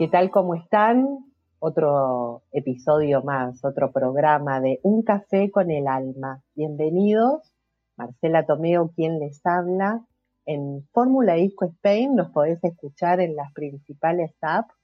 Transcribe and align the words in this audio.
¿Qué 0.00 0.08
tal? 0.08 0.30
¿Cómo 0.30 0.54
están? 0.54 1.26
Otro 1.58 2.44
episodio 2.52 3.22
más, 3.22 3.62
otro 3.62 3.92
programa 3.92 4.58
de 4.58 4.80
Un 4.82 5.02
café 5.02 5.50
con 5.50 5.70
el 5.70 5.86
alma. 5.86 6.42
Bienvenidos. 6.54 7.52
Marcela 7.98 8.46
Tomeo, 8.46 8.92
quien 8.96 9.18
les 9.18 9.44
habla. 9.44 10.02
En 10.46 10.88
Fórmula 10.92 11.34
Disco 11.34 11.66
Spain 11.66 12.14
nos 12.14 12.30
podés 12.30 12.64
escuchar 12.64 13.20
en 13.20 13.36
las 13.36 13.52
principales 13.52 14.34
apps 14.40 14.74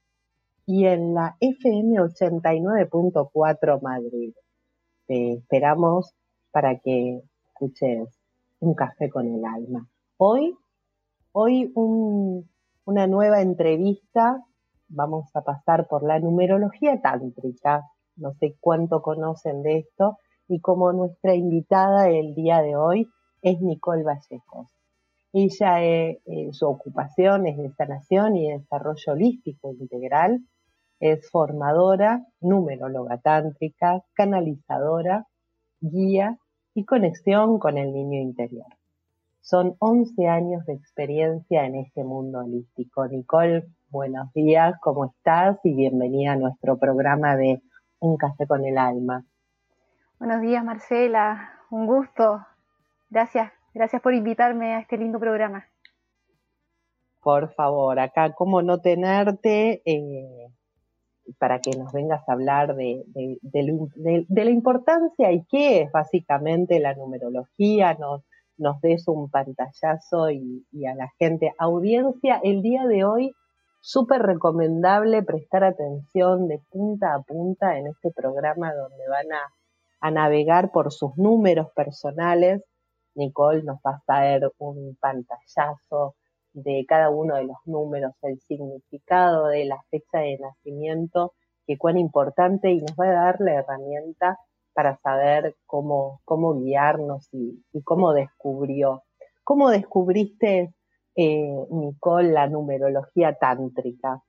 y 0.67 0.85
en 0.85 1.15
la 1.15 1.35
FM 1.39 1.95
89.4 1.99 3.81
Madrid. 3.81 4.35
Te 5.07 5.33
esperamos 5.33 6.13
para 6.51 6.77
que 6.77 7.23
escuches 7.47 8.07
Un 8.59 8.75
café 8.75 9.09
con 9.09 9.25
el 9.27 9.43
alma. 9.43 9.89
Hoy, 10.17 10.55
hoy 11.31 11.71
una 11.73 13.07
nueva 13.07 13.41
entrevista 13.41 14.43
vamos 14.89 15.29
a 15.35 15.41
pasar 15.41 15.87
por 15.87 16.03
la 16.03 16.19
numerología 16.19 17.01
tántrica. 17.01 17.83
No 18.15 18.33
sé 18.33 18.55
cuánto 18.59 19.01
conocen 19.01 19.61
de 19.63 19.79
esto. 19.79 20.17
Y 20.47 20.59
como 20.61 20.93
nuestra 20.93 21.35
invitada 21.35 22.09
el 22.09 22.33
día 22.33 22.61
de 22.61 22.75
hoy 22.75 23.09
es 23.41 23.61
Nicole 23.61 24.03
Vallejos. 24.03 24.67
Ella, 25.33 25.83
eh, 25.83 26.19
su 26.51 26.67
ocupación 26.67 27.47
es 27.47 27.57
de 27.57 27.69
sanación 27.73 28.37
y 28.37 28.51
desarrollo 28.51 29.13
holístico 29.13 29.71
integral. 29.73 30.39
Es 30.99 31.29
formadora, 31.29 32.25
numeróloga 32.39 33.19
tántrica, 33.19 34.03
canalizadora, 34.13 35.27
guía 35.79 36.39
y 36.73 36.85
conexión 36.85 37.59
con 37.59 37.77
el 37.77 37.93
niño 37.93 38.19
interior. 38.19 38.67
Son 39.41 39.75
11 39.79 40.27
años 40.27 40.65
de 40.65 40.73
experiencia 40.73 41.65
en 41.65 41.75
este 41.75 42.03
mundo 42.03 42.39
holístico. 42.39 43.07
Nicole, 43.07 43.67
Buenos 43.97 44.31
días, 44.33 44.75
¿cómo 44.79 45.05
estás? 45.05 45.57
Y 45.63 45.73
bienvenida 45.73 46.33
a 46.33 46.35
nuestro 46.35 46.77
programa 46.77 47.35
de 47.35 47.63
Un 47.97 48.15
café 48.15 48.45
con 48.45 48.63
el 48.63 48.77
alma. 48.77 49.25
Buenos 50.19 50.39
días, 50.41 50.63
Marcela. 50.63 51.49
Un 51.71 51.87
gusto. 51.87 52.45
Gracias, 53.09 53.51
gracias 53.73 53.99
por 54.03 54.13
invitarme 54.13 54.75
a 54.75 54.81
este 54.81 54.99
lindo 54.99 55.19
programa. 55.19 55.65
Por 57.23 57.51
favor, 57.55 57.99
acá, 57.99 58.33
¿cómo 58.33 58.61
no 58.61 58.81
tenerte? 58.81 59.81
Eh, 59.83 60.53
para 61.39 61.59
que 61.59 61.71
nos 61.71 61.91
vengas 61.91 62.21
a 62.29 62.33
hablar 62.33 62.75
de, 62.75 63.03
la 64.29 64.51
importancia 64.51 65.31
y 65.31 65.43
qué 65.45 65.81
es 65.81 65.91
básicamente 65.91 66.79
la 66.79 66.93
numerología, 66.93 67.95
nos, 67.95 68.21
nos 68.57 68.79
des 68.79 69.07
un 69.07 69.27
pantallazo 69.31 70.29
y, 70.29 70.67
y 70.71 70.85
a 70.85 70.93
la 70.93 71.11
gente, 71.17 71.51
audiencia, 71.57 72.39
el 72.43 72.61
día 72.61 72.85
de 72.85 73.03
hoy 73.03 73.33
súper 73.79 74.21
recomendable 74.21 75.23
prestar 75.23 75.63
atención 75.63 76.47
de 76.47 76.59
punta 76.69 77.13
a 77.13 77.21
punta 77.21 77.77
en 77.77 77.87
este 77.87 78.11
programa 78.11 78.73
donde 78.73 79.07
van 79.09 79.31
a, 79.31 80.11
navegar 80.11 80.71
por 80.71 80.91
sus 80.91 81.17
números 81.17 81.67
personales. 81.75 82.63
Nicole 83.15 83.63
nos 83.63 83.77
va 83.77 83.91
a 83.91 84.03
traer 84.05 84.51
un 84.59 84.95
pantallazo 84.99 86.15
de 86.53 86.85
cada 86.87 87.09
uno 87.09 87.35
de 87.35 87.45
los 87.45 87.57
números, 87.65 88.13
el 88.21 88.39
significado 88.41 89.47
de 89.47 89.65
la 89.65 89.81
fecha 89.89 90.19
de 90.19 90.37
nacimiento, 90.39 91.33
que 91.65 91.77
cuán 91.77 91.97
importante 91.97 92.71
y 92.71 92.79
nos 92.79 92.91
va 92.91 93.05
a 93.05 93.23
dar 93.23 93.41
la 93.41 93.55
herramienta 93.55 94.37
para 94.73 94.97
saber 94.97 95.55
cómo, 95.65 96.21
cómo 96.25 96.59
guiarnos 96.61 97.27
y, 97.33 97.63
y 97.73 97.81
cómo 97.81 98.13
descubrió. 98.13 99.03
¿Cómo 99.43 99.69
descubriste 99.69 100.73
eh, 101.17 101.65
Nicole, 101.71 102.31
la 102.31 102.47
numerología 102.47 103.33
tántrica? 103.33 104.21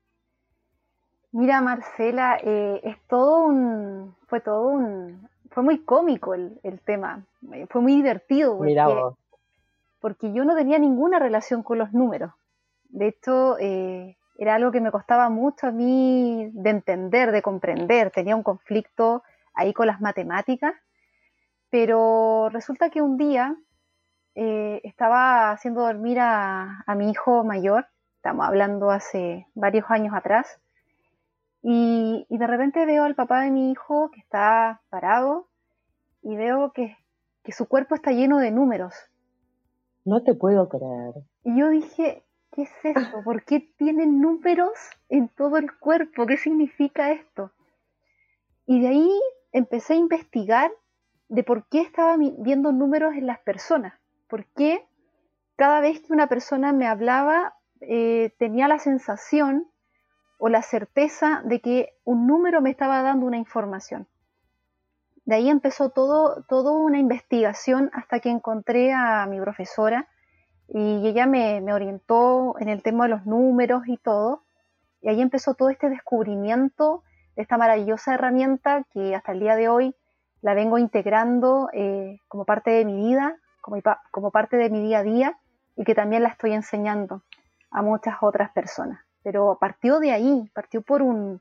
Mira, 1.32 1.60
Marcela, 1.60 2.38
eh, 2.42 2.80
es 2.82 2.96
todo 3.06 3.44
un, 3.44 4.16
fue 4.26 4.40
todo 4.40 4.68
un, 4.68 5.28
fue 5.50 5.62
muy 5.62 5.80
cómico 5.80 6.32
el, 6.32 6.80
tema, 6.86 7.26
eh, 7.52 7.66
fue 7.68 7.82
muy 7.82 7.94
divertido. 7.94 8.56
Porque, 8.56 8.74
porque 10.00 10.32
yo 10.32 10.46
no 10.46 10.56
tenía 10.56 10.78
ninguna 10.78 11.18
relación 11.18 11.62
con 11.62 11.76
los 11.76 11.92
números. 11.92 12.32
De 12.88 13.08
hecho, 13.08 13.58
era 13.58 14.54
algo 14.54 14.72
que 14.72 14.80
me 14.80 14.90
costaba 14.90 15.28
mucho 15.28 15.66
a 15.66 15.72
mí 15.72 16.48
de 16.54 16.70
entender, 16.70 17.32
de 17.32 17.42
comprender. 17.42 18.10
Tenía 18.10 18.34
un 18.34 18.42
conflicto 18.42 19.22
ahí 19.52 19.74
con 19.74 19.88
las 19.88 20.00
matemáticas, 20.00 20.72
pero 21.68 22.48
resulta 22.48 22.88
que 22.88 23.02
un 23.02 23.18
día 23.18 23.56
eh, 24.40 24.80
estaba 24.84 25.50
haciendo 25.50 25.80
dormir 25.80 26.20
a, 26.20 26.84
mi 26.96 27.10
hijo 27.10 27.42
mayor, 27.42 27.88
estamos 28.14 28.46
hablando 28.46 28.92
hace 28.92 29.48
varios 29.54 29.86
años 29.90 30.14
atrás, 30.14 30.60
y, 31.60 32.24
de 32.30 32.46
repente 32.46 32.86
veo 32.86 33.02
al 33.02 33.16
papá 33.16 33.40
de 33.40 33.50
mi 33.50 33.72
hijo 33.72 34.12
que 34.12 34.20
está 34.20 34.80
parado 34.90 35.48
y 36.22 36.36
veo 36.36 36.72
que, 36.72 36.96
su 37.48 37.66
cuerpo 37.66 37.96
está 37.96 38.12
lleno 38.12 38.38
de 38.38 38.52
números. 38.52 38.94
No 40.04 40.22
te 40.22 40.34
puedo 40.34 40.68
creer. 40.68 41.14
Y 41.42 41.58
yo 41.58 41.70
dije, 41.70 42.22
¿qué 42.52 42.62
es 42.62 42.70
eso? 42.84 43.24
¿Por 43.24 43.42
qué 43.42 43.58
tiene 43.76 44.06
números 44.06 44.70
en 45.08 45.28
todo 45.30 45.56
el 45.56 45.76
cuerpo? 45.78 46.26
¿Qué 46.26 46.36
significa 46.36 47.10
esto? 47.10 47.50
Y 48.66 48.82
de 48.82 48.88
ahí 48.88 49.20
empecé 49.50 49.94
a 49.94 49.96
investigar 49.96 50.70
de 51.28 51.42
por 51.42 51.66
qué 51.68 51.80
estaba 51.80 52.16
viendo 52.38 52.70
números 52.70 53.14
en 53.14 53.26
las 53.26 53.40
personas 53.40 53.97
porque 54.28 54.86
cada 55.56 55.80
vez 55.80 56.00
que 56.00 56.12
una 56.12 56.28
persona 56.28 56.72
me 56.72 56.86
hablaba 56.86 57.54
eh, 57.80 58.34
tenía 58.38 58.68
la 58.68 58.78
sensación 58.78 59.66
o 60.38 60.48
la 60.48 60.62
certeza 60.62 61.42
de 61.44 61.60
que 61.60 61.94
un 62.04 62.26
número 62.26 62.60
me 62.60 62.70
estaba 62.70 63.02
dando 63.02 63.26
una 63.26 63.38
información. 63.38 64.06
De 65.24 65.34
ahí 65.34 65.50
empezó 65.50 65.90
todo, 65.90 66.44
toda 66.48 66.72
una 66.72 66.98
investigación 66.98 67.90
hasta 67.92 68.20
que 68.20 68.30
encontré 68.30 68.92
a 68.92 69.26
mi 69.26 69.40
profesora 69.40 70.08
y 70.68 71.06
ella 71.06 71.26
me, 71.26 71.60
orientó 71.72 72.54
en 72.58 72.68
el 72.68 72.82
tema 72.82 73.04
de 73.04 73.10
los 73.10 73.26
números 73.26 73.82
y 73.86 73.96
todo. 73.96 74.44
Y 75.00 75.08
ahí 75.08 75.20
empezó 75.20 75.54
todo 75.54 75.70
este 75.70 75.90
descubrimiento 75.90 77.02
de 77.36 77.42
esta 77.42 77.58
maravillosa 77.58 78.14
herramienta 78.14 78.84
que 78.92 79.14
hasta 79.14 79.32
el 79.32 79.40
día 79.40 79.56
de 79.56 79.68
hoy 79.68 79.94
la 80.40 80.54
vengo 80.54 80.78
integrando 80.78 81.68
eh, 81.72 82.20
como 82.28 82.44
parte 82.44 82.70
de 82.70 82.84
mi 82.84 82.96
vida, 82.96 83.36
como, 84.10 84.30
parte 84.30 84.56
de 84.56 84.70
mi 84.70 84.82
día 84.82 84.98
a 84.98 85.02
día 85.02 85.38
y 85.76 85.84
que 85.84 85.94
también 85.94 86.22
la 86.22 86.30
estoy 86.30 86.52
enseñando 86.52 87.22
a 87.70 87.82
muchas 87.82 88.16
otras 88.20 88.50
personas. 88.52 89.00
Pero 89.22 89.58
partió 89.60 89.98
de 89.98 90.12
ahí, 90.12 90.50
partió 90.54 90.82
por 90.82 91.02
un, 91.02 91.40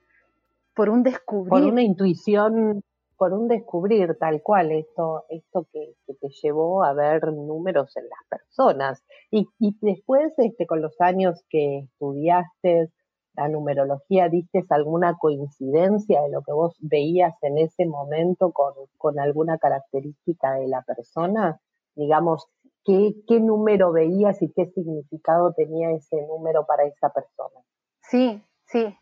por 0.76 0.90
un 0.90 1.04
descubrir. 1.04 1.50
Por 1.50 1.64
una 1.64 1.82
intuición, 1.82 2.84
por 3.18 3.34
un 3.34 3.48
descubrir 3.48 4.18
tal 4.20 4.42
cual, 4.42 4.72
esto, 4.72 5.26
esto 5.30 5.68
que, 5.72 5.94
te 6.20 6.30
llevó 6.42 6.84
a 6.84 6.94
ver 6.94 7.34
números 7.34 7.96
en 7.98 8.04
las 8.10 8.20
personas. 8.30 9.04
Y, 9.32 9.48
y 9.60 9.76
después, 9.82 10.34
este, 10.38 10.66
con 10.66 10.82
los 10.82 11.00
años 11.00 11.44
que 11.50 11.80
estudiaste 11.80 12.92
la 13.36 13.48
numerología, 13.48 14.30
¿diste 14.30 14.66
alguna 14.70 15.16
coincidencia 15.16 16.22
de 16.24 16.30
lo 16.30 16.42
que 16.42 16.52
vos 16.52 16.76
veías 16.80 17.36
en 17.44 17.60
ese 17.60 17.86
momento 17.86 18.52
con, 18.52 18.74
con 18.98 19.20
alguna 19.20 19.60
característica 19.60 20.54
de 20.54 20.68
la 20.68 20.82
persona? 20.82 21.60
Digamos, 21.98 22.48
qué, 22.86 23.16
qué 23.28 23.40
número 23.40 23.92
veías 23.92 24.42
y 24.42 24.52
qué 24.54 24.68
significado 24.68 25.54
tenía 25.54 25.92
ese 25.92 26.22
número 26.28 26.66
para 26.66 26.86
esa 26.86 27.10
persona. 27.10 27.60
Sí, 28.02 28.42
sí. 28.66 28.98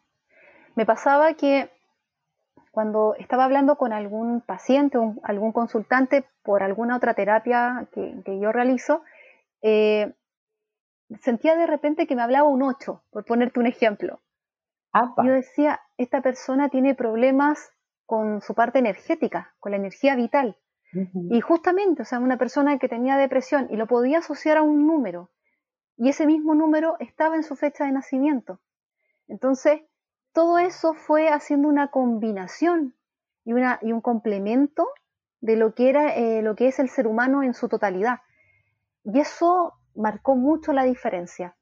Me 0.75 0.85
pasaba 0.85 1.33
que 1.35 1.69
cuando 2.71 3.15
estaba 3.17 3.45
hablando 3.45 3.77
con 3.77 3.93
algún 3.93 4.41
paciente 4.41 4.97
o 4.97 5.15
algún 5.23 5.53
consultante 5.53 6.25
por 6.43 6.61
alguna 6.61 6.97
otra 6.97 7.13
terapia 7.13 7.87
que, 7.93 8.39
yo 8.39 8.51
realizo, 8.51 9.01
eh, 9.61 10.13
sentía 11.21 11.55
de 11.55 11.67
repente 11.67 12.05
que 12.05 12.15
me 12.15 12.21
hablaba 12.21 12.49
un 12.49 12.63
8, 12.63 13.01
por 13.11 13.23
ponerte 13.23 13.59
un 13.61 13.67
ejemplo. 13.67 14.19
Yo 15.23 15.31
decía, 15.31 15.81
esta 15.97 16.21
persona 16.21 16.69
tiene 16.69 16.95
problemas 16.95 17.71
con 18.05 18.41
su 18.41 18.53
parte 18.53 18.79
energética, 18.79 19.53
con 19.59 19.71
la 19.71 19.77
energía 19.77 20.15
vital. 20.15 20.57
Y 21.29 21.41
justamente, 21.41 22.03
o 22.03 22.05
sea, 22.05 22.19
una 22.19 22.37
persona 22.37 22.79
que 22.79 22.87
tenía 22.87 23.17
depresión 23.17 23.67
y 23.69 23.75
lo 23.75 23.87
podía 23.87 24.19
asociar 24.19 24.57
a 24.57 24.61
un 24.61 24.87
número, 24.87 25.29
y 25.97 26.09
ese 26.09 26.25
mismo 26.25 26.55
número 26.55 26.95
estaba 26.99 27.35
en 27.35 27.43
su 27.43 27.55
fecha 27.55 27.85
de 27.85 27.91
nacimiento. 27.91 28.59
Entonces, 29.27 29.81
todo 30.33 30.57
eso 30.57 30.93
fue 30.93 31.29
haciendo 31.29 31.67
una 31.67 31.89
combinación 31.89 32.95
y, 33.45 33.53
una, 33.53 33.79
y 33.81 33.91
un 33.91 34.01
complemento 34.01 34.87
de 35.39 35.55
lo 35.55 35.73
que, 35.73 35.89
era, 35.89 36.15
eh, 36.15 36.41
lo 36.41 36.55
que 36.55 36.67
es 36.67 36.79
el 36.79 36.89
ser 36.89 37.07
humano 37.07 37.43
en 37.43 37.53
su 37.53 37.69
totalidad. 37.69 38.19
Y 39.03 39.19
eso 39.19 39.73
marcó 39.95 40.35
mucho 40.35 40.73
la 40.73 40.83
diferencia. 40.83 41.55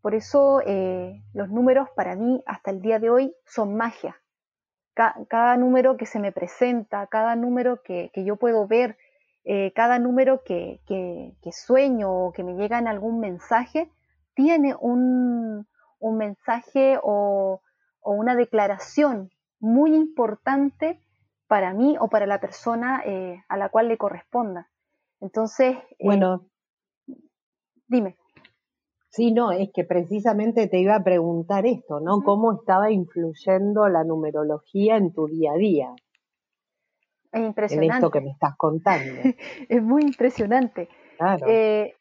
Por 0.00 0.14
eso 0.14 0.60
eh, 0.66 1.22
los 1.32 1.50
números 1.50 1.88
para 1.94 2.16
mí 2.16 2.42
hasta 2.46 2.70
el 2.70 2.80
día 2.80 2.98
de 2.98 3.10
hoy 3.10 3.34
son 3.44 3.76
magia 3.76 4.20
cada 4.94 5.56
número 5.56 5.96
que 5.96 6.06
se 6.06 6.20
me 6.20 6.32
presenta, 6.32 7.06
cada 7.08 7.36
número 7.36 7.82
que, 7.82 8.10
yo 8.14 8.36
puedo 8.36 8.66
ver, 8.66 8.96
eh, 9.44 9.72
cada 9.74 9.98
número 9.98 10.42
que, 10.44 10.80
sueño 11.52 12.10
o 12.10 12.32
que 12.32 12.44
me 12.44 12.54
llega 12.54 12.78
en 12.78 12.88
algún 12.88 13.20
mensaje, 13.20 13.90
tiene 14.34 14.74
un, 14.74 15.66
mensaje 16.00 16.98
o, 17.02 17.60
o 18.00 18.12
una 18.12 18.34
declaración 18.34 19.30
muy 19.58 19.94
importante 19.94 21.00
para 21.46 21.72
mí 21.72 21.96
o 21.98 22.08
para 22.08 22.26
la 22.26 22.40
persona 22.40 23.02
eh, 23.04 23.42
a 23.48 23.56
la 23.56 23.68
cual 23.68 23.88
le 23.88 23.98
corresponda. 23.98 24.68
Entonces, 25.20 25.76
eh, 25.98 26.04
bueno, 26.04 26.46
dime. 27.86 28.16
Sí, 29.14 29.30
no, 29.30 29.52
es 29.52 29.70
que 29.72 29.84
precisamente 29.84 30.66
te 30.66 30.80
iba 30.80 30.96
a 30.96 31.04
preguntar 31.04 31.66
esto, 31.66 32.00
¿no? 32.00 32.22
¿Cómo 32.24 32.52
estaba 32.52 32.90
influyendo 32.90 33.86
la 33.88 34.02
numerología 34.02 34.96
en 34.96 35.12
tu 35.12 35.28
día 35.28 35.52
a 35.52 35.56
día? 35.56 35.94
Es 37.30 37.40
impresionante. 37.40 37.86
En 37.86 37.92
esto 37.92 38.10
que 38.10 38.20
me 38.20 38.30
estás 38.30 38.56
contando. 38.56 39.14
es 39.68 39.82
muy 39.84 40.02
impresionante. 40.02 40.88
Claro. 41.16 41.46
Eh, 41.48 41.94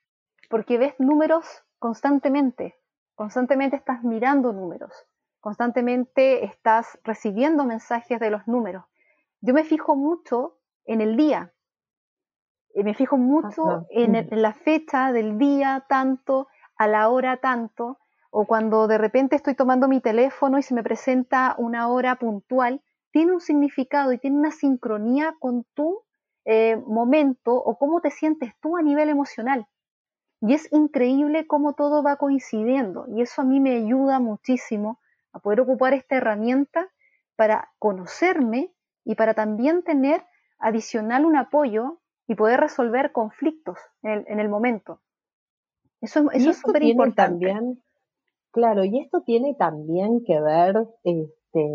porque 0.49 0.79
ves 0.79 0.95
números 0.97 1.45
constantemente, 1.77 2.79
constantemente 3.13 3.75
estás 3.75 4.03
mirando 4.03 4.51
números, 4.51 4.91
constantemente 5.39 6.43
estás 6.45 6.97
recibiendo 7.03 7.63
mensajes 7.63 8.19
de 8.19 8.31
los 8.31 8.47
números. 8.47 8.85
Yo 9.39 9.53
me 9.53 9.65
fijo 9.65 9.95
mucho 9.95 10.57
en 10.85 10.99
el 10.99 11.15
día, 11.15 11.53
eh, 12.73 12.83
me 12.83 12.95
fijo 12.95 13.17
mucho 13.17 13.85
en, 13.91 14.15
en, 14.15 14.41
la 14.41 14.53
fecha 14.53 15.11
del 15.11 15.37
día 15.37 15.85
tanto, 15.87 16.47
a 16.77 16.87
la 16.87 17.09
hora 17.09 17.37
tanto, 17.37 17.99
o 18.31 18.45
cuando 18.45 18.87
de 18.87 18.97
repente 18.97 19.35
estoy 19.35 19.53
tomando 19.53 19.87
mi 19.87 20.01
teléfono 20.01 20.57
y 20.57 20.63
se 20.63 20.73
me 20.73 20.83
presenta 20.83 21.55
una 21.57 21.87
hora 21.87 22.15
puntual, 22.15 22.81
tiene 23.11 23.31
un 23.31 23.41
significado 23.41 24.11
y 24.11 24.17
tiene 24.17 24.37
una 24.37 24.51
sincronía 24.51 25.35
con 25.39 25.65
tu 25.75 26.01
eh, 26.45 26.77
momento 26.87 27.53
o 27.53 27.77
cómo 27.77 28.01
te 28.01 28.09
sientes 28.09 28.53
tú 28.59 28.75
a 28.75 28.81
nivel 28.81 29.09
emocional. 29.09 29.67
Y 30.41 30.55
es 30.55 30.67
increíble 30.73 31.45
cómo 31.45 31.73
todo 31.73 32.01
va 32.01 32.17
coincidiendo 32.17 33.05
y 33.07 33.21
eso 33.21 33.43
a 33.43 33.45
mí 33.45 33.59
me 33.59 33.75
ayuda 33.75 34.19
muchísimo 34.19 34.99
a 35.31 35.39
poder 35.39 35.61
ocupar 35.61 35.93
esta 35.93 36.15
herramienta 36.15 36.89
para 37.35 37.71
conocerme 37.79 38.73
y 39.05 39.15
para 39.15 39.35
también 39.35 39.83
tener 39.83 40.25
adicional 40.57 41.25
un 41.25 41.35
apoyo 41.37 42.01
y 42.27 42.35
poder 42.35 42.59
resolver 42.59 43.11
conflictos 43.11 43.77
en 44.01 44.39
el 44.39 44.49
momento. 44.49 45.01
Eso, 46.03 46.29
es 46.31 46.57
súper 46.57 46.83
importante. 46.83 47.47
También, 47.47 47.81
claro, 48.51 48.83
y 48.83 48.99
esto 48.99 49.21
tiene 49.25 49.55
también 49.55 50.21
que 50.25 50.41
ver 50.41 50.85
este, 51.05 51.71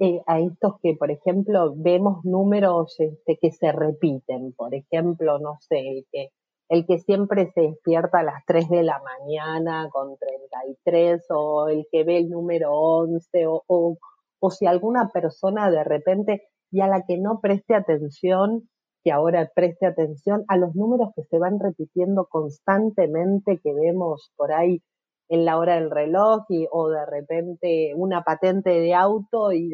eh, 0.00 0.20
a 0.26 0.40
estos 0.40 0.80
que, 0.82 0.96
por 0.96 1.12
ejemplo, 1.12 1.72
vemos 1.76 2.24
números 2.24 2.96
este, 2.98 3.38
que 3.40 3.52
se 3.52 3.70
repiten. 3.70 4.52
Por 4.54 4.74
ejemplo, 4.74 5.38
no 5.38 5.58
sé, 5.60 6.04
que 6.10 6.30
el 6.68 6.84
que 6.84 6.98
siempre 6.98 7.52
se 7.52 7.60
despierta 7.60 8.18
a 8.18 8.24
las 8.24 8.44
3 8.44 8.70
de 8.70 8.82
la 8.82 9.00
mañana 9.00 9.88
con 9.92 10.16
33 10.18 11.26
o 11.30 11.68
el 11.68 11.86
que 11.92 12.02
ve 12.02 12.18
el 12.18 12.28
número 12.28 12.72
11 12.72 13.46
o, 13.46 13.62
o, 13.68 13.98
o 14.40 14.50
si 14.50 14.66
alguna 14.66 15.10
persona 15.10 15.70
de 15.70 15.84
repente 15.84 16.48
y 16.72 16.80
a 16.80 16.88
la 16.88 17.04
que 17.06 17.18
no 17.18 17.38
preste 17.40 17.76
atención 17.76 18.68
que 19.06 19.12
ahora 19.12 19.48
preste 19.54 19.86
atención 19.86 20.44
a 20.48 20.56
los 20.56 20.74
números 20.74 21.10
que 21.14 21.22
se 21.22 21.38
van 21.38 21.60
repitiendo 21.60 22.26
constantemente, 22.26 23.60
que 23.62 23.72
vemos 23.72 24.32
por 24.34 24.50
ahí 24.50 24.82
en 25.28 25.44
la 25.44 25.58
hora 25.58 25.76
del 25.76 25.92
reloj 25.92 26.42
o 26.72 26.88
de 26.88 27.06
repente 27.06 27.92
una 27.94 28.22
patente 28.24 28.70
de 28.70 28.94
auto 28.94 29.52
y 29.52 29.70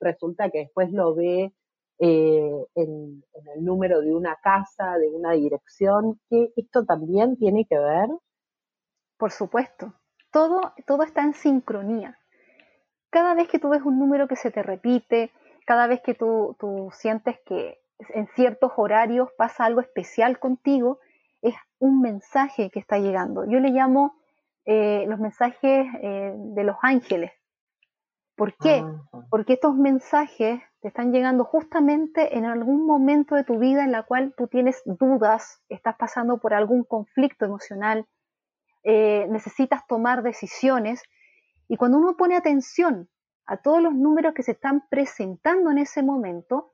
resulta 0.00 0.48
que 0.48 0.60
después 0.60 0.90
lo 0.92 1.14
ve 1.14 1.52
eh, 1.98 2.66
en, 2.74 3.22
el 3.54 3.62
número 3.62 4.00
de 4.00 4.14
una 4.14 4.38
casa, 4.42 4.96
de 4.96 5.08
una 5.10 5.32
dirección, 5.32 6.18
que 6.30 6.48
esto 6.56 6.86
también 6.86 7.36
tiene 7.36 7.66
que 7.68 7.78
ver. 7.78 8.08
Por 9.18 9.30
supuesto, 9.30 9.92
todo, 10.32 10.72
todo 10.86 11.02
está 11.02 11.22
en 11.22 11.34
sincronía. 11.34 12.18
Cada 13.10 13.34
vez 13.34 13.46
que 13.48 13.58
tú 13.58 13.68
ves 13.68 13.82
un 13.82 13.98
número 13.98 14.26
que 14.26 14.36
se 14.36 14.50
te 14.50 14.62
repite, 14.62 15.32
cada 15.66 15.86
vez 15.86 16.00
que 16.00 16.14
tú, 16.14 16.56
tú 16.58 16.88
sientes 16.94 17.36
que 17.44 17.83
en 17.98 18.28
ciertos 18.34 18.72
horarios 18.76 19.30
pasa 19.36 19.64
algo 19.64 19.80
especial 19.80 20.38
contigo, 20.38 20.98
es 21.42 21.54
un 21.78 22.00
mensaje 22.00 22.70
que 22.70 22.80
está 22.80 22.98
llegando. 22.98 23.44
Yo 23.44 23.60
le 23.60 23.70
llamo 23.70 24.16
eh, 24.64 25.04
los 25.08 25.18
mensajes 25.18 25.86
eh, 26.00 26.32
de 26.36 26.64
los 26.64 26.76
ángeles. 26.82 27.32
¿Por 28.36 28.56
qué? 28.56 28.84
Porque 29.30 29.52
estos 29.52 29.76
mensajes 29.76 30.60
te 30.80 30.88
están 30.88 31.12
llegando 31.12 31.44
justamente 31.44 32.36
en 32.36 32.44
algún 32.44 32.84
momento 32.84 33.36
de 33.36 33.44
tu 33.44 33.58
vida 33.58 33.84
en 33.84 33.92
la 33.92 34.02
cual 34.02 34.34
tú 34.36 34.48
tienes 34.48 34.82
dudas, 34.84 35.62
estás 35.68 35.96
pasando 35.96 36.38
por 36.38 36.52
algún 36.52 36.82
conflicto 36.82 37.44
emocional, 37.44 38.06
eh, 38.82 39.26
necesitas 39.30 39.86
tomar 39.86 40.22
decisiones. 40.22 41.02
Y 41.68 41.76
cuando 41.76 41.98
uno 41.98 42.16
pone 42.16 42.36
atención 42.36 43.08
a 43.46 43.58
todos 43.58 43.80
los 43.80 43.94
números 43.94 44.34
que 44.34 44.42
se 44.42 44.52
están 44.52 44.84
presentando 44.90 45.70
en 45.70 45.78
ese 45.78 46.02
momento, 46.02 46.73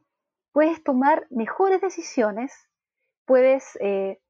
puedes 0.52 0.82
tomar 0.82 1.26
mejores 1.30 1.80
decisiones, 1.80 2.52
puedes 3.24 3.76
eh, 3.80 4.20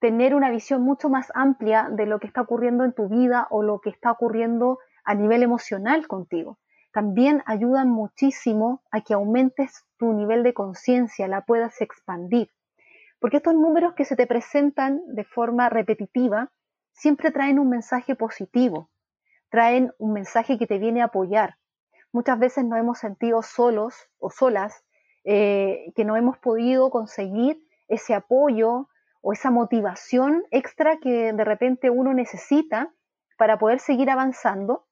tener 0.00 0.34
una 0.34 0.50
visión 0.50 0.82
mucho 0.82 1.08
más 1.08 1.30
amplia 1.34 1.88
de 1.90 2.06
lo 2.06 2.18
que 2.18 2.26
está 2.26 2.42
ocurriendo 2.42 2.84
en 2.84 2.92
tu 2.92 3.08
vida 3.08 3.46
o 3.50 3.62
lo 3.62 3.80
que 3.80 3.90
está 3.90 4.12
ocurriendo 4.12 4.78
a 5.04 5.14
nivel 5.14 5.42
emocional 5.42 6.06
contigo. 6.06 6.58
También 6.92 7.42
ayudan 7.44 7.90
muchísimo 7.90 8.82
a 8.90 9.02
que 9.02 9.14
aumentes 9.14 9.84
tu 9.98 10.12
nivel 10.12 10.42
de 10.42 10.54
conciencia, 10.54 11.28
la 11.28 11.42
puedas 11.42 11.80
expandir. 11.80 12.50
Porque 13.20 13.38
estos 13.38 13.54
números 13.54 13.94
que 13.94 14.04
se 14.04 14.16
te 14.16 14.26
presentan 14.26 15.02
de 15.08 15.24
forma 15.24 15.68
repetitiva 15.68 16.52
siempre 16.92 17.30
traen 17.30 17.58
un 17.58 17.68
mensaje 17.68 18.14
positivo, 18.14 18.90
traen 19.50 19.92
un 19.98 20.14
mensaje 20.14 20.58
que 20.58 20.66
te 20.66 20.78
viene 20.78 21.02
a 21.02 21.06
apoyar. 21.06 21.56
Muchas 22.12 22.38
veces 22.38 22.64
nos 22.64 22.78
hemos 22.78 22.98
sentido 22.98 23.42
solos 23.42 23.94
o 24.18 24.30
solas 24.30 24.85
eh, 25.28 25.92
que 25.96 26.04
no 26.04 26.16
hemos 26.16 26.38
podido 26.38 26.88
conseguir 26.88 27.60
ese 27.88 28.14
apoyo 28.14 28.88
o 29.22 29.32
esa 29.32 29.50
motivación 29.50 30.44
extra 30.52 30.98
que 30.98 31.32
de 31.32 31.44
repente 31.44 31.90
uno 31.90 32.14
necesita 32.14 32.94
para 33.36 33.58
poder 33.58 33.80
seguir 33.80 34.08
avanzando. 34.08 34.86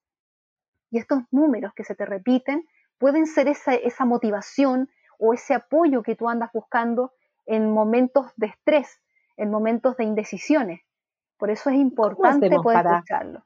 Y 0.90 0.98
estos 0.98 1.20
números 1.30 1.72
que 1.74 1.84
se 1.84 1.94
te 1.94 2.04
repiten 2.04 2.66
pueden 2.98 3.26
ser 3.26 3.46
esa, 3.46 3.74
esa 3.74 4.04
motivación 4.04 4.90
o 5.18 5.34
ese 5.34 5.54
apoyo 5.54 6.02
que 6.02 6.16
tú 6.16 6.28
andas 6.28 6.50
buscando 6.52 7.12
en 7.46 7.72
momentos 7.72 8.32
de 8.34 8.48
estrés, 8.48 9.00
en 9.36 9.52
momentos 9.52 9.96
de 9.96 10.02
indecisiones. 10.02 10.80
Por 11.38 11.50
eso 11.52 11.70
es 11.70 11.76
importante 11.76 12.50
poder 12.50 12.84
escucharlo. 12.86 13.44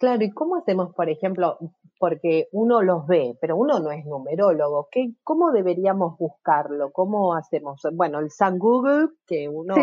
Claro, 0.00 0.24
¿y 0.24 0.30
cómo 0.30 0.56
hacemos, 0.56 0.94
por 0.94 1.10
ejemplo, 1.10 1.58
porque 1.98 2.48
uno 2.52 2.80
los 2.80 3.06
ve, 3.06 3.36
pero 3.38 3.54
uno 3.54 3.80
no 3.80 3.90
es 3.90 4.06
numerólogo. 4.06 4.88
¿Qué, 4.90 5.12
¿Cómo 5.22 5.52
deberíamos 5.52 6.16
buscarlo? 6.16 6.90
¿Cómo 6.90 7.34
hacemos? 7.34 7.82
Bueno, 7.92 8.20
el 8.20 8.30
San 8.30 8.58
Google, 8.58 9.08
que 9.26 9.50
uno 9.50 9.74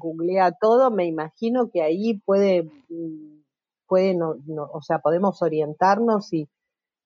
googlea 0.00 0.52
todo, 0.52 0.92
me 0.92 1.06
imagino 1.06 1.70
que 1.72 1.82
ahí 1.82 2.20
puede, 2.24 2.70
mm, 2.88 3.42
puede 3.88 4.14
no, 4.14 4.36
o 4.72 4.80
sea, 4.80 5.00
podemos 5.00 5.42
orientarnos 5.42 6.32
y, 6.32 6.48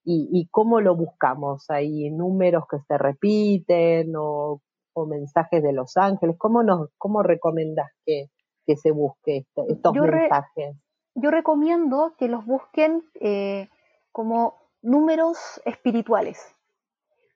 y, 0.05 0.47
cómo 0.51 0.79
lo 0.79 0.95
buscamos. 0.95 1.67
Hay 1.71 2.11
números 2.11 2.65
que 2.69 2.77
se 2.87 2.99
repiten 2.99 4.13
o, 4.15 4.61
mensajes 5.07 5.63
de 5.63 5.73
los 5.73 5.97
ángeles. 5.97 6.35
¿Cómo, 6.37 6.61
nos, 6.61 6.89
cómo 6.99 7.23
recomendás 7.23 7.89
que, 8.05 8.25
que 8.67 8.75
se 8.75 8.91
busque 8.91 9.47
estos 9.55 9.93
mensajes? 9.95 10.75
Yo 11.21 11.31
recomiendo 11.31 12.15
que 12.17 12.27
los 12.27 12.45
busquen 12.45 13.03
eh, 13.19 13.69
como 14.11 14.55
números 14.81 15.61
espirituales. 15.65 16.55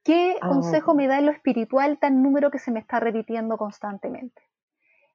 ¿Qué 0.03 0.37
ah, 0.41 0.49
consejo 0.49 0.93
me 0.93 1.07
da 1.07 1.19
en 1.19 1.27
lo 1.27 1.31
espiritual 1.31 1.97
tan 1.97 2.21
número 2.21 2.51
que 2.51 2.59
se 2.59 2.71
me 2.71 2.79
está 2.79 2.99
repitiendo 2.99 3.57
constantemente? 3.57 4.41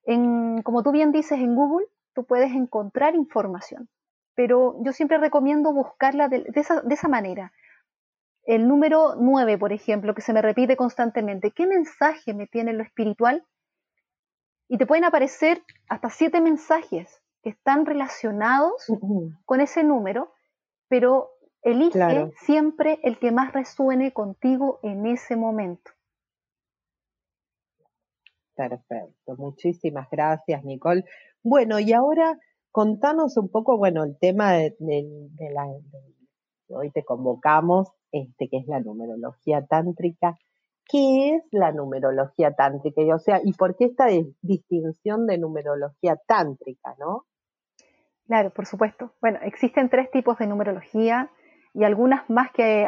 En, 0.05 0.63
como 0.63 0.83
tú 0.83 0.93
bien 0.93 1.13
dices 1.13 1.39
en 1.39 1.55
Google, 1.55 1.87
tú 2.15 2.25
puedes 2.25 2.53
encontrar 2.53 3.15
información, 3.15 3.89
pero 4.35 4.77
yo 4.83 4.93
siempre 4.93 5.19
recomiendo 5.19 5.73
buscarla 5.73 6.29
de, 6.29 6.45
esa, 6.55 6.81
de 6.81 6.95
esa 6.95 7.09
manera. 7.09 7.53
El 8.45 8.67
número 8.67 9.15
9, 9.17 9.59
por 9.59 9.73
ejemplo, 9.75 10.15
que 10.15 10.23
se 10.23 10.33
me 10.33 10.41
repite 10.41 10.77
constantemente, 10.77 11.51
¿qué 11.51 11.67
mensaje 11.67 12.33
me 12.33 12.47
tiene 12.47 12.71
en 12.71 12.79
lo 12.79 12.85
espiritual? 12.85 13.45
Y 14.69 14.79
te 14.79 14.87
pueden 14.87 15.05
aparecer 15.05 15.63
hasta 15.89 16.09
siete 16.09 16.41
mensajes 16.41 17.18
que 17.43 17.51
están 17.51 17.87
relacionados 17.87 18.87
con 19.45 19.61
ese 19.61 19.85
número, 19.85 20.33
pero 20.89 21.31
Elige 21.63 22.31
siempre 22.45 23.01
el 23.03 23.19
que 23.19 23.33
más 23.33 23.53
resuene 23.53 24.13
contigo 24.13 24.79
en 24.83 25.07
ese 25.07 25.37
momento. 25.37 25.91
Perfecto, 28.55 29.37
muchísimas 29.37 30.09
gracias 30.11 30.65
Nicole. 30.65 31.05
Bueno, 31.43 31.79
y 31.79 31.93
ahora 31.93 32.39
contanos 32.71 33.37
un 33.37 33.49
poco, 33.51 33.77
bueno, 33.77 34.05
el 34.05 34.17
tema 34.19 34.53
de, 34.53 34.77
la 35.53 35.67
hoy 36.69 36.91
te 36.91 37.05
convocamos, 37.05 37.89
este 38.13 38.49
que 38.49 38.59
es 38.59 38.67
la 38.67 38.81
numerología 38.81 39.67
tántrica. 39.67 40.39
¿Qué 40.89 41.35
es 41.37 41.43
la 41.53 41.71
numerología 41.73 42.55
tántrica? 42.55 43.03
o 43.15 43.19
sea, 43.19 43.41
¿y 43.45 43.53
por 43.53 43.77
qué 43.77 43.85
esta 43.85 44.07
distinción 44.41 45.27
de 45.27 45.39
numerología 45.39 46.17
tántrica, 46.27 46.95
no? 46.99 47.27
Claro, 48.27 48.51
por 48.51 48.67
supuesto. 48.67 49.13
Bueno, 49.21 49.39
existen 49.43 49.89
tres 49.91 50.11
tipos 50.11 50.39
de 50.39 50.47
numerología 50.47 51.31
y 51.75 51.85
algunas 51.85 52.29
más 52.29 52.51
que 52.53 52.87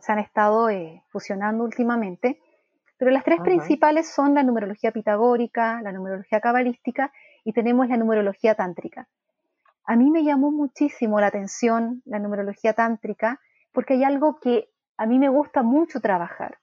se 0.00 0.12
han 0.12 0.18
estado 0.18 0.68
eh, 0.70 1.02
fusionando 1.08 1.64
últimamente, 1.64 2.40
pero 2.98 3.10
las 3.10 3.24
tres 3.24 3.40
principales 3.40 4.08
son 4.08 4.34
la 4.34 4.42
numerología 4.42 4.92
pitagórica, 4.92 5.80
la 5.82 5.92
numerología 5.92 6.40
cabalística 6.40 7.12
y 7.44 7.52
tenemos 7.52 7.88
la 7.88 7.96
numerología 7.96 8.54
tántrica. 8.54 9.08
A 9.84 9.96
mí 9.96 10.10
me 10.10 10.24
llamó 10.24 10.50
muchísimo 10.50 11.20
la 11.20 11.26
atención 11.26 12.02
la 12.06 12.18
numerología 12.18 12.72
tántrica 12.72 13.40
porque 13.72 13.94
hay 13.94 14.04
algo 14.04 14.38
que 14.40 14.70
a 14.96 15.06
mí 15.06 15.18
me 15.18 15.28
gusta 15.28 15.62
mucho 15.62 16.00
trabajar, 16.00 16.58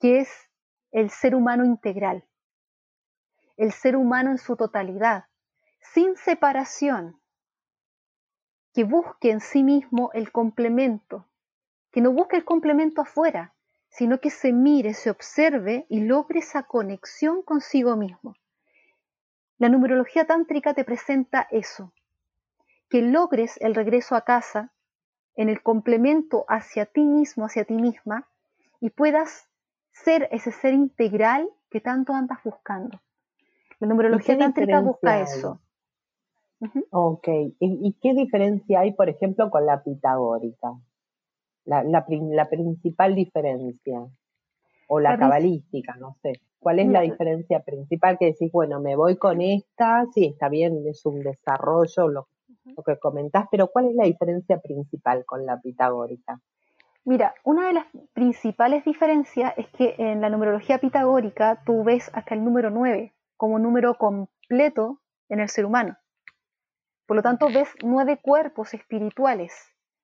que 0.00 0.20
es 0.20 0.50
el 0.90 1.10
ser 1.10 1.34
humano 1.34 1.64
integral, 1.64 2.24
el 3.56 3.72
ser 3.72 3.96
humano 3.96 4.30
en 4.30 4.38
su 4.38 4.56
totalidad, 4.56 5.26
sin 5.78 6.16
separación, 6.16 7.20
que 8.72 8.84
busque 8.84 9.30
en 9.30 9.40
sí 9.40 9.62
mismo 9.62 10.10
el 10.14 10.32
complemento, 10.32 11.26
que 11.92 12.00
no 12.00 12.12
busque 12.12 12.36
el 12.36 12.44
complemento 12.44 13.02
afuera, 13.02 13.54
sino 13.90 14.20
que 14.20 14.30
se 14.30 14.52
mire, 14.52 14.94
se 14.94 15.10
observe 15.10 15.84
y 15.88 16.00
logre 16.00 16.38
esa 16.38 16.62
conexión 16.62 17.42
consigo 17.42 17.96
mismo. 17.96 18.34
La 19.58 19.68
numerología 19.68 20.26
tántrica 20.26 20.72
te 20.72 20.84
presenta 20.84 21.46
eso, 21.50 21.92
que 22.88 23.02
logres 23.02 23.58
el 23.60 23.74
regreso 23.74 24.14
a 24.14 24.22
casa 24.22 24.72
en 25.34 25.50
el 25.50 25.62
complemento 25.62 26.46
hacia 26.48 26.86
ti 26.86 27.04
mismo, 27.04 27.44
hacia 27.44 27.64
ti 27.64 27.74
misma, 27.74 28.28
y 28.80 28.90
puedas 28.90 29.49
ser 30.04 30.28
ese 30.30 30.52
ser 30.52 30.74
integral 30.74 31.48
que 31.70 31.80
tanto 31.80 32.12
andas 32.12 32.38
buscando. 32.44 33.00
La 33.78 33.88
numerología 33.88 34.36
tántrica 34.36 34.80
busca 34.80 35.20
eso. 35.20 35.60
Ok, 36.90 37.28
¿Y, 37.58 37.96
qué 38.02 38.12
diferencia 38.12 38.80
hay, 38.80 38.92
por 38.92 39.08
ejemplo, 39.08 39.48
con 39.50 39.64
la 39.64 39.82
pitagórica? 39.82 40.74
La, 41.64 41.82
la, 41.82 42.04
principal 42.04 43.14
diferencia, 43.14 44.06
o 44.88 45.00
la, 45.00 45.18
cabalística, 45.18 45.94
no 45.96 46.16
sé. 46.22 46.32
¿Cuál 46.58 46.80
es 46.80 46.88
la 46.88 47.00
diferencia 47.00 47.60
principal 47.60 48.18
que 48.18 48.26
decís, 48.26 48.52
bueno, 48.52 48.80
me 48.80 48.96
voy 48.96 49.16
con 49.16 49.40
esta, 49.40 50.04
sí, 50.12 50.26
está 50.26 50.50
bien, 50.50 50.82
es 50.86 51.06
un 51.06 51.20
desarrollo, 51.20 52.08
lo, 52.08 52.28
lo 52.64 52.82
que 52.82 52.98
comentás, 52.98 53.46
pero 53.50 53.68
¿cuál 53.68 53.86
es 53.86 53.94
la 53.94 54.04
diferencia 54.04 54.58
principal 54.58 55.24
con 55.24 55.46
la 55.46 55.58
pitagórica? 55.60 56.40
Mira, 57.04 57.34
una 57.44 57.66
de 57.66 57.72
las 57.72 57.86
principales 58.12 58.84
diferencias 58.84 59.54
es 59.56 59.68
que 59.70 59.94
en 59.98 60.20
la 60.20 60.28
numerología 60.28 60.78
pitagórica 60.78 61.62
tú 61.64 61.82
ves 61.82 62.10
hasta 62.12 62.34
el 62.34 62.44
número 62.44 62.70
9 62.70 63.14
como 63.36 63.58
número 63.58 63.94
completo 63.96 65.00
en 65.30 65.40
el 65.40 65.48
ser 65.48 65.64
humano. 65.64 65.96
Por 67.06 67.16
lo 67.16 67.22
tanto, 67.22 67.46
ves 67.46 67.68
nueve 67.82 68.20
cuerpos 68.22 68.74
espirituales, 68.74 69.52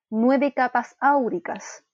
nueve 0.09 0.53
capas 0.53 0.97
áuricas. 0.99 1.85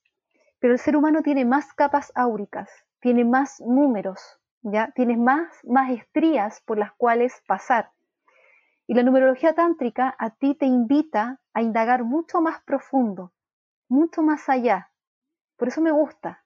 Pero 0.59 0.73
el 0.73 0.79
ser 0.79 0.95
humano 0.95 1.21
tiene 1.21 1.43
más 1.43 1.73
capas 1.73 2.13
áuricas, 2.15 2.69
tiene 3.01 3.25
más 3.25 3.59
números, 3.59 4.39
¿ya? 4.61 4.91
Tienes 4.95 5.17
más 5.17 5.49
maestrías 5.65 6.61
por 6.61 6.77
las 6.77 6.93
cuales 6.93 7.43
pasar. 7.45 7.91
Y 8.87 8.93
la 8.93 9.03
numerología 9.03 9.53
tántrica 9.53 10.15
a 10.17 10.29
ti 10.29 10.55
te 10.55 10.65
invita 10.65 11.41
a 11.53 11.61
indagar 11.61 12.05
mucho 12.05 12.39
más 12.39 12.63
profundo, 12.63 13.33
mucho 13.89 14.21
más 14.21 14.47
allá. 14.47 14.92
Por 15.63 15.69
eso 15.69 15.79
me 15.79 15.91
gusta, 15.91 16.43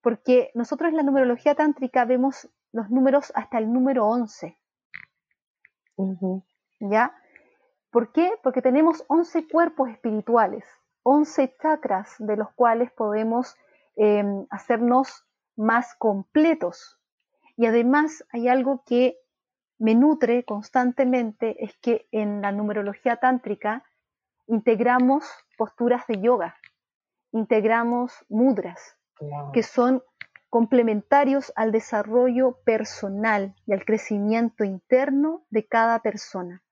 porque 0.00 0.50
nosotros 0.54 0.88
en 0.88 0.96
la 0.96 1.02
numerología 1.02 1.54
tántrica 1.54 2.06
vemos 2.06 2.48
los 2.72 2.88
números 2.88 3.30
hasta 3.34 3.58
el 3.58 3.70
número 3.70 4.06
11. 4.06 4.58
¿Ya? 6.80 7.14
¿Por 7.90 8.10
qué? 8.10 8.32
Porque 8.42 8.62
tenemos 8.62 9.04
11 9.08 9.48
cuerpos 9.48 9.90
espirituales, 9.90 10.64
11 11.02 11.56
chakras 11.60 12.14
de 12.20 12.38
los 12.38 12.50
cuales 12.52 12.90
podemos 12.90 13.54
em, 13.96 14.46
hacernos 14.48 15.26
más 15.54 15.94
completos. 15.96 16.98
Y 17.54 17.66
además 17.66 18.24
hay 18.32 18.48
algo 18.48 18.82
que 18.86 19.18
me 19.76 19.94
nutre 19.94 20.46
constantemente 20.46 21.62
es 21.62 21.76
que 21.82 22.08
en 22.12 22.40
la 22.40 22.50
numerología 22.52 23.16
tántrica 23.16 23.84
integramos 24.46 25.30
posturas 25.58 26.06
de 26.06 26.22
yoga, 26.22 26.56
integramos 27.38 28.24
mudras, 28.28 28.96
que 29.52 29.62
son 29.62 30.02
complementarios 30.50 31.52
al 31.56 31.72
desarrollo 31.72 32.58
personal 32.64 33.54
y 33.66 33.72
al 33.72 33.84
crecimiento 33.84 34.64
interno 34.64 35.44
de 35.50 35.66
cada 35.66 36.00
persona. 36.00 36.62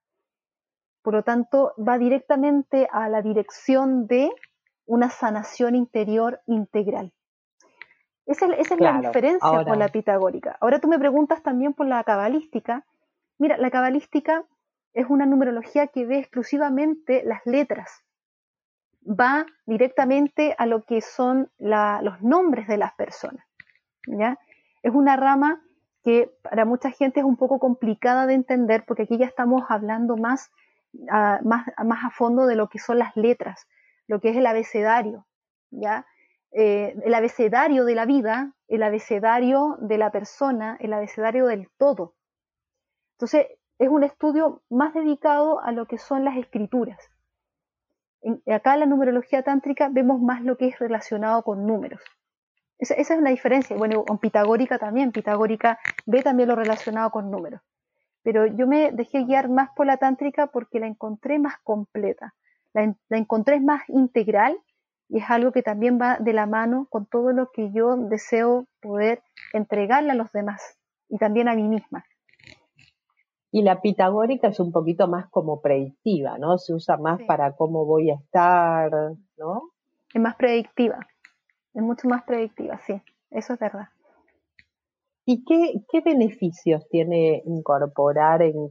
Por 1.02 1.14
lo 1.14 1.22
tanto, 1.22 1.74
va 1.76 1.98
directamente 1.98 2.88
a 2.90 3.08
la 3.08 3.22
dirección 3.22 4.06
de 4.06 4.30
una 4.86 5.10
sanación 5.10 5.74
interior 5.74 6.40
integral. 6.46 7.12
Esa, 8.24 8.46
es 8.46 8.70
la 8.80 9.00
diferencia 9.00 9.64
con 9.64 9.78
la 9.78 9.88
pitagórica. 9.88 10.56
Ahora 10.60 10.80
tú 10.80 10.88
me 10.88 10.98
preguntas 10.98 11.42
también 11.42 11.74
por 11.74 11.86
la 11.86 12.02
cabalística 12.02 12.84
Mira, 13.38 13.58
la 13.58 13.70
cabalística 13.70 14.44
es 14.94 15.06
una 15.08 15.26
numerología 15.26 15.88
que 15.88 16.06
ve 16.06 16.18
exclusivamente 16.18 17.22
las 17.24 17.44
letras. 17.44 18.02
Va 19.08 19.46
directamente 19.66 20.54
a 20.58 20.66
lo 20.66 20.84
que 20.84 21.00
son 21.00 21.50
los 21.58 22.22
nombres 22.22 22.66
de 22.66 22.76
las 22.76 22.94
personas. 22.94 23.44
¿ya? 24.06 24.38
Es 24.82 24.92
una 24.92 25.16
rama 25.16 25.62
que 26.02 26.32
para 26.42 26.64
mucha 26.64 26.90
gente 26.90 27.20
es 27.20 27.26
un 27.26 27.36
poco 27.36 27.58
complicada 27.58 28.26
de 28.26 28.34
entender 28.34 28.84
porque 28.86 29.04
aquí 29.04 29.18
ya 29.18 29.26
estamos 29.26 29.64
hablando 29.68 30.16
más, 30.16 30.50
más, 30.92 31.66
más 31.84 32.04
a 32.04 32.10
fondo 32.10 32.46
de 32.46 32.56
lo 32.56 32.68
que 32.68 32.78
son 32.78 32.98
las 32.98 33.16
letras, 33.16 33.66
lo 34.06 34.20
que 34.20 34.30
es 34.30 34.36
el 34.36 34.46
abecedario. 34.46 35.26
¿ya? 35.70 36.06
Eh, 36.52 36.96
el 37.04 37.14
abecedario 37.14 37.84
de 37.84 37.94
la 37.94 38.06
vida, 38.06 38.54
el 38.68 38.82
abecedario 38.82 39.76
de 39.80 39.98
la 39.98 40.10
persona, 40.10 40.76
el 40.80 40.92
abecedario 40.92 41.46
del 41.46 41.68
todo. 41.76 42.14
Entonces, 43.16 43.46
es 43.78 43.88
un 43.88 44.04
estudio 44.04 44.62
más 44.70 44.94
dedicado 44.94 45.60
a 45.60 45.72
lo 45.72 45.86
que 45.86 45.98
son 45.98 46.24
las 46.24 46.36
escrituras. 46.36 47.10
Acá 48.52 48.74
en 48.74 48.80
la 48.80 48.86
numerología 48.86 49.42
tántrica 49.42 49.88
vemos 49.88 50.20
más 50.20 50.42
lo 50.42 50.56
que 50.56 50.68
es 50.68 50.78
relacionado 50.78 51.42
con 51.42 51.66
números. 51.66 52.00
Esa, 52.78 52.94
es 52.94 53.10
una 53.10 53.30
diferencia. 53.30 53.76
Bueno, 53.76 54.04
con 54.04 54.18
Pitagórica 54.18 54.78
también. 54.78 55.12
Pitagórica 55.12 55.78
ve 56.04 56.22
también 56.22 56.48
lo 56.48 56.56
relacionado 56.56 57.10
con 57.10 57.30
números. 57.30 57.60
Pero 58.22 58.46
yo 58.46 58.66
me 58.66 58.90
dejé 58.92 59.24
guiar 59.24 59.48
más 59.48 59.70
por 59.74 59.86
la 59.86 59.96
tántrica 59.96 60.48
porque 60.48 60.80
la 60.80 60.86
encontré 60.86 61.38
más 61.38 61.54
completa. 61.62 62.34
La, 62.72 62.94
la 63.08 63.18
encontré 63.18 63.60
más 63.60 63.88
integral 63.88 64.58
y 65.08 65.18
es 65.18 65.30
algo 65.30 65.52
que 65.52 65.62
también 65.62 65.98
va 66.00 66.18
de 66.18 66.32
la 66.32 66.46
mano 66.46 66.86
con 66.90 67.06
todo 67.06 67.32
lo 67.32 67.50
que 67.52 67.70
yo 67.72 67.96
deseo 67.96 68.66
poder 68.80 69.22
entregarle 69.52 70.10
a 70.10 70.14
los 70.14 70.32
demás 70.32 70.76
y 71.08 71.18
también 71.18 71.48
a 71.48 71.54
mí 71.54 71.62
misma. 71.62 72.04
Y 73.56 73.62
la 73.62 73.80
pitagórica 73.80 74.48
es 74.48 74.60
un 74.60 74.70
poquito 74.70 75.08
más 75.08 75.30
como 75.30 75.62
predictiva, 75.62 76.36
¿no? 76.36 76.58
Se 76.58 76.74
usa 76.74 76.98
más 76.98 77.22
para 77.26 77.52
cómo 77.52 77.86
voy 77.86 78.10
a 78.10 78.16
estar, 78.16 78.90
¿no? 79.38 79.70
Es 80.12 80.20
más 80.20 80.36
predictiva, 80.36 80.98
es 81.72 81.82
mucho 81.82 82.06
más 82.06 82.22
predictiva, 82.24 82.78
sí, 82.86 83.00
eso 83.30 83.54
es 83.54 83.58
verdad. 83.58 83.88
¿Y 85.24 85.42
qué, 85.46 86.02
beneficios 86.02 86.86
tiene 86.90 87.42
incorporar 87.46 88.42
en, 88.42 88.68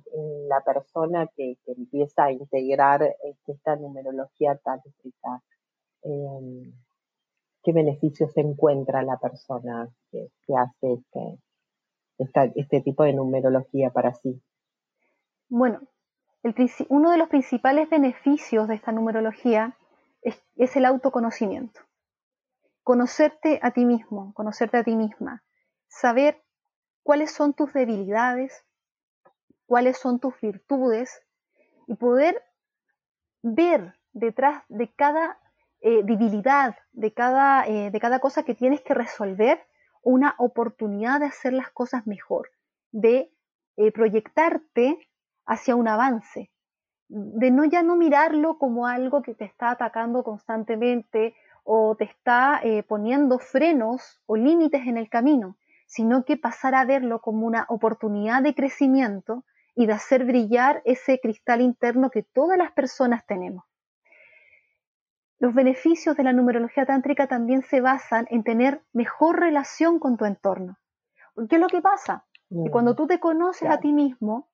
la 0.47 0.61
persona 0.61 1.31
que, 1.35 1.57
empieza 1.65 2.25
a 2.25 2.31
integrar 2.31 3.01
este, 3.23 3.53
esta 3.53 3.75
numerología 3.77 4.55
tántrica? 4.63 5.41
Em, 6.03 6.73
¿Qué 7.63 7.73
beneficios 7.73 8.37
encuentra 8.37 9.01
la 9.01 9.17
persona 9.17 9.89
que, 10.11 10.29
hace 10.55 10.93
este, 10.93 12.51
este 12.53 12.81
tipo 12.81 13.03
de 13.03 13.13
numerología 13.13 13.89
para 13.89 14.13
sí? 14.13 14.39
Bueno, 15.57 15.79
uno 16.89 17.11
de 17.11 17.17
los 17.17 17.29
principales 17.29 17.89
beneficios 17.89 18.67
de 18.67 18.75
esta 18.75 18.91
numerología 18.91 19.77
es, 20.21 20.75
el 20.75 20.83
autoconocimiento. 20.83 21.79
Conocerte 22.83 23.61
a 23.63 23.71
ti 23.71 23.85
mismo, 23.85 24.33
conocerte 24.33 24.75
a 24.75 24.83
ti 24.83 24.97
misma, 24.97 25.45
saber 25.87 26.43
cuáles 27.03 27.31
son 27.31 27.53
tus 27.53 27.71
debilidades, 27.71 28.65
cuáles 29.65 29.97
son 29.97 30.19
tus 30.19 30.33
virtudes 30.41 31.23
y 31.87 31.95
poder 31.95 32.43
ver 33.41 33.97
detrás 34.11 34.61
de 34.67 34.93
cada 34.93 35.39
eh, 35.79 36.03
debilidad, 36.03 36.75
de 36.91 37.13
cada, 37.13 37.65
eh, 37.65 37.91
de 37.91 37.99
cada 38.01 38.19
cosa 38.19 38.43
que 38.43 38.55
tienes 38.55 38.81
que 38.81 38.93
resolver, 38.93 39.65
una 40.01 40.35
oportunidad 40.37 41.21
de 41.21 41.27
hacer 41.27 41.53
las 41.53 41.71
cosas 41.71 42.05
mejor, 42.05 42.49
de 42.91 43.31
eh, 43.77 43.93
proyectarte 43.93 44.99
hacia 45.45 45.75
un 45.75 45.87
avance, 45.87 46.51
de 47.07 47.51
no 47.51 47.65
ya 47.65 47.83
no 47.83 47.95
mirarlo 47.95 48.57
como 48.57 48.87
algo 48.87 49.21
que 49.21 49.35
te 49.35 49.45
está 49.45 49.71
atacando 49.71 50.23
constantemente 50.23 51.35
o 51.63 51.95
te 51.95 52.05
está 52.05 52.59
eh, 52.63 52.83
poniendo 52.83 53.39
frenos 53.39 54.21
o 54.25 54.37
límites 54.37 54.87
en 54.87 54.97
el 54.97 55.09
camino, 55.09 55.57
sino 55.85 56.25
que 56.25 56.37
pasar 56.37 56.75
a 56.75 56.85
verlo 56.85 57.21
como 57.21 57.45
una 57.45 57.65
oportunidad 57.69 58.41
de 58.41 58.55
crecimiento 58.55 59.43
y 59.75 59.87
de 59.87 59.93
hacer 59.93 60.25
brillar 60.25 60.81
ese 60.85 61.19
cristal 61.19 61.61
interno 61.61 62.09
que 62.09 62.23
todas 62.23 62.57
las 62.57 62.71
personas 62.71 63.25
tenemos. 63.25 63.65
Los 65.37 65.53
beneficios 65.53 66.15
de 66.15 66.23
la 66.23 66.33
numerología 66.33 66.85
tántrica 66.85 67.27
también 67.27 67.61
se 67.63 67.81
basan 67.81 68.25
en 68.29 68.43
tener 68.43 68.81
mejor 68.93 69.39
relación 69.39 69.99
con 69.99 70.17
tu 70.17 70.25
entorno. 70.25 70.77
¿Qué 71.49 71.55
es 71.55 71.61
lo 71.61 71.67
que 71.67 71.81
pasa? 71.81 72.25
Que 72.49 72.71
cuando 72.71 72.93
mm, 72.93 72.95
tú 72.95 73.07
te 73.07 73.19
conoces 73.19 73.69
a 73.69 73.79
ti 73.79 73.91
mismo, 73.91 74.47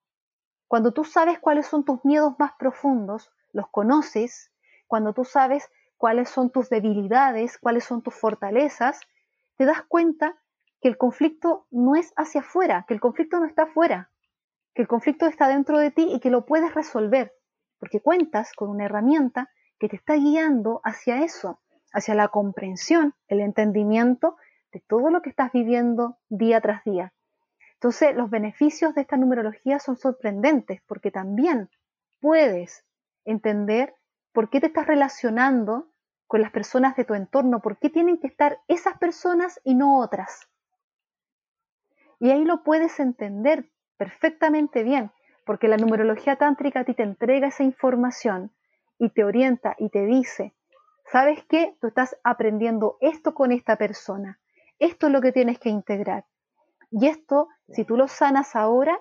cuando 0.71 0.93
tú 0.93 1.03
sabes 1.03 1.37
cuáles 1.37 1.67
son 1.67 1.83
tus 1.83 2.05
miedos 2.05 2.39
más 2.39 2.53
profundos, 2.53 3.29
los 3.51 3.67
conoces, 3.67 4.53
cuando 4.87 5.11
tú 5.11 5.25
sabes 5.25 5.69
cuáles 5.97 6.29
son 6.29 6.49
tus 6.49 6.69
debilidades, 6.69 7.57
cuáles 7.57 7.83
son 7.83 8.01
tus 8.01 8.15
fortalezas, 8.15 9.01
te 9.57 9.65
das 9.65 9.81
cuenta 9.81 10.37
que 10.79 10.87
el 10.87 10.97
conflicto 10.97 11.67
no 11.71 11.97
es 11.97 12.13
hacia 12.15 12.39
afuera, 12.39 12.85
que 12.87 12.93
el 12.93 13.01
conflicto 13.01 13.37
no 13.41 13.47
está 13.47 13.63
afuera, 13.63 14.11
que 14.73 14.81
el 14.83 14.87
conflicto 14.87 15.25
está 15.25 15.49
dentro 15.49 15.77
de 15.77 15.91
ti 15.91 16.07
y 16.09 16.21
que 16.21 16.29
lo 16.29 16.45
puedes 16.45 16.73
resolver, 16.73 17.33
porque 17.77 17.99
cuentas 17.99 18.53
con 18.53 18.69
una 18.69 18.85
herramienta 18.85 19.49
que 19.77 19.89
te 19.89 19.97
está 19.97 20.13
guiando 20.13 20.79
hacia 20.85 21.21
eso, 21.21 21.59
hacia 21.91 22.15
la 22.15 22.29
comprensión, 22.29 23.13
el 23.27 23.41
entendimiento 23.41 24.37
de 24.71 24.79
todo 24.79 25.09
lo 25.09 25.21
que 25.21 25.31
estás 25.31 25.51
viviendo 25.51 26.17
día 26.29 26.61
tras 26.61 26.81
día. 26.85 27.11
Entonces, 27.81 28.15
los 28.15 28.29
beneficios 28.29 28.93
de 28.93 29.01
esta 29.01 29.17
numerología 29.17 29.79
son 29.79 29.97
sorprendentes 29.97 30.83
porque 30.85 31.09
también 31.09 31.67
puedes 32.19 32.85
entender 33.25 33.95
por 34.33 34.51
qué 34.51 34.59
te 34.59 34.67
estás 34.67 34.85
relacionando 34.85 35.91
con 36.27 36.43
las 36.43 36.51
personas 36.51 36.95
de 36.95 37.05
tu 37.05 37.15
entorno, 37.15 37.59
por 37.59 37.79
qué 37.79 37.89
tienen 37.89 38.19
que 38.19 38.27
estar 38.27 38.59
esas 38.67 38.99
personas 38.99 39.59
y 39.63 39.73
no 39.73 39.99
otras. 39.99 40.47
Y 42.19 42.29
ahí 42.29 42.45
lo 42.45 42.61
puedes 42.61 42.99
entender 42.99 43.71
perfectamente 43.97 44.83
bien, 44.83 45.11
porque 45.43 45.67
la 45.67 45.77
numerología 45.77 46.35
tántrica 46.35 46.81
a 46.81 46.83
ti 46.83 46.93
te 46.93 47.01
entrega 47.01 47.47
esa 47.47 47.63
información 47.63 48.51
y 48.99 49.09
te 49.09 49.23
orienta 49.23 49.75
y 49.79 49.89
te 49.89 50.05
dice, 50.05 50.53
¿sabes 51.11 51.43
qué? 51.49 51.75
Tú 51.81 51.87
estás 51.87 52.15
aprendiendo 52.23 52.99
esto 53.01 53.33
con 53.33 53.51
esta 53.51 53.75
persona, 53.75 54.39
esto 54.77 55.07
es 55.07 55.13
lo 55.13 55.19
que 55.19 55.31
tienes 55.31 55.57
que 55.57 55.69
integrar. 55.69 56.25
Y 56.91 57.07
esto, 57.07 57.47
si 57.69 57.85
tú 57.85 57.97
lo 57.97 58.07
sanas 58.07 58.55
ahora, 58.55 58.99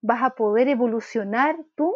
vas 0.00 0.22
a 0.22 0.30
poder 0.30 0.68
evolucionar 0.68 1.58
tú 1.74 1.94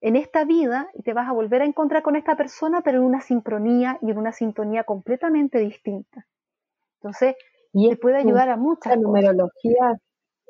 en 0.00 0.16
esta 0.16 0.44
vida 0.44 0.90
y 0.94 1.02
te 1.02 1.12
vas 1.12 1.28
a 1.28 1.32
volver 1.32 1.62
a 1.62 1.66
encontrar 1.66 2.02
con 2.02 2.16
esta 2.16 2.36
persona, 2.36 2.80
pero 2.82 2.98
en 2.98 3.04
una 3.04 3.20
sincronía 3.20 3.98
y 4.02 4.10
en 4.10 4.18
una 4.18 4.32
sintonía 4.32 4.84
completamente 4.84 5.58
distinta. 5.58 6.26
Entonces, 7.00 7.36
y 7.72 7.88
te 7.88 7.96
puede 7.96 8.16
ayudar 8.16 8.48
a 8.48 8.56
muchas 8.56 8.98
numerología 8.98 9.98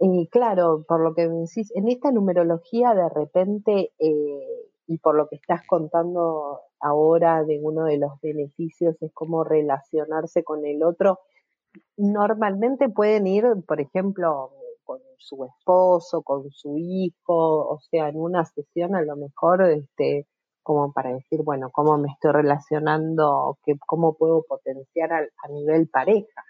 eh, 0.00 0.28
claro, 0.30 0.85
por 0.88 1.02
lo 1.02 1.14
que 1.14 1.28
decís, 1.28 1.70
en 1.75 1.88
esta 1.88 2.11
numerología 2.11 2.94
de 2.94 3.09
repente, 3.11 3.92
eh, 3.99 4.70
y 4.87 4.99
por 4.99 5.14
lo 5.14 5.28
que 5.28 5.37
estás 5.37 5.61
contando 5.66 6.62
ahora 6.80 7.44
de 7.44 7.61
uno 7.62 7.85
de 7.85 7.99
los 7.99 8.12
beneficios, 8.23 8.97
es 9.02 9.12
cómo 9.12 9.44
relacionarse 9.44 10.42
con 10.42 10.64
el 10.64 10.82
otro. 10.82 11.18
Normalmente 11.97 12.89
pueden 12.89 13.27
ir, 13.27 13.45
por 13.67 13.81
ejemplo, 13.81 14.53
con 14.85 15.00
su 15.19 15.45
esposo, 15.45 16.23
con 16.23 16.50
su 16.50 16.77
hijo, 16.79 17.69
o 17.69 17.79
sea, 17.91 18.09
en 18.09 18.17
una 18.17 18.45
sesión 18.45 18.95
a 18.95 19.03
lo 19.03 19.17
mejor, 19.17 19.62
este, 19.62 20.27
como 20.62 20.93
para 20.93 21.12
decir, 21.12 21.43
bueno, 21.43 21.71
cómo 21.71 21.99
me 21.99 22.09
estoy 22.09 22.33
relacionando, 22.33 23.59
que, 23.65 23.75
cómo 23.87 24.17
puedo 24.17 24.43
potenciar 24.49 25.12
a 25.12 25.49
nivel 25.49 25.89
pareja. 25.89 26.45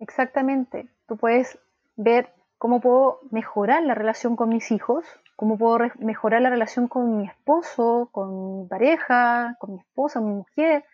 Exactamente. 0.00 0.88
Tú 1.06 1.16
puedes 1.16 1.58
ver 1.96 2.32
cómo 2.58 2.80
puedo 2.80 3.20
mejorar 3.30 3.82
la 3.84 3.94
relación 3.94 4.34
con 4.34 4.48
mis 4.48 4.70
hijos, 4.70 5.04
cómo 5.36 5.58
puedo 5.58 5.78
mejorar 5.98 6.42
la 6.42 6.50
relación 6.50 6.88
con 6.88 7.18
mi 7.18 7.26
esposo, 7.26 8.08
con 8.10 8.62
mi 8.62 8.66
pareja, 8.66 9.56
con 9.60 9.74
mi 9.74 9.80
esposa, 9.80 10.20
mi 10.20 10.32
mujer. 10.32 10.84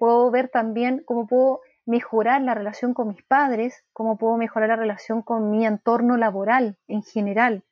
Puedo 0.00 0.30
ver 0.30 0.48
también 0.48 1.02
cómo 1.04 1.26
puedo 1.26 1.60
mejorar 1.84 2.40
la 2.40 2.54
relación 2.54 2.94
con 2.94 3.08
mis 3.08 3.22
padres, 3.22 3.84
cómo 3.92 4.16
puedo 4.16 4.38
mejorar 4.38 4.70
la 4.70 4.76
relación 4.76 5.20
con 5.20 5.50
mi 5.50 5.66
entorno 5.66 6.16
laboral 6.16 6.78
en 6.88 7.02
general. 7.02 7.64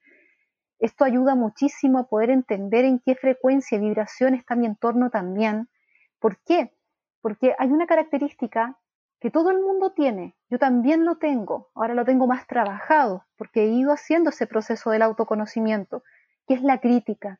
Esto 0.78 1.06
ayuda 1.06 1.34
muchísimo 1.34 2.00
a 2.00 2.06
poder 2.06 2.28
entender 2.28 2.84
en 2.84 2.98
qué 2.98 3.14
frecuencia 3.14 3.78
y 3.78 3.80
vibración 3.80 4.34
está 4.34 4.56
mi 4.56 4.66
entorno 4.66 5.08
también. 5.08 5.70
¿Por 6.18 6.36
qué? 6.44 6.76
Porque 7.22 7.54
hay 7.58 7.70
una 7.70 7.86
característica 7.86 8.78
que 9.20 9.30
todo 9.30 9.50
el 9.50 9.62
mundo 9.62 9.92
tiene, 9.92 10.36
yo 10.50 10.58
también 10.58 11.06
lo 11.06 11.16
tengo, 11.16 11.70
ahora 11.74 11.94
lo 11.94 12.04
tengo 12.04 12.26
más 12.26 12.46
trabajado, 12.46 13.24
porque 13.38 13.62
he 13.62 13.68
ido 13.68 13.90
haciendo 13.90 14.28
ese 14.28 14.46
proceso 14.46 14.90
del 14.90 15.00
autoconocimiento, 15.00 16.02
que 16.46 16.52
es 16.52 16.62
la 16.62 16.78
crítica. 16.78 17.38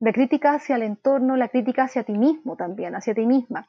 La 0.00 0.14
crítica 0.14 0.54
hacia 0.54 0.76
el 0.76 0.82
entorno, 0.82 1.36
la 1.36 1.48
crítica 1.48 1.82
hacia 1.82 2.04
ti 2.04 2.16
mismo 2.16 2.56
también, 2.56 2.94
hacia 2.94 3.14
ti 3.14 3.26
misma. 3.26 3.68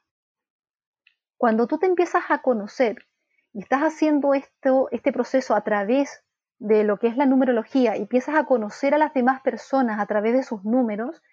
Cuando 1.40 1.66
tú 1.66 1.80
te 1.80 1.88
empiezas 1.88 2.26
a 2.30 2.44
conocer 2.44 3.08
y 3.52 3.62
estás 3.62 3.82
haciendo 3.82 4.36
esto, 4.36 4.90
este 4.92 5.12
proceso 5.12 5.56
a 5.56 5.64
través 5.64 6.24
de 6.60 6.84
lo 6.84 7.00
que 7.00 7.08
es 7.08 7.18
la 7.18 7.26
numerología 7.26 7.98
y 7.98 8.02
empiezas 8.02 8.36
a 8.36 8.46
conocer 8.46 8.94
a 8.94 9.00
las 9.00 9.16
demás 9.16 9.42
personas 9.42 10.00
a 10.00 10.06
través 10.06 10.34
de 10.34 10.44
sus 10.44 10.64
números, 10.64 11.24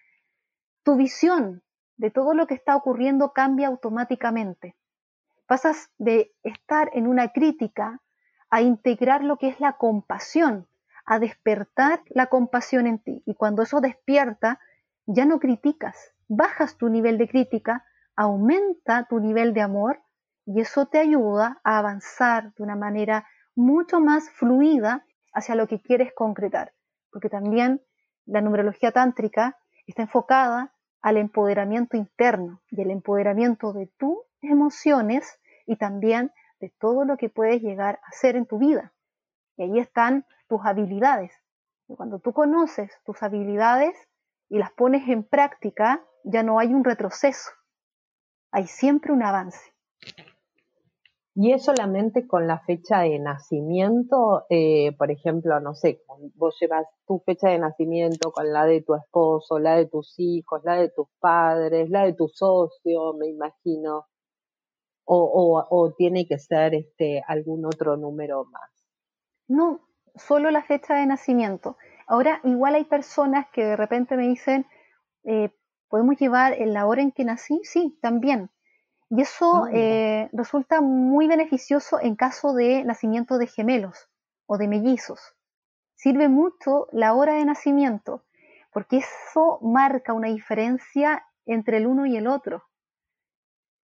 tu 0.82 0.96
visión 0.96 1.62
de 1.98 2.10
todo 2.10 2.32
lo 2.32 2.46
que 2.46 2.54
está 2.54 2.74
ocurriendo 2.74 3.34
cambia 3.34 3.68
automáticamente 3.68 4.76
pasas 5.46 5.90
de 5.98 6.34
estar 6.42 6.90
en 6.92 7.06
una 7.06 7.32
crítica 7.32 8.00
a 8.50 8.62
integrar 8.62 9.24
lo 9.24 9.38
que 9.38 9.48
es 9.48 9.60
la 9.60 9.74
compasión, 9.74 10.68
a 11.04 11.18
despertar 11.18 12.02
la 12.08 12.26
compasión 12.26 12.86
en 12.86 12.98
ti. 12.98 13.22
Y 13.26 13.34
cuando 13.34 13.62
eso 13.62 13.80
despierta, 13.80 14.60
ya 15.06 15.24
no 15.24 15.38
criticas, 15.38 16.12
bajas 16.28 16.76
tu 16.76 16.88
nivel 16.88 17.16
de 17.18 17.28
crítica, 17.28 17.84
aumenta 18.16 19.06
tu 19.08 19.20
nivel 19.20 19.54
de 19.54 19.60
amor 19.60 20.00
y 20.46 20.60
eso 20.60 20.86
te 20.86 20.98
ayuda 20.98 21.60
a 21.62 21.78
avanzar 21.78 22.54
de 22.54 22.62
una 22.62 22.76
manera 22.76 23.26
mucho 23.54 24.00
más 24.00 24.30
fluida 24.30 25.04
hacia 25.32 25.54
lo 25.54 25.66
que 25.66 25.80
quieres 25.80 26.12
concretar. 26.14 26.72
Porque 27.10 27.28
también 27.28 27.82
la 28.24 28.40
numerología 28.40 28.92
tántrica 28.92 29.58
está 29.86 30.02
enfocada 30.02 30.72
al 31.02 31.18
empoderamiento 31.18 31.96
interno 31.96 32.60
y 32.70 32.80
el 32.80 32.90
empoderamiento 32.90 33.72
de 33.72 33.86
tus 33.98 34.18
emociones 34.40 35.38
y 35.66 35.76
también 35.76 36.32
de 36.60 36.72
todo 36.80 37.04
lo 37.04 37.16
que 37.16 37.28
puedes 37.28 37.60
llegar 37.60 38.00
a 38.02 38.08
hacer 38.08 38.36
en 38.36 38.46
tu 38.46 38.58
vida. 38.58 38.92
Y 39.56 39.64
ahí 39.64 39.78
están 39.78 40.26
tus 40.48 40.60
habilidades. 40.64 41.32
Y 41.88 41.94
cuando 41.94 42.18
tú 42.18 42.32
conoces 42.32 42.90
tus 43.04 43.22
habilidades 43.22 43.96
y 44.48 44.58
las 44.58 44.72
pones 44.72 45.08
en 45.08 45.22
práctica, 45.22 46.02
ya 46.24 46.42
no 46.42 46.58
hay 46.58 46.74
un 46.74 46.84
retroceso, 46.84 47.50
hay 48.50 48.66
siempre 48.66 49.12
un 49.12 49.22
avance. 49.22 49.60
Y 51.34 51.52
es 51.52 51.64
solamente 51.64 52.26
con 52.26 52.46
la 52.46 52.60
fecha 52.60 53.00
de 53.00 53.18
nacimiento, 53.18 54.46
eh, 54.48 54.96
por 54.96 55.10
ejemplo, 55.10 55.60
no 55.60 55.74
sé, 55.74 56.02
vos 56.34 56.56
llevas 56.58 56.86
tu 57.06 57.20
fecha 57.26 57.50
de 57.50 57.58
nacimiento 57.58 58.32
con 58.32 58.52
la 58.52 58.64
de 58.64 58.80
tu 58.82 58.94
esposo, 58.94 59.58
la 59.58 59.76
de 59.76 59.86
tus 59.86 60.14
hijos, 60.18 60.62
la 60.64 60.76
de 60.76 60.88
tus 60.88 61.08
padres, 61.20 61.90
la 61.90 62.04
de 62.04 62.14
tu 62.14 62.28
socio, 62.28 63.12
me 63.14 63.26
imagino 63.26 64.06
o, 65.06 65.94
tiene 65.96 66.26
que 66.26 66.38
ser 66.38 66.74
este, 66.74 67.22
algún 67.26 67.64
otro 67.64 67.96
número 67.96 68.44
más? 68.46 68.70
No, 69.48 69.80
solo 70.14 70.50
la 70.50 70.62
fecha 70.62 70.94
de 70.94 71.06
nacimiento. 71.06 71.76
Ahora, 72.06 72.40
igual 72.44 72.74
hay 72.74 72.84
personas 72.84 73.46
que 73.52 73.64
de 73.64 73.76
repente 73.76 74.16
me 74.16 74.28
dicen, 74.28 74.66
eh, 75.24 75.50
¿podemos 75.88 76.16
llevar 76.18 76.52
en 76.54 76.72
la 76.72 76.86
hora 76.86 77.02
en 77.02 77.12
que 77.12 77.24
nací? 77.24 77.60
Sí, 77.64 77.98
también. 78.00 78.50
Y 79.10 79.22
eso 79.22 79.64
ah, 79.64 79.70
eh, 79.72 80.28
resulta 80.32 80.80
muy 80.80 81.28
beneficioso 81.28 82.00
en 82.00 82.16
caso 82.16 82.54
de 82.54 82.84
nacimiento 82.84 83.38
de 83.38 83.46
gemelos 83.46 84.08
o 84.46 84.58
de 84.58 84.68
mellizos. 84.68 85.34
Sirve 85.94 86.28
mucho 86.28 86.88
la 86.92 87.14
hora 87.14 87.34
de 87.34 87.44
nacimiento, 87.44 88.24
porque 88.72 88.98
eso 88.98 89.58
marca 89.62 90.12
una 90.12 90.28
diferencia 90.28 91.24
entre 91.46 91.78
el 91.78 91.86
uno 91.86 92.06
y 92.06 92.16
el 92.16 92.26
otro 92.26 92.64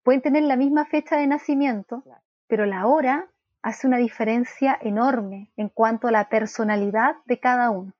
pueden 0.08 0.22
tener 0.22 0.44
la 0.44 0.56
misma 0.56 0.86
fecha 0.86 1.18
de 1.18 1.26
nacimiento, 1.26 2.02
pero 2.46 2.64
la 2.64 2.86
hora 2.86 3.28
hace 3.60 3.86
una 3.86 3.98
diferencia 3.98 4.78
enorme 4.80 5.52
en 5.58 5.68
cuanto 5.68 6.08
a 6.08 6.10
la 6.10 6.30
personalidad 6.30 7.16
de 7.26 7.38
cada 7.38 7.68
uno. 7.68 7.92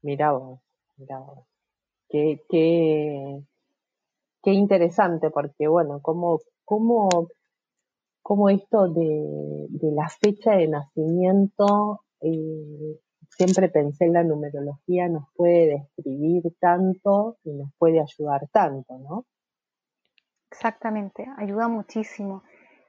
Mira 0.00 0.32
vos, 0.32 0.60
Qué, 2.08 2.44
qué, 2.48 3.42
qué 4.42 4.52
interesante, 4.52 5.30
porque 5.30 5.68
bueno, 5.68 6.00
como, 6.00 6.40
como, 6.64 7.28
como 8.22 8.48
esto 8.48 8.88
de, 8.88 9.66
de 9.68 9.92
la 9.92 10.08
fecha 10.08 10.52
de 10.52 10.68
nacimiento 10.68 12.00
eh, 12.20 13.00
siempre 13.28 13.68
pensé 13.68 14.06
en 14.06 14.14
la 14.14 14.24
numerología 14.24 15.08
nos 15.08 15.24
puede 15.34 15.66
describir 15.66 16.42
tanto 16.58 17.36
y 17.44 17.52
nos 17.52 17.70
puede 17.78 18.00
ayudar 18.00 18.48
tanto, 18.50 18.98
¿no? 18.98 19.26
Exactamente, 20.50 21.26
ayuda 21.36 21.68
muchísimo. 21.68 22.42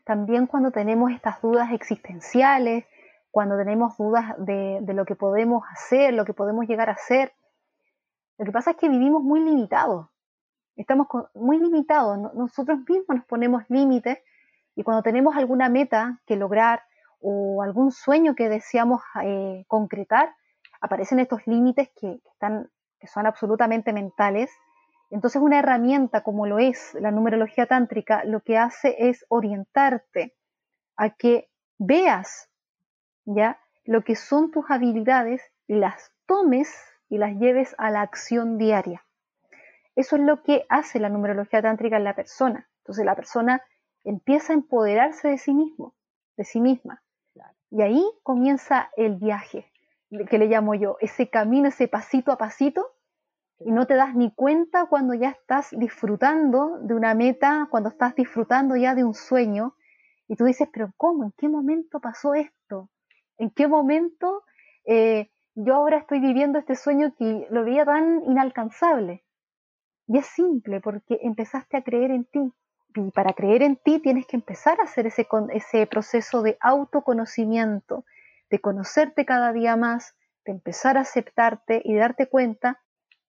También 0.06 0.48
cuando 0.48 0.72
tenemos 0.72 1.12
estas 1.12 1.42
dudas 1.42 1.72
existenciales, 1.74 2.86
cuando 3.30 3.58
tenemos 3.58 3.98
dudas 3.98 4.36
de, 4.38 4.80
lo 4.94 5.06
que 5.06 5.16
podemos 5.16 5.64
hacer, 5.72 6.14
lo 6.14 6.24
que 6.24 6.34
podemos 6.34 6.66
llegar 6.66 6.90
a 6.90 6.94
hacer. 6.94 7.34
Lo 8.38 8.46
que 8.46 8.52
pasa 8.52 8.72
es 8.72 8.78
que 8.78 8.90
vivimos 8.90 9.24
muy 9.24 9.40
limitados, 9.40 10.08
estamos 10.76 11.08
muy 11.34 11.58
limitados, 11.60 12.18
nosotros 12.36 12.80
mismos 12.88 13.18
nos 13.18 13.26
ponemos 13.26 13.64
límites 13.68 14.20
y 14.76 14.84
cuando 14.84 15.02
tenemos 15.02 15.36
alguna 15.36 15.70
meta 15.70 16.22
que 16.28 16.36
lograr 16.36 16.84
o 17.20 17.64
algún 17.64 17.92
sueño 17.92 18.36
que 18.36 18.48
deseamos 18.48 19.02
eh, 19.24 19.66
concretar, 19.68 20.36
aparecen 20.82 21.20
estos 21.20 21.46
límites 21.48 21.90
que, 22.00 22.22
están, 22.32 22.70
que 23.00 23.08
son 23.08 23.26
absolutamente 23.26 23.92
mentales. 23.92 24.52
Entonces 25.10 25.42
una 25.42 25.58
herramienta 25.58 26.22
como 26.22 26.46
lo 26.46 26.60
es 26.60 26.96
la 27.00 27.10
numerología 27.10 27.66
tántrica 27.66 28.24
lo 28.24 28.42
que 28.42 28.58
hace 28.58 28.96
es 29.10 29.26
orientarte 29.30 30.36
a 30.96 31.10
que 31.10 31.50
veas 31.80 32.50
ya 33.26 33.60
lo 33.86 34.04
que 34.04 34.16
son 34.16 34.52
tus 34.52 34.70
habilidades 34.70 35.42
y 35.68 35.76
las 35.76 36.12
tomes 36.28 36.70
y 37.10 37.18
las 37.18 37.36
lleves 37.38 37.76
a 37.78 37.90
la 37.92 38.02
acción 38.02 38.58
diaria. 38.58 39.06
Eso 39.96 40.16
es 40.16 40.22
lo 40.22 40.44
que 40.44 40.66
hace 40.70 41.00
la 41.00 41.10
numerología 41.10 41.62
tántrica 41.62 41.98
en 41.98 42.04
la 42.04 42.16
persona. 42.16 42.70
Entonces 42.80 43.06
la 43.06 43.16
persona 43.16 43.62
empieza 44.04 44.54
a 44.54 44.56
empoderarse 44.56 45.28
de 45.28 45.38
sí 45.38 45.54
mismo, 45.54 45.96
de 46.38 46.44
sí 46.44 46.62
misma. 46.62 47.04
Y 47.70 47.82
ahí 47.82 48.04
comienza 48.24 48.92
el 48.96 49.16
viaje, 49.16 49.72
que 50.30 50.38
le 50.38 50.48
llamo 50.48 50.74
yo, 50.76 50.98
ese 51.02 51.30
camino, 51.30 51.68
ese 51.68 51.88
pasito 51.88 52.32
a 52.32 52.38
pasito, 52.38 52.94
y 53.60 53.72
no 53.72 53.88
te 53.88 53.96
das 53.96 54.16
ni 54.16 54.34
cuenta 54.34 54.86
cuando 54.86 55.14
ya 55.16 55.32
estás 55.32 55.70
disfrutando 55.72 56.78
de 56.80 56.94
una 56.94 57.14
meta, 57.16 57.68
cuando 57.70 57.90
estás 57.90 58.16
disfrutando 58.16 58.76
ya 58.76 58.96
de 58.96 59.04
un 59.04 59.14
sueño, 59.14 59.76
y 60.28 60.36
tú 60.36 60.46
dices, 60.46 60.70
pero 60.72 60.94
¿cómo? 60.96 61.24
¿En 61.24 61.34
qué 61.38 61.50
momento 61.50 62.00
pasó 62.00 62.36
esto? 62.36 62.90
¿En 63.38 63.50
qué 63.50 63.68
momento 63.68 64.44
eh, 64.86 65.32
yo 65.60 65.74
ahora 65.74 65.98
estoy 65.98 66.20
viviendo 66.20 66.60
este 66.60 66.76
sueño 66.76 67.16
que 67.18 67.48
lo 67.50 67.66
veía 67.66 67.84
tan 67.84 68.22
inalcanzable? 68.26 69.24
Y 70.08 70.20
es 70.20 70.28
simple, 70.28 70.80
porque 70.82 71.20
empezaste 71.24 71.78
a 71.78 71.82
creer 71.82 72.12
en 72.12 72.26
ti. 72.26 72.54
Y 72.96 73.12
para 73.12 73.34
creer 73.34 73.64
en 73.64 73.76
ti 73.76 74.00
tienes 74.00 74.28
que 74.28 74.36
empezar 74.36 74.80
a 74.80 74.84
hacer 74.84 75.08
ese, 75.08 75.28
ese 75.54 75.88
proceso 75.88 76.44
de 76.44 76.58
autoconocimiento, 76.62 78.06
de 78.52 78.60
conocerte 78.60 79.26
cada 79.26 79.52
día 79.52 79.76
más, 79.76 80.16
de 80.46 80.52
empezar 80.52 80.96
a 80.98 81.02
aceptarte 81.02 81.82
y 81.84 81.96
darte 81.96 82.28
cuenta 82.28 82.80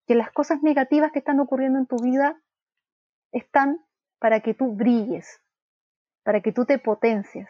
que 0.07 0.15
las 0.15 0.31
cosas 0.31 0.63
negativas 0.63 1.13
que 1.13 1.21
están 1.21 1.41
ocurriendo 1.41 1.79
en 1.79 1.87
tu 1.87 1.97
vida 1.97 2.39
están 3.33 3.83
para 4.19 4.41
que 4.41 4.53
tú 4.53 4.75
brilles, 4.75 5.41
para 6.25 6.43
que 6.43 6.53
tú 6.53 6.67
te 6.67 6.79
potencies, 6.79 7.49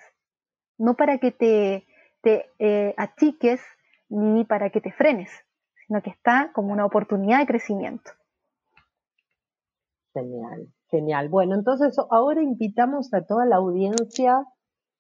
no 0.76 0.94
para 0.94 1.18
que 1.18 1.32
te, 1.32 1.86
te 2.22 2.48
eh, 2.60 2.94
achiques 2.96 3.60
ni 4.08 4.44
para 4.44 4.70
que 4.70 4.80
te 4.80 4.92
frenes, 4.92 5.30
sino 5.86 6.02
que 6.02 6.10
está 6.10 6.50
como 6.54 6.72
una 6.72 6.86
oportunidad 6.86 7.40
de 7.40 7.46
crecimiento. 7.46 8.10
Genial, 10.14 10.68
genial. 10.90 11.28
Bueno, 11.28 11.54
entonces 11.54 11.96
ahora 12.10 12.42
invitamos 12.42 13.12
a 13.12 13.24
toda 13.24 13.46
la 13.46 13.56
audiencia 13.56 14.44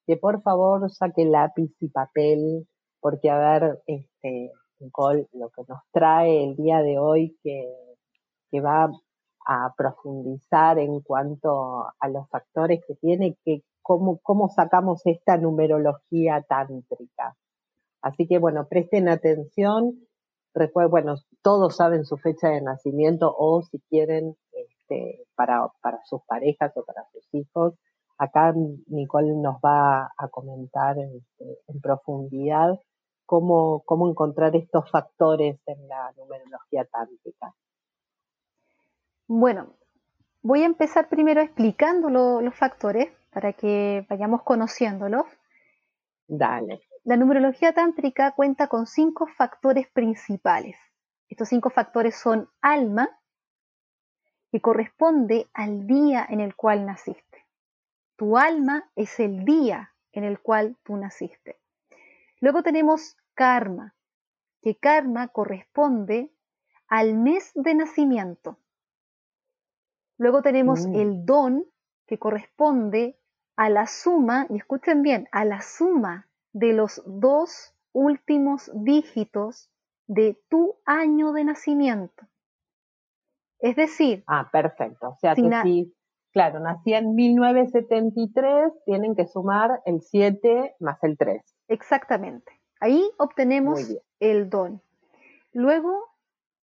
que 0.06 0.16
por 0.16 0.42
favor 0.42 0.90
saque 0.90 1.24
lápiz 1.24 1.70
y 1.80 1.88
papel, 1.88 2.66
porque 3.00 3.30
a 3.30 3.38
ver, 3.38 3.82
este, 3.86 4.52
Nicole, 4.80 5.28
lo 5.32 5.50
que 5.50 5.62
nos 5.68 5.80
trae 5.92 6.44
el 6.44 6.56
día 6.56 6.82
de 6.82 6.98
hoy 6.98 7.36
que, 7.42 7.68
que 8.50 8.60
va 8.60 8.90
a 9.46 9.74
profundizar 9.76 10.78
en 10.78 11.00
cuanto 11.00 11.86
a 11.98 12.08
los 12.08 12.28
factores 12.28 12.80
que 12.86 12.94
tiene, 12.96 13.36
que 13.44 13.62
cómo, 13.82 14.18
cómo 14.22 14.48
sacamos 14.50 15.00
esta 15.06 15.36
numerología 15.38 16.42
tántrica. 16.42 17.34
Así 18.02 18.26
que 18.26 18.38
bueno, 18.38 18.66
presten 18.68 19.08
atención. 19.08 20.08
Bueno, 20.90 21.14
todos 21.42 21.76
saben 21.76 22.04
su 22.04 22.16
fecha 22.16 22.48
de 22.48 22.60
nacimiento 22.60 23.32
o 23.36 23.62
si 23.62 23.78
quieren 23.88 24.36
este, 24.52 25.24
para, 25.36 25.68
para 25.80 26.00
sus 26.04 26.22
parejas 26.26 26.72
o 26.76 26.84
para 26.84 27.04
sus 27.12 27.26
hijos. 27.32 27.74
Acá 28.18 28.52
Nicole 28.88 29.34
nos 29.36 29.56
va 29.56 30.10
a 30.16 30.28
comentar 30.28 30.98
este, 30.98 31.60
en 31.68 31.80
profundidad 31.80 32.80
cómo, 33.24 33.82
cómo 33.84 34.08
encontrar 34.08 34.56
estos 34.56 34.90
factores 34.90 35.60
en 35.66 35.86
la 35.86 36.12
numerología 36.16 36.84
tántrica. 36.86 37.54
Bueno, 39.28 39.74
voy 40.42 40.62
a 40.62 40.66
empezar 40.66 41.08
primero 41.08 41.42
explicando 41.42 42.08
los 42.08 42.54
factores 42.54 43.12
para 43.30 43.52
que 43.52 44.06
vayamos 44.08 44.42
conociéndolos. 44.42 45.26
Dale. 46.26 46.87
La 47.08 47.16
numerología 47.16 47.72
tántrica 47.72 48.32
cuenta 48.32 48.66
con 48.66 48.86
cinco 48.86 49.26
factores 49.28 49.88
principales. 49.88 50.76
Estos 51.30 51.48
cinco 51.48 51.70
factores 51.70 52.14
son 52.16 52.50
alma, 52.60 53.08
que 54.52 54.60
corresponde 54.60 55.48
al 55.54 55.86
día 55.86 56.26
en 56.28 56.40
el 56.40 56.54
cual 56.54 56.84
naciste. 56.84 57.46
Tu 58.16 58.36
alma 58.36 58.90
es 58.94 59.20
el 59.20 59.46
día 59.46 59.94
en 60.12 60.24
el 60.24 60.38
cual 60.40 60.76
tú 60.82 60.98
naciste. 60.98 61.58
Luego 62.42 62.62
tenemos 62.62 63.16
karma, 63.32 63.94
que 64.60 64.76
karma 64.76 65.28
corresponde 65.28 66.30
al 66.88 67.14
mes 67.14 67.52
de 67.54 67.74
nacimiento. 67.74 68.58
Luego 70.18 70.42
tenemos 70.42 70.86
mm. 70.86 70.94
el 70.94 71.24
don, 71.24 71.64
que 72.06 72.18
corresponde 72.18 73.18
a 73.56 73.70
la 73.70 73.86
suma, 73.86 74.46
y 74.50 74.58
escuchen 74.58 75.00
bien, 75.00 75.26
a 75.32 75.46
la 75.46 75.62
suma 75.62 76.27
de 76.52 76.72
los 76.72 77.02
dos 77.06 77.74
últimos 77.92 78.70
dígitos 78.74 79.70
de 80.06 80.40
tu 80.48 80.76
año 80.84 81.32
de 81.32 81.44
nacimiento. 81.44 82.26
Es 83.60 83.76
decir... 83.76 84.24
Ah, 84.26 84.48
perfecto. 84.50 85.10
O 85.10 85.16
sea, 85.20 85.34
si 85.34 85.42
si, 85.62 85.94
claro, 86.32 86.60
nací 86.60 86.94
en 86.94 87.14
1973, 87.14 88.72
tienen 88.84 89.14
que 89.14 89.26
sumar 89.26 89.82
el 89.84 90.00
7 90.00 90.76
más 90.80 91.02
el 91.02 91.18
3. 91.18 91.42
Exactamente. 91.68 92.52
Ahí 92.80 93.02
obtenemos 93.18 93.96
el 94.20 94.48
don. 94.48 94.80
Luego 95.52 96.08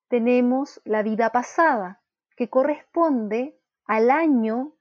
tenemos 0.08 0.80
la 0.84 1.02
vida 1.02 1.30
pasada, 1.30 2.00
que 2.36 2.48
corresponde 2.48 3.58
al 3.86 4.10
año 4.10 4.74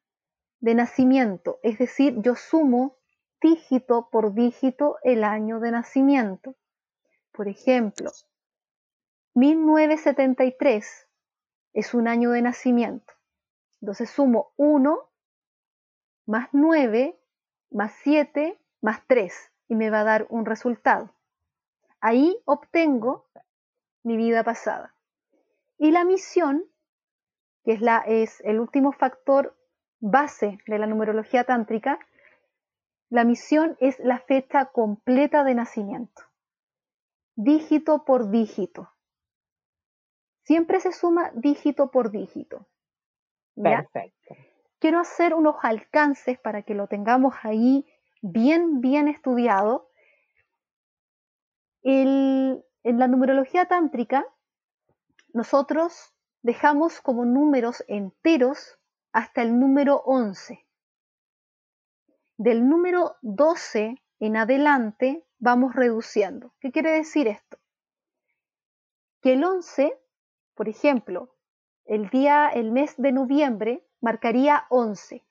de 0.60 0.76
nacimiento. 0.76 1.60
Es 1.64 1.78
decir, 1.78 2.22
yo 2.22 2.36
sumo 2.36 2.98
dígito 3.44 4.10
por 4.10 4.34
dígito 4.34 4.98
el 5.04 5.24
año 5.24 5.60
de 5.60 5.72
nacimiento. 5.72 6.56
Por 7.34 7.48
ejemplo, 7.48 8.12
1973 9.36 11.08
es 11.74 11.94
un 11.94 12.08
año 12.08 12.32
de 12.32 12.42
nacimiento. 12.42 13.14
Entonces 13.82 14.10
sumo 14.10 14.54
1 14.56 14.98
más 16.26 16.48
9 16.54 17.20
más 17.72 17.92
7 18.04 18.58
más 18.82 19.02
3 19.08 19.52
y 19.68 19.76
me 19.76 19.90
va 19.90 20.02
a 20.02 20.06
dar 20.06 20.26
un 20.30 20.46
resultado. 20.46 21.14
Ahí 22.00 22.38
obtengo 22.46 23.28
mi 24.04 24.16
vida 24.16 24.44
pasada. 24.44 24.96
Y 25.78 25.92
la 25.92 26.06
misión, 26.06 26.64
que 27.66 27.80
es, 28.08 28.42
el 28.42 28.60
último 28.60 28.94
factor 28.94 29.58
base 30.00 30.60
de 30.68 30.80
la 30.80 30.88
numerología 30.88 31.44
tántrica, 31.44 32.00
la 33.10 33.24
misión 33.24 33.78
es 33.80 34.00
la 34.00 34.20
fecha 34.20 34.66
completa 34.66 35.44
de 35.44 35.56
nacimiento, 35.56 36.24
dígito 37.36 38.06
por 38.06 38.30
dígito. 38.32 38.90
Siempre 40.44 40.80
se 40.80 40.92
suma 40.92 41.32
dígito 41.36 41.90
por 41.92 42.12
dígito. 42.12 42.68
Perfecto. 43.56 44.36
Quiero 44.80 45.00
hacer 45.00 45.34
unos 45.34 45.56
alcances 45.62 46.38
para 46.40 46.64
que 46.64 46.76
lo 46.76 46.88
tengamos 46.88 47.36
ahí 47.44 47.86
bien, 48.22 48.82
bien 48.82 49.08
estudiado. 49.08 49.90
en 51.84 52.64
la 52.84 53.08
numerología 53.08 53.66
tántrica, 53.66 54.26
nosotros 55.34 56.14
dejamos 56.44 57.02
como 57.02 57.26
números 57.26 57.84
enteros 57.88 58.78
hasta 59.12 59.42
el 59.42 59.60
número 59.60 60.02
11. 60.06 60.64
Del 62.38 62.68
número 62.68 63.16
12 63.22 64.02
en 64.20 64.38
adelante 64.38 65.26
vamos 65.40 65.76
reduciendo. 65.76 66.54
¿Qué 66.60 66.72
quiere 66.72 66.92
decir 66.92 67.28
esto? 67.28 67.58
Que 69.22 69.34
el 69.34 69.44
11 69.44 70.00
por 70.56 70.70
ejemplo, 70.70 71.36
el 71.86 72.10
día, 72.10 72.48
el 72.50 72.72
mes 72.72 72.96
de 72.98 73.12
noviembre 73.12 73.86
marcaría 74.02 74.66
11, 74.70 75.26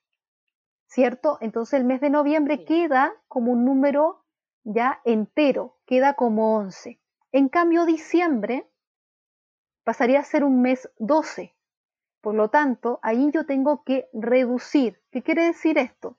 ¿cierto? 0.86 1.38
Entonces 1.40 1.78
el 1.78 1.86
mes 1.86 2.00
de 2.00 2.10
noviembre 2.10 2.64
queda 2.64 3.12
como 3.28 3.52
un 3.52 3.64
número 3.64 4.24
ya 4.64 5.00
entero, 5.04 5.78
queda 5.86 6.14
como 6.14 6.56
11. 6.56 7.00
En 7.30 7.48
cambio, 7.48 7.86
diciembre 7.86 8.68
pasaría 9.84 10.20
a 10.20 10.24
ser 10.24 10.44
un 10.44 10.60
mes 10.60 10.90
12. 10.98 11.54
Por 12.20 12.34
lo 12.34 12.50
tanto, 12.50 12.98
ahí 13.02 13.30
yo 13.32 13.46
tengo 13.46 13.84
que 13.84 14.08
reducir. 14.12 15.00
¿Qué 15.10 15.22
quiere 15.22 15.44
decir 15.44 15.78
esto? 15.78 16.18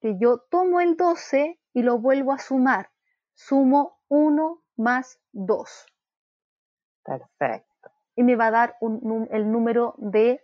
Que 0.00 0.16
yo 0.18 0.38
tomo 0.38 0.80
el 0.80 0.96
12 0.96 1.58
y 1.74 1.82
lo 1.82 1.98
vuelvo 1.98 2.32
a 2.32 2.38
sumar. 2.38 2.90
sumo 3.34 4.00
1 4.08 4.62
más 4.76 5.20
2. 5.32 5.86
Perfecto. 7.04 7.90
Y 8.16 8.22
me 8.22 8.36
va 8.36 8.46
a 8.46 8.50
dar 8.50 8.76
el 8.80 9.52
número 9.52 9.94
de 9.98 10.42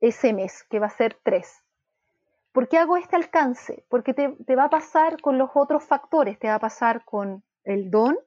ese 0.00 0.32
mes, 0.32 0.64
que 0.70 0.78
va 0.78 0.86
a 0.86 0.90
ser 0.90 1.18
3. 1.22 1.62
¿Por 2.52 2.68
qué 2.68 2.78
hago 2.78 2.96
este 2.96 3.16
alcance? 3.16 3.84
Porque 3.88 4.14
te, 4.14 4.30
te, 4.46 4.56
va 4.56 4.64
a 4.64 4.70
pasar 4.70 5.20
con 5.20 5.38
los 5.38 5.50
otros 5.54 5.84
factores, 5.84 6.38
te 6.38 6.48
va 6.48 6.56
a 6.56 6.60
pasar 6.60 7.04
con 7.04 7.42
el 7.64 7.90
don, 7.90 8.18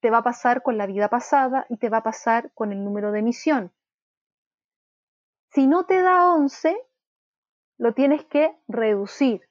te 0.00 0.10
va 0.10 0.18
a 0.18 0.22
pasar 0.22 0.62
con 0.62 0.78
la 0.78 0.86
vida 0.86 1.08
pasada 1.08 1.66
y 1.68 1.76
te 1.76 1.88
va 1.88 1.98
a 1.98 2.02
pasar 2.02 2.50
con 2.54 2.72
el 2.72 2.84
número 2.84 3.12
de 3.12 3.20
emisión. 3.20 3.72
Si 5.52 5.66
no 5.66 5.84
te 5.84 6.00
da 6.00 6.32
11, 6.32 6.76
lo 7.78 7.92
tienes 7.92 8.24
que 8.24 8.56
reducir, 8.68 9.48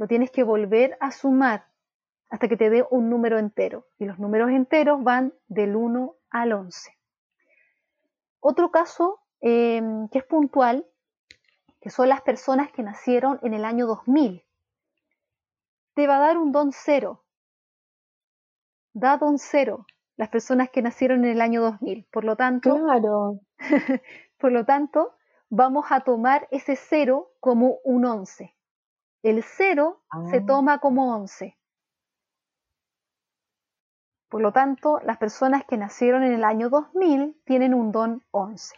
lo 0.00 0.08
tienes 0.08 0.30
que 0.30 0.44
volver 0.44 0.96
a 0.98 1.10
sumar 1.10 1.66
hasta 2.30 2.48
que 2.48 2.56
te 2.56 2.70
dé 2.70 2.86
un 2.90 3.10
número 3.10 3.38
entero. 3.38 3.86
Y 3.98 4.06
los 4.06 4.18
números 4.18 4.48
enteros 4.48 5.04
van 5.04 5.34
del 5.46 5.76
1 5.76 6.16
al 6.30 6.52
11. 6.54 6.96
Otro 8.40 8.70
caso 8.70 9.20
eh, 9.42 9.82
que 10.10 10.20
es 10.20 10.24
puntual 10.24 10.86
que 11.82 11.90
son 11.90 12.08
las 12.08 12.22
personas 12.22 12.72
que 12.72 12.82
nacieron 12.82 13.40
en 13.42 13.52
el 13.52 13.66
año 13.66 13.86
2000. 13.86 14.42
Te 15.92 16.06
va 16.06 16.16
a 16.16 16.20
dar 16.20 16.38
un 16.38 16.50
don 16.50 16.72
cero. 16.72 17.26
Da 18.94 19.18
don 19.18 19.38
cero 19.38 19.84
las 20.16 20.30
personas 20.30 20.70
que 20.70 20.80
nacieron 20.80 21.26
en 21.26 21.32
el 21.32 21.42
año 21.42 21.60
2000. 21.60 22.08
Por 22.10 22.24
lo 22.24 22.36
tanto, 22.36 22.74
claro. 22.74 23.40
por 24.38 24.50
lo 24.50 24.64
tanto, 24.64 25.14
vamos 25.50 25.88
a 25.90 26.00
tomar 26.00 26.48
ese 26.50 26.74
cero 26.74 27.34
como 27.38 27.80
un 27.84 28.06
11. 28.06 28.54
El 29.22 29.42
cero 29.42 30.02
se 30.30 30.38
ah. 30.38 30.46
toma 30.46 30.78
como 30.78 31.14
11. 31.14 31.56
Por 34.30 34.40
lo 34.40 34.52
tanto, 34.52 35.00
las 35.00 35.18
personas 35.18 35.64
que 35.64 35.76
nacieron 35.76 36.22
en 36.22 36.32
el 36.32 36.44
año 36.44 36.70
2000 36.70 37.42
tienen 37.44 37.74
un 37.74 37.90
don 37.90 38.22
11. 38.30 38.76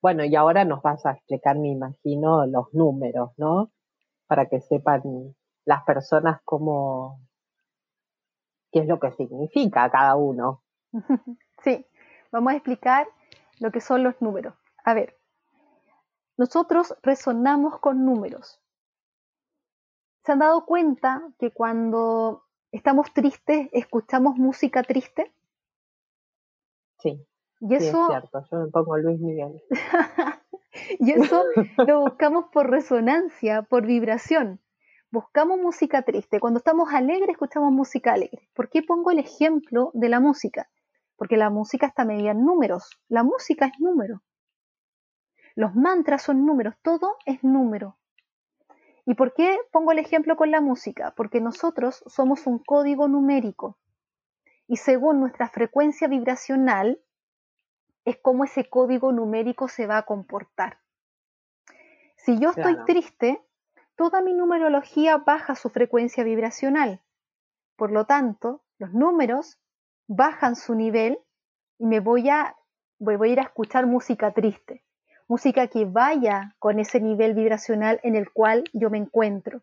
Bueno, 0.00 0.24
y 0.24 0.36
ahora 0.36 0.64
nos 0.64 0.82
vas 0.82 1.04
a 1.04 1.12
explicar, 1.12 1.56
me 1.58 1.68
imagino, 1.68 2.46
los 2.46 2.72
números, 2.72 3.32
¿no? 3.36 3.70
Para 4.26 4.46
que 4.46 4.60
sepan 4.60 5.34
las 5.64 5.82
personas 5.84 6.40
cómo, 6.44 7.20
qué 8.70 8.80
es 8.80 8.86
lo 8.86 9.00
que 9.00 9.12
significa 9.12 9.90
cada 9.90 10.16
uno. 10.16 10.62
Sí, 11.64 11.84
vamos 12.30 12.52
a 12.52 12.56
explicar 12.56 13.08
lo 13.58 13.72
que 13.72 13.80
son 13.80 14.04
los 14.04 14.20
números. 14.20 14.54
A 14.84 14.92
ver, 14.92 15.16
nosotros 16.36 16.94
resonamos 17.02 17.78
con 17.80 18.04
números. 18.04 18.60
¿Se 20.24 20.32
han 20.32 20.40
dado 20.40 20.66
cuenta 20.66 21.22
que 21.38 21.52
cuando 21.52 22.44
estamos 22.72 23.12
tristes 23.14 23.68
escuchamos 23.72 24.36
música 24.36 24.82
triste? 24.82 25.32
Sí. 26.98 27.24
Y 27.60 27.74
eso, 27.74 28.02
es 28.02 28.08
cierto, 28.08 28.44
yo 28.50 28.58
me 28.58 28.66
pongo 28.70 28.98
Luis 28.98 29.20
Miguel. 29.20 29.62
y 30.98 31.12
eso 31.12 31.44
lo 31.86 32.00
buscamos 32.00 32.46
por 32.52 32.70
resonancia, 32.70 33.62
por 33.62 33.86
vibración. 33.86 34.60
Buscamos 35.10 35.58
música 35.58 36.02
triste. 36.02 36.40
Cuando 36.40 36.58
estamos 36.58 36.92
alegres, 36.92 37.30
escuchamos 37.30 37.72
música 37.72 38.12
alegre. 38.12 38.50
¿Por 38.52 38.68
qué 38.68 38.82
pongo 38.82 39.10
el 39.10 39.18
ejemplo 39.18 39.90
de 39.94 40.08
la 40.08 40.20
música? 40.20 40.68
Porque 41.16 41.36
la 41.36 41.48
música 41.48 41.86
está 41.86 42.04
medida 42.04 42.32
en 42.32 42.44
números. 42.44 43.00
La 43.08 43.22
música 43.22 43.66
es 43.66 43.80
número. 43.80 44.20
Los 45.56 45.74
mantras 45.74 46.22
son 46.22 46.46
números. 46.46 46.74
Todo 46.82 47.16
es 47.24 47.42
número. 47.42 47.96
¿Y 49.06 49.14
por 49.14 49.34
qué 49.34 49.58
pongo 49.72 49.90
el 49.90 49.98
ejemplo 49.98 50.36
con 50.36 50.50
la 50.50 50.60
música? 50.60 51.14
Porque 51.16 51.40
nosotros 51.40 52.04
somos 52.06 52.46
un 52.46 52.58
código 52.58 53.08
numérico. 53.08 53.78
Y 54.68 54.76
según 54.76 55.18
nuestra 55.18 55.48
frecuencia 55.48 56.08
vibracional, 56.08 57.00
es 58.04 58.18
cómo 58.22 58.44
ese 58.44 58.68
código 58.68 59.12
numérico 59.12 59.68
se 59.68 59.86
va 59.86 59.98
a 59.98 60.02
comportar. 60.02 60.78
Si 62.16 62.38
yo 62.38 62.50
estoy 62.50 62.76
triste, 62.84 63.40
toda 63.96 64.20
mi 64.20 64.34
numerología 64.34 65.16
baja 65.18 65.54
su 65.54 65.70
frecuencia 65.70 66.22
vibracional. 66.22 67.00
Por 67.76 67.92
lo 67.92 68.04
tanto, 68.06 68.62
los 68.78 68.92
números 68.92 69.58
bajan 70.06 70.54
su 70.54 70.74
nivel 70.74 71.18
y 71.78 71.86
me 71.86 72.00
voy 72.00 72.28
a, 72.28 72.56
voy 72.98 73.16
a 73.30 73.32
ir 73.32 73.40
a 73.40 73.44
escuchar 73.44 73.86
música 73.86 74.32
triste, 74.32 74.84
música 75.28 75.66
que 75.68 75.84
vaya 75.84 76.54
con 76.58 76.78
ese 76.78 77.00
nivel 77.00 77.34
vibracional 77.34 78.00
en 78.02 78.14
el 78.16 78.30
cual 78.30 78.64
yo 78.72 78.90
me 78.90 78.98
encuentro. 78.98 79.62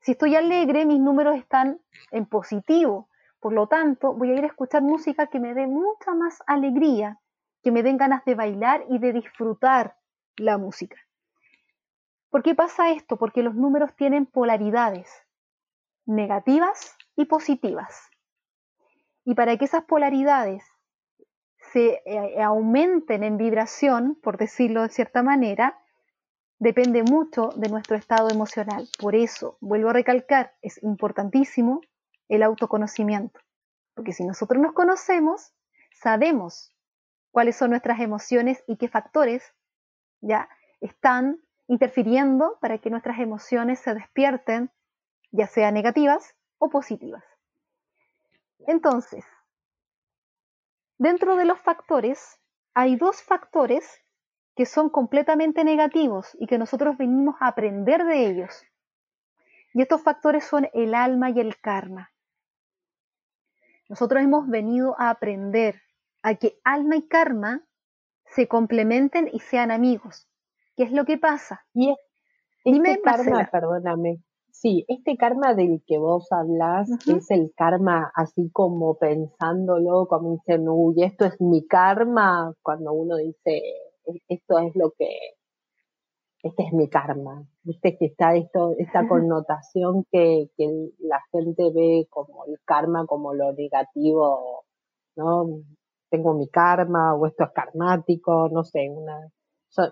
Si 0.00 0.12
estoy 0.12 0.36
alegre, 0.36 0.86
mis 0.86 1.00
números 1.00 1.36
están 1.36 1.80
en 2.10 2.26
positivo, 2.26 3.08
por 3.40 3.52
lo 3.52 3.66
tanto, 3.66 4.14
voy 4.14 4.30
a 4.30 4.34
ir 4.34 4.44
a 4.44 4.48
escuchar 4.48 4.82
música 4.82 5.26
que 5.26 5.40
me 5.40 5.54
dé 5.54 5.66
mucha 5.66 6.14
más 6.14 6.42
alegría, 6.46 7.20
que 7.62 7.70
me 7.70 7.82
den 7.82 7.96
ganas 7.96 8.24
de 8.24 8.34
bailar 8.34 8.84
y 8.88 8.98
de 8.98 9.12
disfrutar 9.12 9.96
la 10.36 10.58
música. 10.58 10.96
¿Por 12.30 12.42
qué 12.42 12.54
pasa 12.54 12.90
esto? 12.90 13.16
Porque 13.16 13.42
los 13.42 13.54
números 13.54 13.94
tienen 13.96 14.26
polaridades 14.26 15.10
negativas 16.06 16.96
y 17.16 17.26
positivas. 17.26 18.10
Y 19.24 19.34
para 19.34 19.56
que 19.56 19.64
esas 19.64 19.84
polaridades 19.84 20.64
se 21.72 22.02
eh, 22.04 22.42
aumenten 22.42 23.24
en 23.24 23.36
vibración, 23.36 24.16
por 24.22 24.38
decirlo 24.38 24.82
de 24.82 24.88
cierta 24.88 25.22
manera, 25.22 25.78
depende 26.58 27.02
mucho 27.02 27.50
de 27.56 27.68
nuestro 27.68 27.96
estado 27.96 28.30
emocional. 28.30 28.88
Por 28.98 29.14
eso, 29.14 29.58
vuelvo 29.60 29.90
a 29.90 29.92
recalcar, 29.92 30.54
es 30.62 30.82
importantísimo 30.82 31.80
el 32.28 32.42
autoconocimiento. 32.42 33.40
Porque 33.94 34.12
si 34.12 34.24
nosotros 34.24 34.62
nos 34.62 34.72
conocemos, 34.72 35.52
sabemos 35.92 36.72
cuáles 37.30 37.56
son 37.56 37.70
nuestras 37.70 38.00
emociones 38.00 38.64
y 38.66 38.76
qué 38.76 38.88
factores 38.88 39.54
ya 40.20 40.48
están 40.80 41.40
interfiriendo 41.68 42.58
para 42.60 42.78
que 42.78 42.90
nuestras 42.90 43.18
emociones 43.18 43.78
se 43.80 43.94
despierten, 43.94 44.70
ya 45.32 45.46
sea 45.46 45.70
negativas 45.70 46.34
o 46.58 46.70
positivas. 46.70 47.24
Entonces, 48.66 49.24
dentro 50.98 51.36
de 51.36 51.44
los 51.44 51.58
factores, 51.60 52.40
hay 52.74 52.96
dos 52.96 53.22
factores 53.22 54.02
que 54.54 54.66
son 54.66 54.88
completamente 54.88 55.64
negativos 55.64 56.36
y 56.40 56.46
que 56.46 56.58
nosotros 56.58 56.96
venimos 56.96 57.36
a 57.40 57.48
aprender 57.48 58.04
de 58.04 58.26
ellos. 58.26 58.64
Y 59.74 59.82
estos 59.82 60.02
factores 60.02 60.44
son 60.44 60.68
el 60.72 60.94
alma 60.94 61.30
y 61.30 61.40
el 61.40 61.58
karma. 61.60 62.10
Nosotros 63.88 64.22
hemos 64.22 64.48
venido 64.48 64.98
a 64.98 65.10
aprender 65.10 65.82
a 66.22 66.34
que 66.34 66.58
alma 66.64 66.96
y 66.96 67.06
karma 67.06 67.66
se 68.24 68.48
complementen 68.48 69.28
y 69.32 69.40
sean 69.40 69.70
amigos. 69.70 70.28
¿Qué 70.76 70.84
es 70.84 70.92
lo 70.92 71.04
que 71.04 71.18
pasa? 71.18 71.64
Y 71.74 71.94
este 72.64 73.00
karma, 73.02 73.48
perdóname, 73.50 74.22
sí, 74.60 74.84
este 74.88 75.16
karma 75.16 75.54
del 75.54 75.82
que 75.86 75.98
vos 75.98 76.26
hablas 76.32 76.88
es 77.06 77.30
el 77.30 77.52
karma 77.56 78.10
así 78.14 78.50
como 78.52 78.96
pensándolo, 78.98 80.06
como 80.06 80.32
dicen, 80.32 80.68
uy, 80.68 81.02
esto 81.02 81.24
es 81.26 81.40
mi 81.40 81.66
karma, 81.66 82.54
cuando 82.62 82.92
uno 82.92 83.16
dice, 83.16 83.62
esto 84.28 84.58
es 84.58 84.74
lo 84.74 84.92
que 84.92 85.08
este 86.42 86.62
es 86.62 86.72
mi 86.72 86.88
karma, 86.88 87.44
viste 87.64 87.96
que 87.98 88.06
está 88.06 88.36
esto, 88.36 88.74
esta 88.78 89.08
connotación 89.08 90.04
que, 90.12 90.48
la 91.00 91.20
gente 91.32 91.72
ve 91.74 92.06
como 92.08 92.44
el 92.46 92.58
karma, 92.64 93.04
como 93.06 93.34
lo 93.34 93.52
negativo, 93.52 94.64
¿no? 95.16 95.46
Tengo 96.08 96.34
mi 96.34 96.48
karma 96.48 97.14
o 97.14 97.26
esto 97.26 97.44
es 97.44 97.50
karmático, 97.50 98.48
no 98.50 98.62
sé, 98.62 98.88
una, 98.90 99.28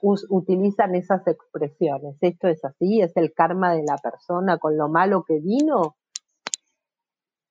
utilizan 0.03 0.95
esas 0.95 1.27
expresiones. 1.27 2.17
¿Esto 2.21 2.49
es 2.49 2.65
así? 2.65 3.01
¿Es 3.01 3.17
el 3.17 3.33
karma 3.33 3.75
de 3.75 3.83
la 3.83 3.97
persona 3.99 4.59
con 4.59 4.77
lo 4.77 4.89
malo 4.89 5.25
que 5.25 5.41
vino? 5.41 5.97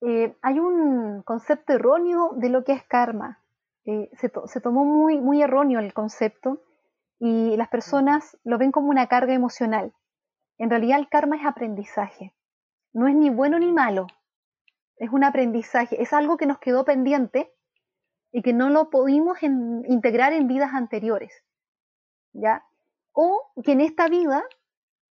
Eh, 0.01 0.35
hay 0.41 0.59
un 0.59 1.21
concepto 1.23 1.73
erróneo 1.73 2.31
de 2.35 2.49
lo 2.49 2.63
que 2.63 2.73
es 2.73 2.83
karma. 2.83 3.39
Eh, 3.85 4.09
se, 4.13 4.31
se, 4.45 4.61
tomó 4.61 4.85
muy, 4.85 5.19
muy 5.19 5.41
erróneo 5.41 5.79
el 5.79 5.93
concepto 5.93 6.61
y 7.19 7.55
las 7.55 7.69
personas 7.69 8.37
lo 8.43 8.57
ven 8.57 8.71
como 8.71 8.89
una 8.89 9.07
carga 9.07 9.33
emocional. 9.33 9.93
En 10.57 10.69
realidad 10.69 10.99
el 10.99 11.09
karma 11.09 11.37
es 11.37 11.45
aprendizaje. 11.45 12.33
No 12.93 13.07
es 13.07 13.15
ni 13.15 13.29
bueno 13.29 13.59
ni 13.59 13.71
malo. 13.71 14.07
Es 14.97 15.09
un 15.09 15.23
aprendizaje. 15.23 16.01
Es 16.01 16.13
algo 16.13 16.37
que 16.37 16.45
nos 16.45 16.59
quedó 16.59 16.85
pendiente 16.85 17.53
y 18.31 18.41
que 18.41 18.53
no 18.53 18.69
lo 18.69 18.89
pudimos 18.89 19.41
integrar 19.41 20.33
en 20.33 20.47
vidas 20.47 20.73
anteriores. 20.73 21.31
O 23.13 23.51
que 23.63 23.73
en 23.73 23.81
esta 23.81 24.07
vida 24.07 24.43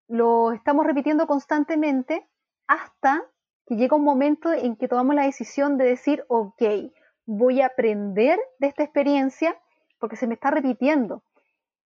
lo 0.08 0.52
estamos 0.52 0.86
repitiendo 0.86 1.28
constantemente 1.28 2.28
hasta 2.68 3.24
que 3.66 3.76
llega 3.76 3.96
un 3.96 4.04
momento 4.04 4.52
en 4.52 4.76
que 4.76 4.88
tomamos 4.88 5.16
la 5.16 5.24
decisión 5.24 5.78
de 5.78 5.86
decir, 5.86 6.24
ok, 6.28 6.62
voy 7.26 7.62
a 7.62 7.68
aprender 7.68 8.40
de 8.60 8.68
esta 8.68 8.84
experiencia 8.84 9.58
porque 10.00 10.16
se 10.16 10.28
me 10.28 10.36
está 10.36 10.52
repitiendo. 10.52 11.24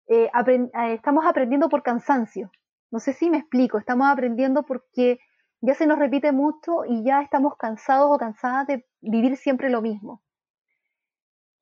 Eh, 0.08 0.32
eh, 0.48 0.94
estamos 0.94 1.26
aprendiendo 1.26 1.70
por 1.70 1.84
cansancio. 1.84 2.52
No 2.90 3.00
sé 3.00 3.14
si 3.14 3.30
me 3.30 3.38
explico, 3.38 3.78
estamos 3.78 4.08
aprendiendo 4.10 4.64
porque 4.64 5.20
ya 5.62 5.76
se 5.76 5.86
nos 5.86 6.00
repite 6.00 6.32
mucho 6.32 6.86
y 6.86 7.04
ya 7.04 7.22
estamos 7.22 7.56
cansados 7.58 8.10
o 8.10 8.18
cansadas 8.18 8.66
de 8.66 8.88
vivir 9.02 9.38
siempre 9.38 9.70
lo 9.70 9.82
mismo. 9.82 10.24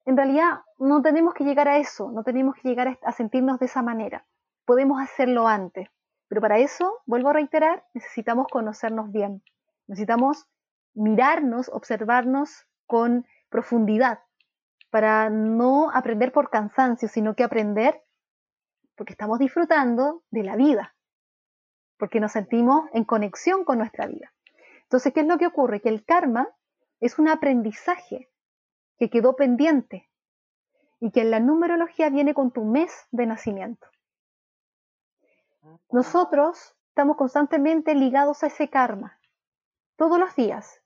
En 0.07 0.15
realidad 0.15 0.61
no 0.79 1.01
tenemos 1.01 1.33
que 1.33 1.43
llegar 1.43 1.67
a 1.67 1.79
eso, 1.79 2.09
no 2.11 2.23
tenemos 2.23 2.55
que 2.55 2.69
llegar 2.69 2.97
a 3.03 3.11
sentirnos 3.11 3.59
de 3.59 3.65
esa 3.65 3.81
manera. 3.81 4.25
Podemos 4.63 5.01
hacerlo 5.01 5.49
antes, 5.49 5.89
pero 6.29 6.39
para 6.39 6.59
eso, 6.59 7.01
vuelvo 7.05 7.27
a 7.27 7.33
reiterar, 7.33 7.83
necesitamos 7.93 8.47
conocernos 8.49 9.11
bien. 9.11 9.43
Necesitamos 9.85 10.47
mirarnos, 10.93 11.67
observarnos 11.67 12.65
con 12.85 13.25
profundidad, 13.49 14.19
para 14.91 15.29
no 15.29 15.91
aprender 15.91 16.31
por 16.31 16.49
cansancio, 16.49 17.09
sino 17.09 17.35
que 17.35 17.43
aprender 17.43 18.01
porque 18.95 19.11
estamos 19.11 19.39
disfrutando 19.39 20.23
de 20.31 20.43
la 20.43 20.55
vida, 20.55 20.95
porque 21.97 22.21
nos 22.21 22.31
sentimos 22.31 22.89
en 22.93 23.03
conexión 23.03 23.65
con 23.65 23.79
nuestra 23.79 24.07
vida. 24.07 24.33
Entonces, 24.83 25.11
¿qué 25.11 25.19
es 25.19 25.27
lo 25.27 25.37
que 25.37 25.47
ocurre? 25.47 25.81
Que 25.81 25.89
el 25.89 26.05
karma 26.05 26.47
es 27.01 27.19
un 27.19 27.27
aprendizaje 27.27 28.29
que 28.97 29.09
quedó 29.09 29.35
pendiente 29.35 30.09
y 30.99 31.11
que 31.11 31.21
en 31.21 31.31
la 31.31 31.39
numerología 31.39 32.09
viene 32.09 32.33
con 32.33 32.51
tu 32.51 32.65
mes 32.65 32.91
de 33.11 33.25
nacimiento. 33.25 33.87
Nosotros 35.91 36.75
estamos 36.89 37.17
constantemente 37.17 37.93
ligados 37.93 38.43
a 38.43 38.47
ese 38.47 38.69
karma, 38.69 39.19
todos 39.95 40.19
los 40.19 40.35
días. 40.35 40.81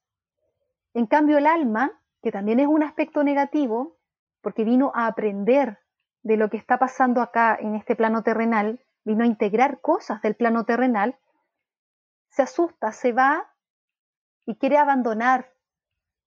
En 0.94 1.06
cambio, 1.06 1.38
el 1.38 1.48
alma, 1.48 1.92
que 2.22 2.32
también 2.32 2.60
es 2.60 2.68
un 2.68 2.84
aspecto 2.84 3.24
negativo, 3.24 3.98
porque 4.42 4.64
vino 4.64 4.92
a 4.94 5.08
aprender 5.08 5.80
de 6.24 6.38
lo 6.38 6.50
que 6.50 6.58
está 6.58 6.78
pasando 6.78 7.22
acá 7.22 7.56
en 7.60 7.76
este 7.76 7.96
plano 7.96 8.24
terrenal, 8.24 8.84
vino 9.04 9.24
a 9.24 9.28
integrar 9.28 9.82
cosas 9.82 10.22
del 10.22 10.36
plano 10.36 10.66
terrenal, 10.66 11.18
se 12.30 12.42
asusta, 12.42 12.92
se 12.92 13.14
va 13.14 13.54
y 14.46 14.56
quiere 14.56 14.78
abandonar 14.78 15.54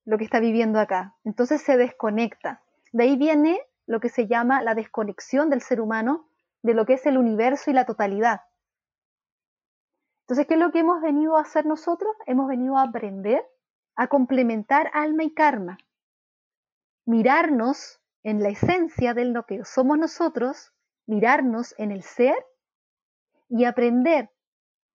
lo 0.05 0.19
que 0.19 0.25
está 0.25 0.40
viviendo 0.40 0.79
acá. 0.79 1.17
Entonces 1.25 1.62
se 1.62 1.77
desconecta. 1.77 2.62
De 2.93 3.05
ahí 3.05 3.17
viene 3.17 3.61
lo 3.87 4.01
que 4.01 4.09
se 4.09 4.27
llama 4.27 4.62
la 4.62 4.75
desconexión 4.75 5.51
del 5.51 5.61
ser 5.61 5.81
humano 5.81 6.29
de 6.62 6.75
lo 6.75 6.87
que 6.87 6.95
es 6.95 7.05
el 7.07 7.19
universo 7.19 7.71
y 7.71 7.75
la 7.75 7.85
totalidad. 7.85 8.40
Entonces, 10.23 10.47
¿qué 10.47 10.55
es 10.55 10.61
lo 10.61 10.73
que 10.73 10.79
hemos 10.79 11.03
venido 11.03 11.37
a 11.37 11.43
hacer 11.43 11.67
nosotros? 11.67 12.17
Hemos 12.27 12.49
venido 12.49 12.79
a 12.79 12.85
aprender 12.85 13.45
a 13.97 14.07
complementar 14.09 14.90
alma 14.95 15.25
y 15.25 15.35
karma. 15.35 15.77
Mirarnos 17.05 18.01
en 18.23 18.43
la 18.43 18.49
esencia 18.49 19.12
de 19.12 19.27
lo 19.27 19.45
que 19.45 19.64
somos 19.64 19.99
nosotros, 19.99 20.73
mirarnos 21.07 21.75
en 21.79 21.90
el 21.90 22.03
ser 22.03 22.35
y 23.51 23.67
aprender 23.67 24.31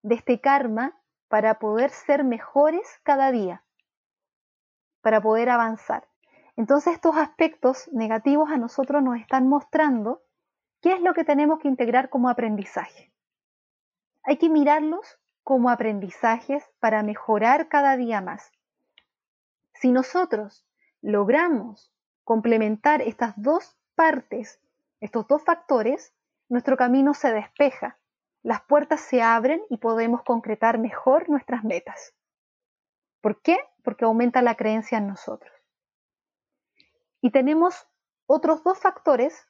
de 0.01 0.15
este 0.15 0.41
karma 0.41 0.99
para 1.27 1.59
poder 1.59 1.91
ser 1.91 2.23
mejores 2.23 2.87
cada 3.03 3.31
día, 3.31 3.63
para 5.01 5.21
poder 5.21 5.49
avanzar. 5.49 6.07
Entonces 6.55 6.93
estos 6.93 7.15
aspectos 7.15 7.89
negativos 7.93 8.49
a 8.51 8.57
nosotros 8.57 9.01
nos 9.01 9.17
están 9.17 9.47
mostrando 9.47 10.21
qué 10.81 10.93
es 10.93 11.01
lo 11.01 11.13
que 11.13 11.23
tenemos 11.23 11.59
que 11.59 11.67
integrar 11.67 12.09
como 12.09 12.29
aprendizaje. 12.29 13.11
Hay 14.23 14.37
que 14.37 14.49
mirarlos 14.49 15.19
como 15.43 15.69
aprendizajes 15.69 16.63
para 16.79 17.01
mejorar 17.01 17.69
cada 17.69 17.97
día 17.97 18.21
más. 18.21 18.51
Si 19.73 19.91
nosotros 19.91 20.65
logramos 21.01 21.93
complementar 22.23 23.01
estas 23.01 23.33
dos 23.37 23.77
partes, 23.95 24.59
estos 24.99 25.27
dos 25.27 25.43
factores, 25.43 26.13
nuestro 26.49 26.77
camino 26.77 27.13
se 27.13 27.33
despeja, 27.33 27.97
las 28.43 28.61
puertas 28.61 29.01
se 29.01 29.21
abren 29.21 29.61
y 29.69 29.77
podemos 29.77 30.23
concretar 30.23 30.77
mejor 30.77 31.29
nuestras 31.29 31.63
metas. 31.63 32.13
¿Por 33.21 33.41
qué? 33.41 33.57
Porque 33.83 34.05
aumenta 34.05 34.41
la 34.41 34.55
creencia 34.55 34.97
en 34.97 35.07
nosotros. 35.07 35.53
Y 37.21 37.31
tenemos 37.31 37.87
otros 38.25 38.63
dos 38.63 38.79
factores 38.79 39.47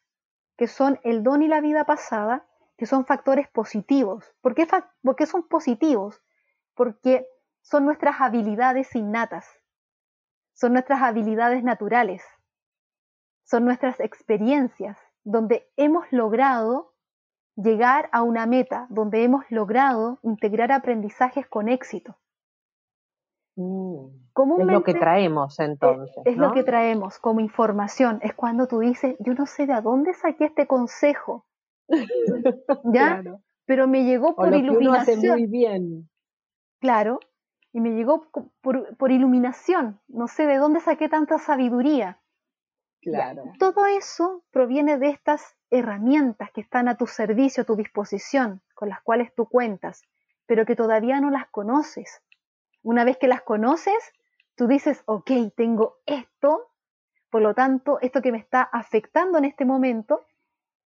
que 0.58 0.68
son 0.68 1.00
el 1.04 1.24
don 1.24 1.42
y 1.42 1.48
la 1.48 1.62
vida 1.62 1.86
pasada, 1.86 2.46
que 2.78 2.86
son 2.86 3.06
factores 3.06 3.48
positivos. 3.50 4.26
¿Por 4.42 4.56
qué, 4.56 4.68
¿Por 5.02 5.16
qué 5.16 5.26
son 5.26 5.48
positivos? 5.48 6.22
Porque 6.74 7.28
son 7.62 7.86
nuestras 7.86 8.22
habilidades 8.22 8.96
innatas, 8.96 9.46
son 10.54 10.74
nuestras 10.74 11.02
habilidades 11.02 11.64
naturales, 11.64 12.24
son 13.44 13.66
nuestras 13.66 14.00
experiencias 14.00 14.98
donde 15.24 15.70
hemos 15.76 16.06
logrado 16.12 16.94
llegar 17.56 18.10
a 18.12 18.24
una 18.24 18.46
meta, 18.46 18.88
donde 18.90 19.24
hemos 19.24 19.44
logrado 19.50 20.20
integrar 20.24 20.72
aprendizajes 20.72 21.48
con 21.48 21.68
éxito. 21.68 22.18
Mm, 23.60 24.08
es 24.62 24.68
lo 24.68 24.84
que 24.86 24.94
traemos 24.94 25.60
entonces. 25.60 26.16
Es, 26.24 26.38
lo 26.38 26.54
que 26.54 26.64
traemos 26.64 27.20
como 27.20 27.42
información. 27.42 28.20
Es 28.22 28.34
cuando 28.34 28.68
tú 28.68 28.80
dices, 28.80 29.18
yo 29.20 29.34
no 29.34 29.46
sé 29.46 29.68
de 29.68 29.82
dónde 29.82 30.14
saqué 30.14 30.46
este 30.46 30.66
consejo. 30.66 31.46
¿Ya? 32.86 33.22
Pero 33.66 33.88
me 33.90 34.06
llegó 34.06 34.34
por 34.34 34.54
iluminación. 34.54 35.20
muy 35.20 35.46
bien. 35.46 36.10
Claro, 36.80 37.20
y 37.74 37.82
me 37.82 37.90
llegó 37.90 38.28
por 38.62 39.12
iluminación. 39.12 40.00
No 40.08 40.30
sé 40.30 40.48
de 40.48 40.56
dónde 40.56 40.80
saqué 40.80 41.10
tanta 41.10 41.38
sabiduría. 41.38 42.22
Claro. 43.02 43.44
Todo 43.60 43.86
eso 43.88 44.44
proviene 44.52 44.98
de 44.98 45.10
estas 45.10 45.58
herramientas 45.70 46.50
que 46.52 46.62
están 46.62 46.88
a 46.88 46.96
tu 46.96 47.08
servicio, 47.08 47.64
a 47.64 47.66
tu 47.66 47.76
disposición, 47.76 48.62
con 48.74 48.88
las 48.88 49.02
cuales 49.02 49.36
tú 49.36 49.48
cuentas, 49.48 50.02
pero 50.46 50.66
que 50.66 50.78
todavía 50.78 51.20
no 51.20 51.30
las 51.30 51.48
conoces. 51.50 52.22
Una 52.84 53.04
vez 53.04 53.18
que 53.18 53.28
las 53.28 53.42
conoces, 53.42 54.14
tú 54.56 54.68
dices, 54.68 55.04
ok, 55.06 55.32
tengo 55.56 55.98
esto, 56.06 56.72
por 57.30 57.42
lo 57.42 57.54
tanto, 57.54 58.00
esto 58.02 58.22
que 58.22 58.32
me 58.32 58.38
está 58.38 58.62
afectando 58.62 59.38
en 59.38 59.46
este 59.46 59.66
momento, 59.66 60.26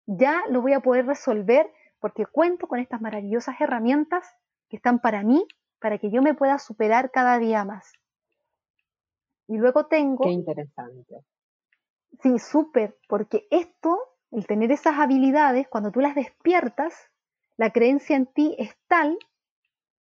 ya 0.06 0.42
lo 0.48 0.60
voy 0.60 0.74
a 0.74 0.80
poder 0.80 1.06
resolver 1.06 1.72
porque 2.00 2.26
cuento 2.26 2.68
con 2.68 2.78
estas 2.78 3.00
maravillosas 3.00 3.60
herramientas 3.60 4.26
que 4.68 4.76
están 4.76 4.98
para 4.98 5.22
mí, 5.22 5.46
para 5.78 5.98
que 5.98 6.10
yo 6.10 6.22
me 6.22 6.34
pueda 6.34 6.58
superar 6.58 7.10
cada 7.10 7.38
día 7.38 7.64
más. 7.64 7.92
Y 9.46 9.56
luego 9.56 9.86
tengo... 9.86 10.24
Qué 10.24 10.30
interesante. 10.30 11.24
Sí, 12.22 12.38
súper, 12.38 12.96
porque 13.08 13.46
esto, 13.50 13.98
el 14.30 14.46
tener 14.46 14.70
esas 14.70 14.98
habilidades, 14.98 15.68
cuando 15.68 15.90
tú 15.90 16.00
las 16.00 16.14
despiertas, 16.14 16.94
la 17.56 17.70
creencia 17.70 18.16
en 18.16 18.26
ti 18.26 18.54
es 18.58 18.76
tal 18.86 19.18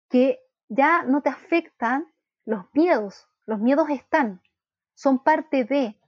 que 0.09 0.41
ya 0.71 1.03
no 1.03 1.21
te 1.21 1.29
afectan 1.29 2.07
los 2.47 2.65
miedos. 2.73 3.29
Los 3.45 3.59
miedos 3.59 3.91
están, 3.91 4.41
son 4.95 5.19
parte 5.19 5.65
de, 5.65 6.01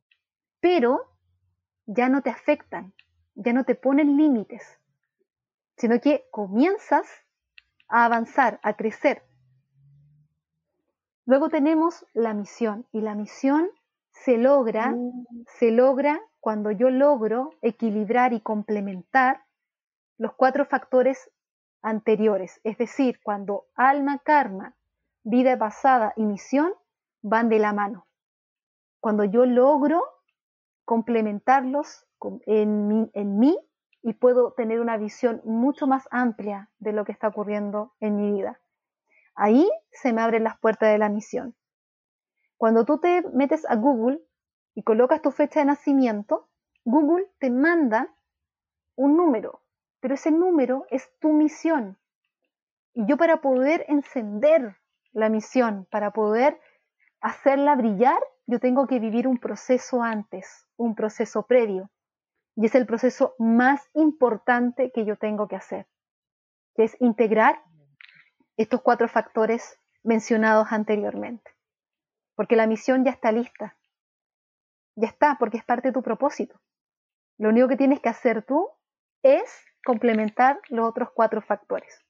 pero 0.61 1.12
ya 1.87 2.09
no 2.09 2.22
te 2.22 2.31
afectan, 2.31 2.94
ya 3.35 3.53
no 3.53 3.64
te 3.64 3.75
ponen 3.75 4.16
límites, 4.16 4.81
sino 5.77 6.01
que 6.01 6.27
comienzas 6.31 7.07
a 7.88 8.05
avanzar, 8.05 8.61
a 8.62 8.75
crecer. 8.75 9.25
Luego 11.27 11.48
tenemos 11.48 12.07
la 12.14 12.33
misión 12.33 12.87
y 12.92 13.01
la 13.01 13.14
misión 13.14 13.68
se 14.11 14.38
logra, 14.38 14.92
mm. 14.92 15.44
se 15.59 15.72
logra 15.72 16.20
cuando 16.38 16.70
yo 16.70 16.90
logro 16.90 17.51
equilibrar 17.62 18.33
y 18.33 18.40
complementar 18.40 19.44
los 20.18 20.35
cuatro 20.35 20.64
factores 20.64 21.31
anteriores, 21.82 22.60
es 22.64 22.78
decir, 22.78 23.20
cuando 23.22 23.66
alma, 23.74 24.18
karma, 24.18 24.76
vida 25.24 25.58
pasada 25.58 26.12
y 26.16 26.24
misión 26.24 26.72
van 27.20 27.48
de 27.48 27.58
la 27.58 27.72
mano. 27.72 28.06
Cuando 29.00 29.24
yo 29.24 29.44
logro 29.44 30.02
complementarlos 30.84 32.06
en 32.46 33.10
en 33.14 33.38
mí 33.38 33.58
y 34.02 34.14
puedo 34.14 34.52
tener 34.52 34.80
una 34.80 34.96
visión 34.96 35.40
mucho 35.44 35.86
más 35.86 36.08
amplia 36.10 36.70
de 36.78 36.92
lo 36.92 37.04
que 37.04 37.12
está 37.12 37.28
ocurriendo 37.28 37.94
en 38.00 38.16
mi 38.16 38.33
vida. 38.33 38.60
Ahí 39.35 39.68
se 39.90 40.12
me 40.12 40.22
abren 40.22 40.44
las 40.44 40.58
puertas 40.58 40.90
de 40.90 40.98
la 40.98 41.08
misión. 41.08 41.54
Cuando 42.56 42.85
tú 42.85 42.98
te 42.98 43.22
metes 43.33 43.68
a 43.68 43.76
Google 43.76 44.20
y 44.74 44.83
colocas 44.83 45.22
tu 45.22 45.30
fecha 45.30 45.60
de 45.60 45.66
nacimiento, 45.66 46.48
Google 46.85 47.30
te 47.38 47.50
manda 47.50 48.14
un 48.96 49.16
número, 49.16 49.62
pero 50.03 50.15
ese 50.15 50.31
número 50.31 50.85
es 50.90 51.11
tu 51.19 51.33
misión. 51.33 51.96
Y 52.92 53.07
yo 53.07 53.17
para 53.17 53.40
poder 53.40 53.87
encender 53.88 54.77
la 55.13 55.31
misión, 55.31 55.87
para 55.90 56.11
poder 56.11 56.61
hacerla 57.23 57.75
brillar, 57.75 58.21
yo 58.46 58.61
tengo 58.61 58.87
que 58.87 58.98
vivir 58.98 59.27
un 59.27 59.38
proceso 59.38 60.03
antes, 60.03 60.67
un 60.77 60.94
proceso 60.94 61.46
previo. 61.46 61.90
Y 62.57 62.67
es 62.67 62.75
el 62.75 62.85
proceso 62.85 63.35
más 63.38 63.88
importante 63.94 64.90
que 64.92 65.07
yo 65.07 65.17
tengo 65.17 65.48
que 65.48 65.57
hacer, 65.57 65.87
que 66.75 66.85
es 66.85 66.96
integrar 67.00 67.63
estos 68.59 68.83
cuatro 68.83 69.09
factores 69.09 69.79
mencionados 70.03 70.67
anteriormente 70.71 71.50
porque 72.35 72.57
la 72.57 72.67
misión 72.67 73.05
ya 73.05 73.13
está 73.13 73.33
lista. 73.33 73.77
Ya 74.96 75.09
está, 75.09 75.37
porque 75.38 75.59
es 75.59 75.65
parte 75.65 75.88
de 75.88 75.92
tu 75.92 76.03
propósito. 76.03 76.61
Lo 77.38 77.48
único 77.48 77.69
que 77.69 77.77
tienes 77.77 78.00
que 78.00 78.09
hacer 78.09 78.42
tú 78.42 78.69
es 79.23 79.65
complementar 79.85 80.60
los 80.68 80.88
otros 80.88 81.10
cuatro 81.14 81.42
factores. 81.42 82.04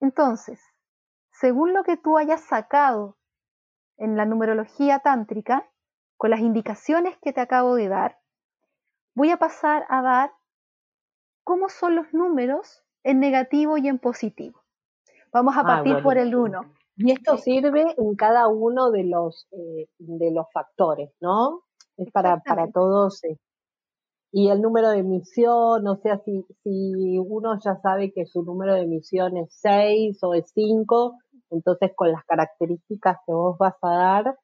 Entonces, 0.00 0.60
según 1.32 1.72
lo 1.72 1.84
que 1.84 1.96
tú 1.96 2.18
hayas 2.18 2.42
sacado 2.42 3.16
en 3.96 4.16
la 4.16 4.24
numerología 4.24 5.00
tántrica, 5.00 5.68
con 6.16 6.30
las 6.30 6.40
indicaciones 6.40 7.16
que 7.22 7.32
te 7.32 7.40
acabo 7.40 7.74
de 7.74 7.88
dar, 7.88 8.18
voy 9.14 9.30
a 9.30 9.36
pasar 9.36 9.86
a 9.88 10.02
dar 10.02 10.32
cómo 11.44 11.68
son 11.68 11.94
los 11.94 12.12
números 12.12 12.82
en 13.02 13.20
negativo 13.20 13.78
y 13.78 13.88
en 13.88 13.98
positivo. 13.98 14.62
Vamos 15.32 15.56
a 15.56 15.60
ah, 15.60 15.64
partir 15.64 16.02
por 16.02 16.18
el 16.18 16.34
1. 16.34 16.60
Y 16.96 17.12
esto 17.12 17.36
sirve 17.36 17.94
en 17.98 18.16
cada 18.16 18.48
uno 18.48 18.90
de 18.90 19.04
los, 19.04 19.46
eh, 19.52 19.88
de 19.98 20.30
los 20.30 20.46
factores, 20.52 21.10
¿no? 21.20 21.62
Es 21.98 22.10
para, 22.10 22.40
para 22.40 22.70
todos. 22.70 23.22
Eh. 23.24 23.38
Y 24.38 24.50
el 24.50 24.60
número 24.60 24.90
de 24.90 24.98
emisión, 24.98 25.88
o 25.88 25.96
sea, 26.02 26.18
si, 26.18 26.44
si 26.62 27.18
uno 27.18 27.58
ya 27.58 27.80
sabe 27.80 28.12
que 28.12 28.26
su 28.26 28.42
número 28.42 28.74
de 28.74 28.82
emisión 28.82 29.34
es 29.38 29.48
6 29.62 30.22
o 30.24 30.34
es 30.34 30.52
5, 30.52 31.16
entonces 31.52 31.92
con 31.96 32.12
las 32.12 32.22
características 32.26 33.16
que 33.24 33.32
vos 33.32 33.56
vas 33.56 33.76
a 33.80 33.96
dar, 33.96 34.38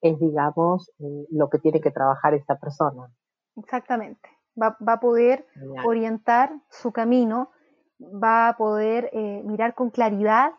es, 0.00 0.16
digamos, 0.20 0.92
lo 1.30 1.48
que 1.50 1.58
tiene 1.58 1.80
que 1.80 1.90
trabajar 1.90 2.34
esta 2.34 2.54
persona. 2.54 3.12
Exactamente. 3.56 4.28
Va, 4.56 4.76
a 4.86 5.00
poder 5.00 5.44
orientar 5.84 6.52
su 6.70 6.92
camino, 6.92 7.50
va 7.98 8.50
a 8.50 8.56
poder 8.56 9.10
eh, 9.12 9.42
mirar 9.44 9.74
con 9.74 9.90
claridad 9.90 10.52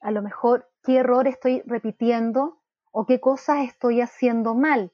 a 0.00 0.10
lo 0.10 0.20
mejor 0.20 0.68
qué 0.82 0.96
error 0.96 1.28
estoy 1.28 1.62
repitiendo 1.64 2.58
o 2.90 3.06
qué 3.06 3.20
cosas 3.20 3.58
estoy 3.68 4.00
haciendo 4.00 4.56
mal. 4.56 4.90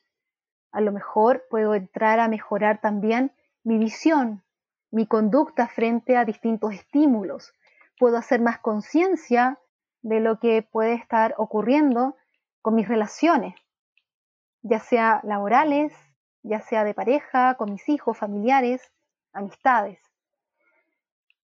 A 0.75 0.81
lo 0.81 0.91
mejor 0.91 1.47
puedo 1.49 1.77
entrar 1.77 2.19
a 2.19 2.27
mejorar 2.27 2.81
también 2.81 3.31
mi 3.63 3.79
visión, 3.79 4.43
mi 4.91 5.07
conducta 5.07 5.69
frente 5.69 6.17
a 6.17 6.25
distintos 6.25 6.75
estímulos. 6.75 7.55
Puedo 7.97 8.17
hacer 8.17 8.41
más 8.41 8.59
conciencia 8.59 9.61
de 10.03 10.19
lo 10.19 10.41
que 10.41 10.63
puede 10.63 10.95
estar 10.95 11.37
ocurriendo 11.39 12.17
con 12.61 12.75
mis 12.75 12.89
relaciones, 12.89 13.55
ya 14.63 14.81
sea 14.81 15.21
laborales, 15.23 15.93
ya 16.43 16.61
sea 16.61 16.83
de 16.83 16.93
pareja, 16.93 17.55
con 17.55 17.71
mis 17.71 17.89
hijos, 17.89 18.19
familiares, 18.19 18.83
amistades. 19.33 20.01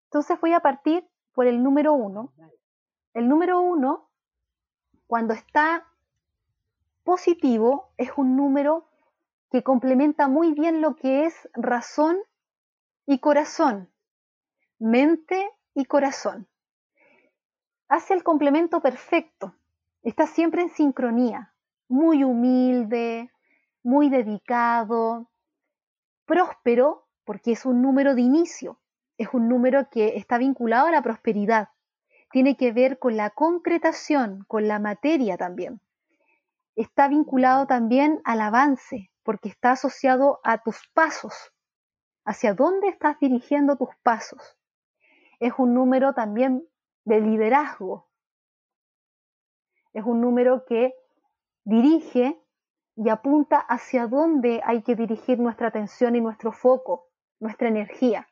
Entonces 0.06 0.40
voy 0.40 0.54
a 0.54 0.62
partir 0.62 1.06
por 1.34 1.48
el 1.48 1.62
número 1.62 1.92
uno. 1.92 2.32
El 3.14 3.28
número 3.28 3.60
uno, 3.60 4.08
cuando 5.06 5.34
está 5.34 5.86
positivo, 7.04 7.92
es 7.98 8.12
un 8.16 8.38
número 8.38 8.87
que 9.50 9.64
complementa 9.64 10.28
muy 10.28 10.54
bien 10.54 10.82
lo 10.82 10.96
que 10.96 11.26
es 11.26 11.50
razón 11.54 12.18
y 13.06 13.20
corazón, 13.20 13.90
mente 14.80 15.50
y 15.74 15.86
corazón. 15.86 16.48
Hace 17.88 18.14
el 18.14 18.24
complemento 18.24 18.82
perfecto, 18.82 19.56
está 20.04 20.28
siempre 20.28 20.62
en 20.62 20.70
sincronía, 20.70 21.54
muy 21.88 22.24
humilde, 22.24 23.32
muy 23.84 24.10
dedicado, 24.10 25.30
próspero, 26.26 27.08
porque 27.24 27.54
es 27.54 27.66
un 27.66 27.82
número 27.82 28.16
de 28.16 28.22
inicio, 28.22 28.80
es 29.18 29.30
un 29.34 29.48
número 29.48 29.90
que 29.90 30.18
está 30.18 30.38
vinculado 30.38 30.88
a 30.88 30.92
la 30.92 31.02
prosperidad, 31.02 31.70
tiene 32.32 32.58
que 32.58 32.74
ver 32.74 33.00
con 33.00 33.16
la 33.16 33.30
concretación, 33.30 34.44
con 34.48 34.68
la 34.68 34.80
materia 34.80 35.38
también. 35.38 35.80
Está 36.76 37.08
vinculado 37.08 37.66
también 37.66 38.22
al 38.26 38.42
avance, 38.42 39.10
porque 39.28 39.50
está 39.50 39.72
asociado 39.72 40.40
a 40.42 40.64
tus 40.64 40.88
pasos, 40.94 41.34
hacia 42.24 42.54
dónde 42.54 42.88
estás 42.88 43.20
dirigiendo 43.20 43.76
tus 43.76 43.94
pasos. 44.02 44.58
Es 45.42 45.52
un 45.58 45.74
número 45.74 46.14
también 46.14 46.66
de 47.04 47.20
liderazgo. 47.20 48.08
Es 49.92 50.06
un 50.06 50.22
número 50.22 50.64
que 50.64 50.94
dirige 51.66 52.42
y 52.96 53.10
apunta 53.10 53.58
hacia 53.58 54.08
dónde 54.08 54.62
hay 54.64 54.82
que 54.82 54.96
dirigir 54.96 55.40
nuestra 55.40 55.68
atención 55.68 56.16
y 56.16 56.22
nuestro 56.22 56.54
foco, 56.54 57.10
nuestra 57.42 57.68
energía. 57.68 58.30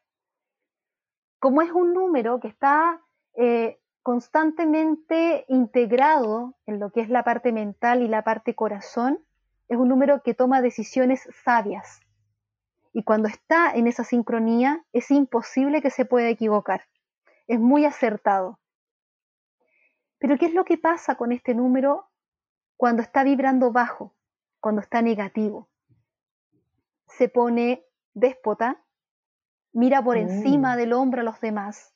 Como 1.40 1.62
es 1.62 1.74
un 1.74 1.94
número 1.94 2.40
que 2.40 2.48
está 2.48 3.02
eh, 3.34 3.82
constantemente 4.02 5.44
integrado 5.50 6.56
en 6.66 6.80
lo 6.80 6.92
que 6.92 7.02
es 7.02 7.10
la 7.10 7.26
parte 7.26 7.52
mental 7.52 8.02
y 8.02 8.08
la 8.08 8.24
parte 8.24 8.56
corazón, 8.56 9.26
es 9.68 9.78
un 9.78 9.88
número 9.88 10.22
que 10.24 10.34
toma 10.34 10.62
decisiones 10.62 11.28
sabias. 11.44 12.02
Y 12.94 13.04
cuando 13.04 13.28
está 13.28 13.74
en 13.74 13.88
esa 13.88 14.04
sincronía, 14.04 14.86
es 14.94 15.12
imposible 15.12 15.82
que 15.82 15.90
se 15.90 16.06
pueda 16.06 16.30
equivocar. 16.30 16.84
Es 17.48 17.60
muy 17.60 17.86
acertado. 17.86 18.60
Pero 20.20 20.38
¿qué 20.38 20.46
es 20.46 20.54
lo 20.54 20.66
que 20.66 20.78
pasa 20.78 21.16
con 21.16 21.32
este 21.32 21.54
número 21.54 22.10
cuando 22.78 23.02
está 23.02 23.24
vibrando 23.24 23.72
bajo? 23.72 24.16
cuando 24.66 24.82
está 24.82 25.04
negativo. 25.04 25.70
Se 27.06 27.30
pone 27.30 27.86
déspota, 28.16 28.84
mira 29.74 30.04
por 30.04 30.18
encima 30.18 30.74
mm. 30.74 30.78
del 30.80 30.94
hombro 30.94 31.22
a 31.22 31.24
los 31.24 31.40
demás. 31.40 31.94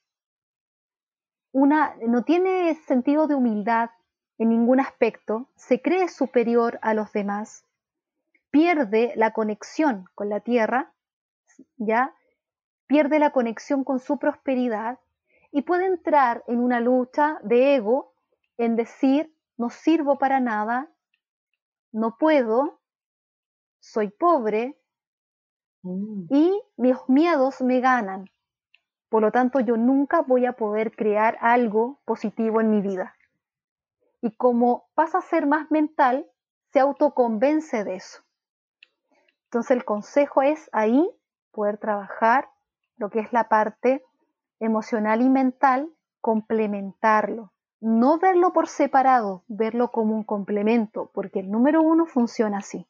Una, 1.51 1.95
no 2.07 2.23
tiene 2.23 2.75
sentido 2.85 3.25
de 3.25 3.33
humildad 3.33 3.89
en 4.39 4.49
ningún 4.49 4.79
aspecto, 4.79 5.49
se 5.55 5.81
cree 5.81 6.07
superior 6.07 6.79
a 6.81 6.93
los 6.93 7.11
demás, 7.11 7.65
pierde 8.49 9.13
la 9.15 9.31
conexión 9.31 10.05
con 10.15 10.29
la 10.29 10.39
tierra, 10.39 10.93
ya 11.77 12.15
pierde 12.87 13.19
la 13.19 13.31
conexión 13.31 13.83
con 13.83 13.99
su 13.99 14.17
prosperidad 14.17 14.97
y 15.51 15.61
puede 15.63 15.85
entrar 15.85 16.43
en 16.47 16.59
una 16.59 16.79
lucha 16.79 17.37
de 17.43 17.75
ego 17.75 18.13
en 18.57 18.75
decir 18.75 19.31
no 19.57 19.69
sirvo 19.69 20.17
para 20.17 20.39
nada, 20.39 20.89
no 21.91 22.17
puedo, 22.17 22.79
soy 23.79 24.07
pobre 24.07 24.79
mm. 25.83 26.33
y 26.33 26.61
mis 26.77 26.97
miedos 27.07 27.61
me 27.61 27.81
ganan. 27.81 28.29
Por 29.09 29.21
lo 29.21 29.31
tanto, 29.31 29.59
yo 29.59 29.75
nunca 29.75 30.21
voy 30.21 30.45
a 30.45 30.53
poder 30.53 30.95
crear 30.95 31.37
algo 31.41 31.99
positivo 32.05 32.61
en 32.61 32.69
mi 32.69 32.81
vida. 32.81 33.15
Y 34.21 34.35
como 34.35 34.89
pasa 34.95 35.19
a 35.19 35.21
ser 35.21 35.47
más 35.47 35.71
mental, 35.71 36.27
se 36.71 36.79
autoconvence 36.79 37.83
de 37.83 37.95
eso. 37.95 38.21
Entonces 39.45 39.71
el 39.71 39.85
consejo 39.85 40.41
es 40.41 40.69
ahí 40.73 41.09
poder 41.51 41.77
trabajar 41.77 42.49
lo 42.97 43.09
que 43.09 43.19
es 43.19 43.33
la 43.33 43.49
parte 43.49 44.03
emocional 44.59 45.21
y 45.21 45.29
mental, 45.29 45.89
complementarlo 46.21 47.53
no 47.81 48.19
verlo 48.19 48.51
por 48.51 48.67
separado, 48.67 49.43
verlo 49.47 49.89
como 49.89 50.15
un 50.15 50.23
complemento, 50.23 51.11
porque 51.13 51.39
el 51.39 51.49
número 51.49 51.81
uno 51.81 52.05
funciona 52.05 52.57
así. 52.59 52.85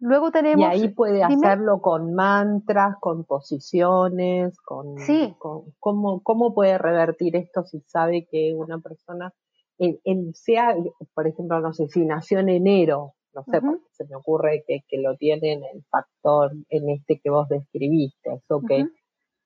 Luego 0.00 0.32
tenemos. 0.32 0.60
Y 0.60 0.64
ahí 0.64 0.88
puede 0.88 1.22
hacerlo 1.22 1.80
con 1.80 2.14
mantras, 2.14 2.96
con 3.00 3.24
posiciones, 3.24 4.60
con. 4.60 4.98
Sí. 4.98 5.34
cómo, 5.38 6.54
puede 6.54 6.76
revertir 6.76 7.36
esto 7.36 7.62
si 7.64 7.80
sabe 7.80 8.26
que 8.26 8.52
una 8.54 8.78
persona. 8.80 9.32
En, 9.78 10.34
sea, 10.34 10.76
por 11.14 11.26
ejemplo, 11.26 11.60
no 11.60 11.72
sé, 11.72 11.88
si 11.88 12.04
nació 12.04 12.38
en 12.38 12.48
enero, 12.48 13.14
no 13.34 13.42
sé, 13.44 13.60
porque 13.60 13.82
se 13.90 14.04
me 14.06 14.14
ocurre 14.14 14.64
que, 14.66 14.82
lo 14.98 15.16
tiene 15.16 15.54
en 15.54 15.64
el 15.64 15.84
factor, 15.90 16.52
en 16.68 16.90
este 16.90 17.20
que 17.20 17.30
vos 17.30 17.48
describiste, 17.48 18.30
o 18.48 18.62
que, 18.62 18.86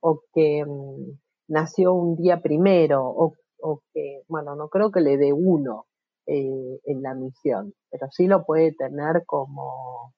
o 0.01 0.21
que 0.35 0.65
mm, 0.67 1.19
nació 1.49 1.95
un 1.95 2.17
día 2.17 2.43
primero, 2.43 3.03
o 3.07 3.33
o 3.61 3.83
que, 3.93 4.23
bueno, 4.29 4.55
no 4.55 4.69
creo 4.69 4.91
que 4.91 5.01
le 5.01 5.17
dé 5.17 5.33
uno 5.33 5.87
eh, 6.27 6.81
en 6.85 7.03
la 7.03 7.15
misión, 7.15 7.75
pero 7.91 8.09
sí 8.11 8.27
lo 8.27 8.45
puede 8.45 8.73
tener 8.75 9.25
como, 9.27 10.15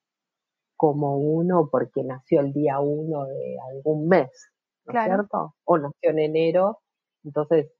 como 0.75 1.17
uno 1.17 1.69
porque 1.71 2.03
nació 2.03 2.41
el 2.41 2.53
día 2.53 2.79
uno 2.79 3.25
de 3.25 3.57
algún 3.71 4.07
mes, 4.07 4.51
¿no 4.85 4.99
es 4.99 5.05
cierto? 5.05 5.55
O 5.63 5.77
nació 5.77 6.11
en 6.11 6.19
enero, 6.19 6.79
entonces 7.23 7.71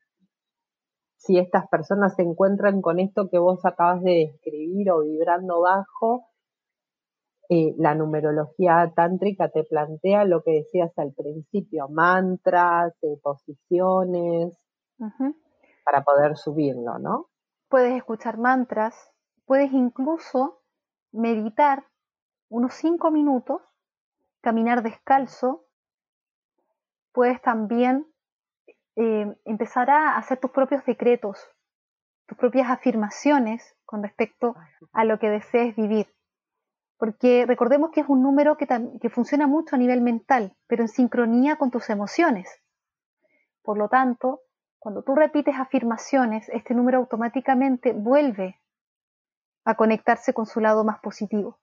si 1.22 1.38
estas 1.38 1.68
personas 1.68 2.16
se 2.16 2.24
encuentran 2.24 2.82
con 2.82 3.00
esto 3.00 3.30
que 3.30 3.38
vos 3.38 3.64
acabas 3.64 4.02
de 4.02 4.32
describir 4.32 4.90
o 4.90 5.02
vibrando 5.02 5.62
bajo, 5.62 6.26
eh, 7.48 7.76
la 7.78 7.94
numerología 7.94 8.92
tántrica 8.96 9.50
te 9.50 9.64
plantea 9.64 10.26
lo 10.26 10.42
que 10.42 10.52
decías 10.52 10.92
al 10.98 11.14
principio, 11.14 11.88
mantras, 11.90 12.94
eh, 13.04 13.20
posiciones, 13.22 14.54
para 15.86 16.04
poder 16.04 16.38
subirlo, 16.38 16.98
¿no? 16.98 17.28
Puedes 17.70 17.94
escuchar 17.94 18.40
mantras, 18.40 18.96
puedes 19.46 19.72
incluso 19.74 20.62
meditar 21.12 21.86
unos 22.50 22.74
cinco 22.74 23.12
minutos, 23.12 23.62
caminar 24.42 24.82
descalzo, 24.82 25.66
puedes 27.12 27.42
también 27.42 28.11
eh, 29.02 29.36
empezar 29.46 29.90
a 29.90 30.16
hacer 30.16 30.40
tus 30.40 30.52
propios 30.52 30.86
decretos, 30.86 31.40
tus 32.28 32.38
propias 32.38 32.70
afirmaciones 32.70 33.76
con 33.84 34.04
respecto 34.04 34.56
a 34.94 35.06
lo 35.06 35.18
que 35.18 35.28
desees 35.28 35.76
vivir. 35.76 36.14
Porque 36.98 37.46
recordemos 37.48 37.90
que 37.90 38.02
es 38.02 38.08
un 38.08 38.22
número 38.22 38.58
que, 38.58 38.68
que 39.02 39.10
funciona 39.10 39.48
mucho 39.48 39.76
a 39.76 39.80
nivel 39.80 40.02
mental, 40.02 40.56
pero 40.68 40.84
en 40.84 40.88
sincronía 40.88 41.56
con 41.56 41.72
tus 41.72 41.90
emociones. 41.90 42.48
Por 43.64 43.80
lo 43.80 43.90
tanto, 43.90 44.42
cuando 44.78 45.02
tú 45.02 45.16
repites 45.16 45.56
afirmaciones, 45.58 46.48
este 46.50 46.76
número 46.76 47.00
automáticamente 47.00 47.94
vuelve 47.94 48.62
a 49.66 49.74
conectarse 49.74 50.32
con 50.32 50.46
su 50.46 50.60
lado 50.60 50.84
más 50.84 51.00
positivo. 51.00 51.60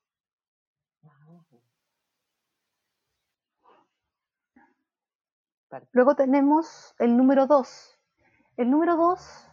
Luego 5.92 6.14
tenemos 6.14 6.94
el 6.98 7.16
número 7.16 7.46
2. 7.46 7.98
El 8.56 8.70
número 8.70 8.96
2 8.96 9.50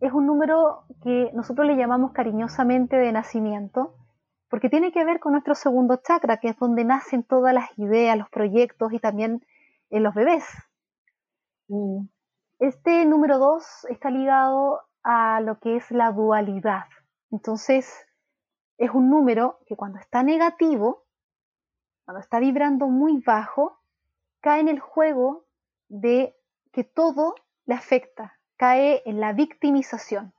es 0.00 0.12
un 0.12 0.26
número 0.26 0.84
que 1.02 1.30
nosotros 1.34 1.66
le 1.66 1.76
llamamos 1.76 2.12
cariñosamente 2.12 2.96
de 2.96 3.12
nacimiento, 3.12 3.94
porque 4.48 4.68
tiene 4.68 4.92
que 4.92 5.04
ver 5.04 5.20
con 5.20 5.32
nuestro 5.32 5.54
segundo 5.54 6.00
chakra, 6.02 6.38
que 6.38 6.48
es 6.48 6.58
donde 6.58 6.84
nacen 6.84 7.22
todas 7.22 7.54
las 7.54 7.70
ideas, 7.78 8.18
los 8.18 8.28
proyectos 8.30 8.92
y 8.92 8.98
también 8.98 9.44
en 9.90 10.02
los 10.02 10.14
bebés. 10.14 10.44
Mm. 11.68 12.06
Este 12.58 13.04
número 13.06 13.38
2 13.38 13.86
está 13.90 14.10
ligado 14.10 14.80
a 15.02 15.40
lo 15.40 15.58
que 15.60 15.76
es 15.76 15.90
la 15.90 16.12
dualidad. 16.12 16.84
Entonces, 17.30 18.06
es 18.76 18.90
un 18.90 19.08
número 19.08 19.60
que 19.66 19.76
cuando 19.76 19.98
está 19.98 20.22
negativo, 20.22 21.04
cuando 22.04 22.20
está 22.20 22.40
vibrando 22.40 22.88
muy 22.88 23.22
bajo, 23.24 23.79
cae 24.40 24.60
en 24.60 24.68
el 24.68 24.80
juego 24.80 25.46
de 25.88 26.36
que 26.72 26.84
todo 26.84 27.34
le 27.66 27.74
afecta, 27.74 28.38
cae 28.56 29.02
en 29.06 29.20
la 29.20 29.32
victimización. 29.32 30.34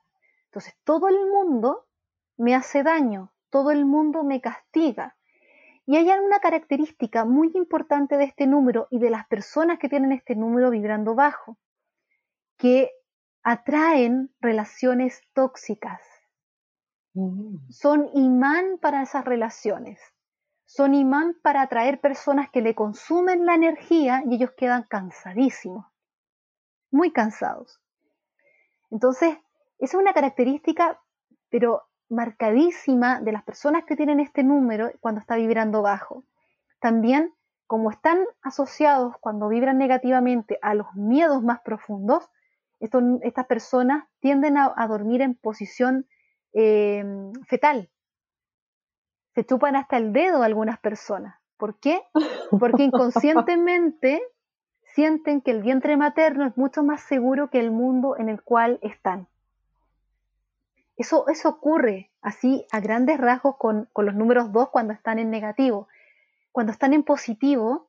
Entonces, 0.46 0.74
todo 0.84 1.08
el 1.08 1.26
mundo 1.26 1.86
me 2.36 2.54
hace 2.54 2.82
daño, 2.82 3.32
todo 3.50 3.70
el 3.70 3.84
mundo 3.84 4.24
me 4.24 4.40
castiga. 4.40 5.16
Y 5.86 5.96
hay 5.96 6.08
una 6.10 6.40
característica 6.40 7.24
muy 7.24 7.50
importante 7.54 8.16
de 8.16 8.24
este 8.24 8.46
número 8.46 8.86
y 8.90 8.98
de 8.98 9.10
las 9.10 9.26
personas 9.26 9.78
que 9.78 9.88
tienen 9.88 10.12
este 10.12 10.36
número 10.36 10.70
vibrando 10.70 11.14
bajo, 11.14 11.58
que 12.56 12.90
atraen 13.42 14.32
relaciones 14.40 15.20
tóxicas. 15.32 16.00
Mm. 17.14 17.56
Son 17.70 18.08
imán 18.14 18.78
para 18.80 19.02
esas 19.02 19.24
relaciones 19.24 20.00
son 20.74 20.94
imán 20.94 21.36
para 21.42 21.60
atraer 21.60 22.00
personas 22.00 22.48
que 22.50 22.62
le 22.62 22.74
consumen 22.74 23.44
la 23.44 23.54
energía 23.54 24.22
y 24.26 24.36
ellos 24.36 24.52
quedan 24.56 24.84
cansadísimos, 24.84 25.84
muy 26.90 27.12
cansados. 27.12 27.78
Entonces, 28.90 29.36
esa 29.78 29.96
es 29.96 30.00
una 30.00 30.14
característica, 30.14 30.98
pero 31.50 31.82
marcadísima 32.08 33.20
de 33.20 33.32
las 33.32 33.42
personas 33.42 33.84
que 33.84 33.96
tienen 33.96 34.18
este 34.18 34.44
número 34.44 34.90
cuando 35.00 35.20
está 35.20 35.36
vibrando 35.36 35.82
bajo. 35.82 36.24
También, 36.80 37.34
como 37.66 37.90
están 37.90 38.24
asociados 38.40 39.14
cuando 39.20 39.48
vibran 39.48 39.76
negativamente 39.76 40.58
a 40.62 40.72
los 40.72 40.86
miedos 40.94 41.42
más 41.42 41.60
profundos, 41.60 42.30
estas 42.80 43.46
personas 43.46 44.04
tienden 44.20 44.56
a, 44.56 44.86
dormir 44.88 45.20
en 45.20 45.34
posición 45.34 46.06
eh, 46.54 47.04
fetal, 47.46 47.90
se 49.34 49.44
chupan 49.44 49.76
hasta 49.76 49.96
el 49.96 50.12
dedo 50.12 50.42
algunas 50.42 50.78
personas. 50.78 51.36
¿Por 51.56 51.78
qué? 51.78 52.02
Porque 52.50 52.84
inconscientemente 52.84 54.22
sienten 54.94 55.40
que 55.40 55.52
el 55.52 55.62
vientre 55.62 55.96
materno 55.96 56.46
es 56.46 56.56
mucho 56.56 56.82
más 56.82 57.02
seguro 57.02 57.50
que 57.50 57.60
el 57.60 57.70
mundo 57.70 58.16
en 58.18 58.28
el 58.28 58.42
cual 58.42 58.78
están. 58.82 59.28
Eso, 60.96 61.26
eso 61.28 61.48
ocurre 61.48 62.10
así 62.20 62.66
a 62.70 62.80
grandes 62.80 63.18
rasgos 63.18 63.56
con, 63.56 63.88
los 63.96 64.14
números 64.14 64.52
2 64.52 64.68
cuando 64.70 64.92
están 64.92 65.18
en 65.18 65.30
negativo. 65.30 65.88
Cuando 66.52 66.72
están 66.72 66.92
en 66.92 67.02
positivo, 67.02 67.88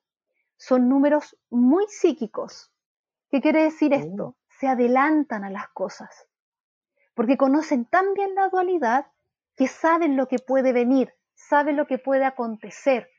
son 0.58 0.88
números 0.88 1.38
muy 1.50 1.86
psíquicos. 1.90 2.72
¿Qué 3.30 3.42
quiere 3.42 3.64
decir 3.64 3.92
oh. 3.94 3.98
esto? 3.98 4.36
Se 4.60 4.68
adelantan 4.68 5.44
a 5.44 5.50
las 5.50 5.68
cosas. 5.70 6.28
Porque 7.14 7.38
conocen 7.38 7.86
tan 7.86 8.14
bien 8.14 8.34
la 8.34 8.48
dualidad 8.50 9.08
que 9.56 9.68
saben 9.68 10.16
lo 10.16 10.28
que 10.28 10.40
puede 10.40 10.72
venir, 10.74 11.14
sabe 11.48 11.74
lo 11.74 11.88
que 11.88 11.98
puede 11.98 12.26
acontecer. 12.26 13.10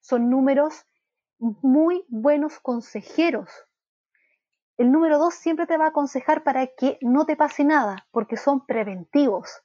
Son 0.00 0.30
números 0.30 0.86
muy 1.38 2.04
buenos 2.08 2.58
consejeros. 2.60 3.50
El 4.76 4.90
número 4.90 5.18
dos 5.18 5.34
siempre 5.34 5.66
te 5.66 5.76
va 5.76 5.86
a 5.86 5.88
aconsejar 5.88 6.42
para 6.42 6.66
que 6.66 6.98
no 7.00 7.26
te 7.26 7.36
pase 7.36 7.64
nada, 7.64 8.06
porque 8.10 8.36
son 8.36 8.66
preventivos. 8.66 9.62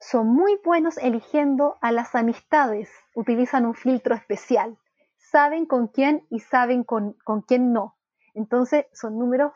Son 0.00 0.28
muy 0.28 0.58
buenos 0.64 0.96
eligiendo 0.98 1.76
a 1.82 1.92
las 1.92 2.14
amistades, 2.14 2.88
utilizan 3.14 3.66
un 3.66 3.74
filtro 3.74 4.14
especial, 4.14 4.78
saben 5.16 5.66
con 5.66 5.88
quién 5.88 6.26
y 6.30 6.40
saben 6.40 6.84
con, 6.84 7.16
quién 7.46 7.72
no. 7.72 7.96
Entonces 8.34 8.86
son 8.92 9.18
números 9.18 9.52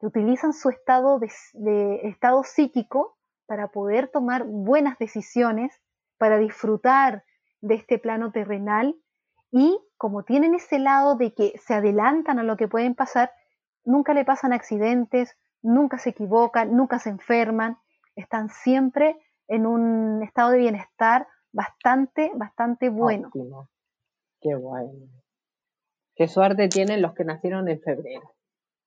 que 0.00 0.06
utilizan 0.06 0.52
su 0.52 0.68
estado, 0.68 1.20
de 1.20 2.00
estado 2.08 2.42
psíquico 2.42 3.16
para 3.46 3.68
poder 3.68 4.08
tomar 4.08 4.44
buenas 4.44 4.98
decisiones 4.98 5.80
para 6.18 6.38
disfrutar 6.38 7.24
de 7.60 7.74
este 7.74 7.98
plano 7.98 8.32
terrenal 8.32 8.96
y 9.50 9.78
como 9.96 10.24
tienen 10.24 10.54
ese 10.54 10.78
lado 10.78 11.16
de 11.16 11.32
que 11.32 11.54
se 11.64 11.74
adelantan 11.74 12.38
a 12.38 12.42
lo 12.42 12.56
que 12.56 12.68
pueden 12.68 12.94
pasar, 12.94 13.30
nunca 13.84 14.12
le 14.12 14.24
pasan 14.24 14.52
accidentes, 14.52 15.36
nunca 15.62 15.98
se 15.98 16.10
equivocan, 16.10 16.76
nunca 16.76 16.98
se 16.98 17.10
enferman, 17.10 17.78
están 18.16 18.48
siempre 18.50 19.16
en 19.48 19.66
un 19.66 20.22
estado 20.22 20.50
de 20.50 20.58
bienestar 20.58 21.26
bastante, 21.52 22.32
bastante 22.34 22.88
bueno. 22.88 23.30
Qué 24.40 24.54
bueno. 24.54 25.06
Qué 26.16 26.28
suerte 26.28 26.68
tienen 26.68 27.00
los 27.00 27.14
que 27.14 27.24
nacieron 27.24 27.68
en 27.68 27.80
febrero. 27.80 28.34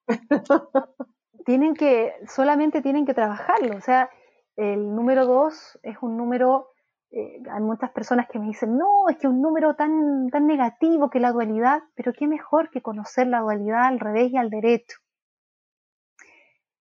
tienen 1.45 1.73
que, 1.73 2.13
solamente 2.27 2.81
tienen 2.81 3.05
que 3.05 3.13
trabajarlo. 3.13 3.75
O 3.75 3.81
sea, 3.81 4.09
el 4.55 4.93
número 4.95 5.25
dos 5.25 5.79
es 5.83 5.97
un 6.01 6.17
número 6.17 6.69
eh, 7.11 7.41
hay 7.49 7.61
muchas 7.61 7.91
personas 7.91 8.27
que 8.27 8.39
me 8.39 8.47
dicen, 8.47 8.77
no, 8.77 9.07
es 9.09 9.17
que 9.17 9.27
un 9.27 9.41
número 9.41 9.75
tan, 9.75 10.29
tan 10.29 10.45
negativo 10.45 11.09
que 11.09 11.19
la 11.19 11.31
dualidad, 11.31 11.83
pero 11.95 12.13
qué 12.13 12.27
mejor 12.27 12.69
que 12.69 12.81
conocer 12.81 13.27
la 13.27 13.39
dualidad 13.39 13.85
al 13.85 13.99
revés 13.99 14.31
y 14.31 14.37
al 14.37 14.49
derecho, 14.49 14.99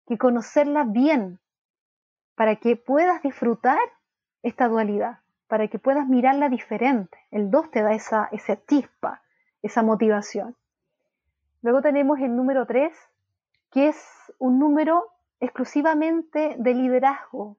que 0.07 0.19
conocerla 0.19 0.85
bien, 0.85 1.41
para 2.35 2.57
que 2.57 2.77
puedas 2.77 3.23
disfrutar 3.23 3.79
esta 4.43 4.69
dualidad, 4.69 5.19
para 5.49 5.69
que 5.69 5.79
puedas 5.79 6.09
mirarla 6.09 6.49
diferente. 6.49 7.19
El 7.31 7.51
2 7.51 7.71
te 7.71 7.83
da 7.83 7.93
esa, 7.93 8.29
esa 8.33 8.65
chispa, 8.65 9.23
esa 9.61 9.83
motivación. 9.83 10.57
Luego 11.63 11.83
tenemos 11.83 12.19
el 12.21 12.35
número 12.35 12.67
3, 12.67 12.93
que 13.71 13.89
es 13.89 14.33
un 14.39 14.59
número 14.59 15.11
exclusivamente 15.41 16.57
de 16.59 16.75
liderazgo 16.75 17.59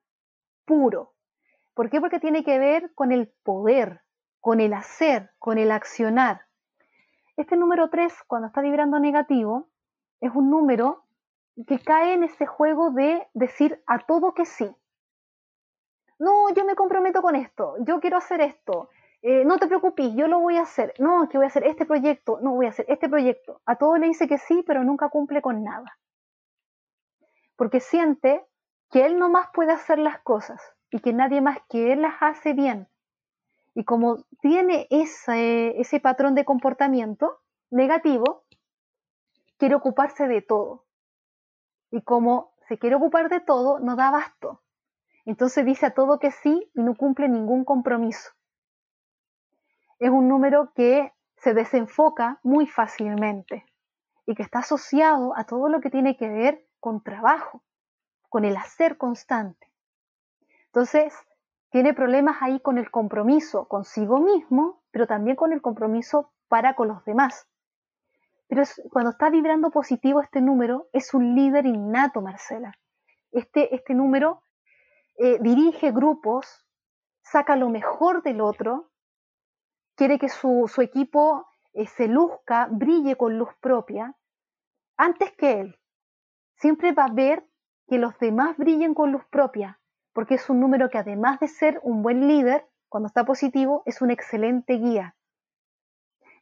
puro, 0.66 1.14
¿Por 1.74 1.89
qué? 1.89 1.99
Porque 1.99 2.19
tiene 2.19 2.43
que 2.43 2.59
ver 2.59 2.93
con 2.93 3.11
el 3.11 3.34
poder, 3.43 4.01
con 4.39 4.59
el 4.59 4.74
hacer, 4.74 5.32
con 5.39 5.57
el 5.57 5.71
accionar. 5.71 6.45
Este 7.36 7.57
número 7.57 7.89
3, 7.89 8.13
cuando 8.28 8.47
está 8.47 8.61
vibrando 8.61 8.99
negativo, 8.99 9.69
es 10.21 10.32
un 10.36 10.51
número 10.51 11.05
que 11.67 11.80
cae 11.80 12.13
en 12.13 12.24
ese 12.24 12.45
juego 12.45 12.91
de 12.91 13.28
decir 13.34 13.82
a 13.88 14.05
todo 14.05 14.34
que 14.34 14.45
sí. 14.45 14.69
No, 16.19 16.53
yo 16.53 16.63
me 16.63 16.76
comprometo 16.76 17.21
con 17.21 17.36
esto, 17.36 17.76
yo 17.80 17.99
quiero 17.99 18.17
hacer 18.17 18.41
esto, 18.41 18.89
eh, 19.24 19.43
no 19.43 19.57
te 19.57 19.67
preocupes, 19.67 20.13
yo 20.13 20.28
lo 20.28 20.39
voy 20.39 20.57
a 20.57 20.61
hacer, 20.61 20.93
no, 20.99 21.28
que 21.28 21.38
voy 21.38 21.45
a 21.45 21.47
hacer 21.47 21.65
este 21.65 21.86
proyecto, 21.86 22.39
no 22.41 22.51
voy 22.51 22.67
a 22.67 22.69
hacer 22.69 22.86
este 22.88 23.09
proyecto. 23.09 23.61
A 23.65 23.78
todo 23.78 23.97
le 23.97 24.07
dice 24.07 24.28
que 24.28 24.38
sí, 24.38 24.63
pero 24.67 24.84
nunca 24.84 25.09
cumple 25.09 25.41
con 25.41 25.63
nada. 25.63 25.97
Porque 27.55 27.80
siente 27.80 28.45
que 28.91 29.05
él 29.05 29.17
no 29.17 29.30
más 29.30 29.47
puede 29.53 29.71
hacer 29.71 29.97
las 29.97 30.19
cosas 30.19 30.61
y 30.94 31.00
que 31.00 31.12
nadie 31.12 31.41
más 31.41 31.58
que 31.70 31.91
él 31.91 32.04
las 32.04 32.14
hace 32.22 32.54
bien. 32.54 32.88
Y 33.74 33.84
como 33.84 34.26
tiene 34.41 34.86
ese, 34.91 35.82
ese 35.82 36.00
patrón 36.00 36.36
de 36.36 36.46
comportamiento 36.46 37.39
negativo, 37.72 38.44
quiere 39.58 39.74
ocuparse 39.74 40.28
de 40.28 40.44
todo. 40.44 40.86
Y 41.89 42.04
como 42.04 42.54
se 42.68 42.78
quiere 42.78 42.96
ocupar 42.96 43.28
de 43.30 43.39
todo, 43.39 43.80
no 43.80 43.96
da 43.96 44.10
abasto. 44.10 44.62
Entonces 45.26 45.66
dice 45.66 45.88
a 45.88 45.96
todo 45.96 46.20
que 46.20 46.30
sí 46.30 46.70
y 46.76 46.84
no 46.84 46.94
cumple 46.94 47.28
ningún 47.28 47.66
compromiso. 47.66 48.30
Es 49.98 50.12
un 50.12 50.28
número 50.28 50.74
que 50.76 51.12
se 51.38 51.56
desenfoca 51.56 52.39
muy 52.44 52.68
fácilmente 52.68 53.66
y 54.28 54.36
que 54.36 54.44
está 54.44 54.60
asociado 54.60 55.36
a 55.36 55.46
todo 55.46 55.70
lo 55.70 55.82
que 55.82 55.89
tiene 55.89 56.18
que 56.18 56.30
ver 56.30 56.68
con 56.80 57.02
trabajo, 57.02 57.64
con 58.30 58.46
el 58.46 58.56
hacer 58.58 58.98
constante. 59.00 59.72
Entonces, 60.74 61.13
tiene 61.69 61.93
problemas 61.93 62.38
ahí 62.41 62.59
con 62.59 62.80
el 62.80 62.89
compromiso 62.89 63.67
consigo 63.67 64.19
mismo, 64.19 64.82
pero 64.89 65.05
también 65.05 65.36
con 65.36 65.53
el 65.53 65.61
compromiso 65.61 66.34
para 66.47 66.76
con 66.76 66.88
los 66.88 67.05
demás. 67.05 67.47
Pero 68.47 68.63
cuando 68.89 69.11
está 69.11 69.30
vibrando 69.30 69.69
positivo 69.69 70.19
este 70.19 70.41
número, 70.41 70.89
es 70.91 71.13
un 71.13 71.36
líder 71.36 71.67
innato, 71.67 72.21
Marcela. 72.21 72.74
Este, 73.32 73.76
este 73.76 73.93
número 73.93 74.41
eh, 75.17 75.38
dirige 75.41 75.91
grupos, 75.91 76.65
saca 77.21 77.55
lo 77.55 77.69
mejor 77.69 78.24
del 78.24 78.41
otro, 78.41 78.89
quiere 79.93 80.17
que 80.17 80.30
su, 80.30 80.67
equipo 80.82 81.45
eh, 81.74 81.86
se 81.86 82.07
luzca, 82.07 82.67
brille 82.71 83.15
con 83.15 83.38
luz 83.38 83.49
propia, 83.61 84.17
antes 84.97 85.32
que 85.34 85.59
él. 85.59 85.80
siempre 86.55 86.93
va 86.93 87.05
a 87.05 87.13
ver 87.13 87.47
que 87.88 87.99
los 87.99 88.17
demás 88.17 88.57
brillen 88.57 88.95
con 88.95 89.11
luz 89.11 89.24
propia, 89.30 89.80
porque 90.14 90.36
es 90.36 90.49
un 90.49 90.59
número 90.59 90.89
que 90.89 90.97
además 90.97 91.39
de 91.39 91.47
ser 91.47 91.80
un 91.84 92.03
buen 92.03 92.28
líder, 92.28 92.66
cuando 92.88 93.07
está 93.07 93.26
positivo, 93.26 93.84
es 93.86 94.01
un 94.01 94.11
excelente 94.11 94.74
guía. 94.74 95.16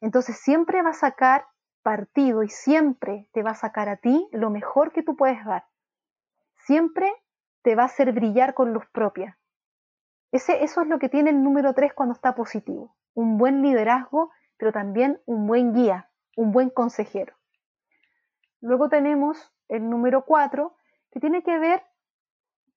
Entonces 0.01 0.37
siempre 0.37 0.81
va 0.81 0.89
a 0.89 0.93
sacar 0.93 1.45
partido 1.81 2.43
y 2.43 2.49
siempre 2.49 3.27
te 3.31 3.43
va 3.43 3.51
a 3.51 3.55
sacar 3.55 3.89
a 3.89 3.97
ti 3.97 4.27
lo 4.31 4.49
mejor 4.49 4.91
que 4.91 5.03
tú 5.03 5.15
puedes 5.15 5.43
dar. 5.45 5.65
Siempre 6.65 7.11
te 7.63 7.75
va 7.75 7.83
a 7.83 7.87
hacer 7.87 8.11
brillar 8.11 8.53
con 8.53 8.73
luz 8.73 8.85
propia. 8.91 9.37
Ese, 10.31 10.63
eso 10.63 10.81
es 10.81 10.87
lo 10.87 10.99
que 10.99 11.09
tiene 11.09 11.29
el 11.29 11.43
número 11.43 11.73
3 11.73 11.93
cuando 11.93 12.13
está 12.13 12.35
positivo. 12.35 12.95
Un 13.13 13.37
buen 13.37 13.61
liderazgo, 13.61 14.31
pero 14.57 14.71
también 14.71 15.21
un 15.25 15.47
buen 15.47 15.73
guía, 15.73 16.09
un 16.35 16.51
buen 16.51 16.69
consejero. 16.69 17.35
Luego 18.61 18.89
tenemos 18.89 19.53
el 19.67 19.89
número 19.89 20.25
4, 20.25 20.75
que 21.11 21.19
tiene 21.19 21.43
que 21.43 21.57
ver 21.57 21.83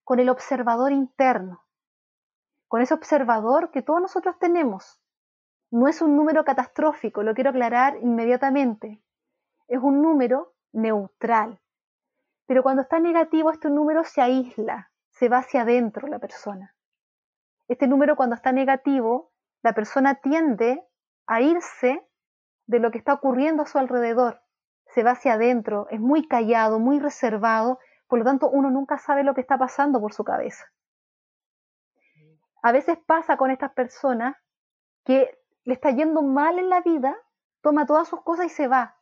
con 0.05 0.19
el 0.19 0.29
observador 0.29 0.93
interno, 0.93 1.65
con 2.69 2.81
ese 2.81 2.93
observador 2.93 3.71
que 3.71 3.81
todos 3.81 3.99
nosotros 3.99 4.37
tenemos. 4.39 5.01
No 5.71 5.87
es 5.87 6.01
un 6.01 6.15
número 6.15 6.45
catastrófico, 6.45 7.23
lo 7.23 7.33
quiero 7.33 7.49
aclarar 7.49 7.97
inmediatamente. 8.01 9.03
Es 9.67 9.79
un 9.81 10.01
número 10.01 10.53
neutral. 10.71 11.59
Pero 12.45 12.61
cuando 12.61 12.83
está 12.83 12.99
negativo, 12.99 13.51
este 13.51 13.69
número 13.69 14.03
se 14.03 14.21
aísla, 14.21 14.91
se 15.09 15.27
va 15.27 15.39
hacia 15.39 15.63
adentro 15.63 16.07
la 16.07 16.19
persona. 16.19 16.75
Este 17.67 17.87
número 17.87 18.15
cuando 18.15 18.35
está 18.35 18.51
negativo, 18.51 19.31
la 19.63 19.73
persona 19.73 20.15
tiende 20.15 20.87
a 21.25 21.41
irse 21.41 22.07
de 22.67 22.79
lo 22.79 22.91
que 22.91 22.99
está 22.99 23.13
ocurriendo 23.13 23.63
a 23.63 23.65
su 23.65 23.79
alrededor, 23.79 24.43
se 24.93 25.03
va 25.03 25.11
hacia 25.11 25.33
adentro, 25.33 25.87
es 25.89 25.99
muy 25.99 26.27
callado, 26.27 26.79
muy 26.79 26.99
reservado, 26.99 27.79
por 28.07 28.19
lo 28.19 28.25
tanto 28.25 28.49
uno 28.49 28.69
nunca 28.69 28.97
sabe 28.97 29.23
lo 29.23 29.33
que 29.33 29.41
está 29.41 29.57
pasando 29.57 29.99
por 29.99 30.13
su 30.13 30.23
cabeza. 30.23 30.65
A 32.61 32.71
veces 32.71 32.97
pasa 33.05 33.37
con 33.37 33.51
estas 33.51 33.71
personas 33.73 34.35
que 35.03 35.39
le 35.63 35.73
está 35.73 35.91
yendo 35.91 36.21
mal 36.21 36.57
en 36.59 36.69
la 36.69 36.81
vida, 36.81 37.15
toma 37.61 37.85
todas 37.85 38.07
sus 38.07 38.21
cosas 38.21 38.47
y 38.47 38.49
se 38.49 38.67
va 38.67 38.97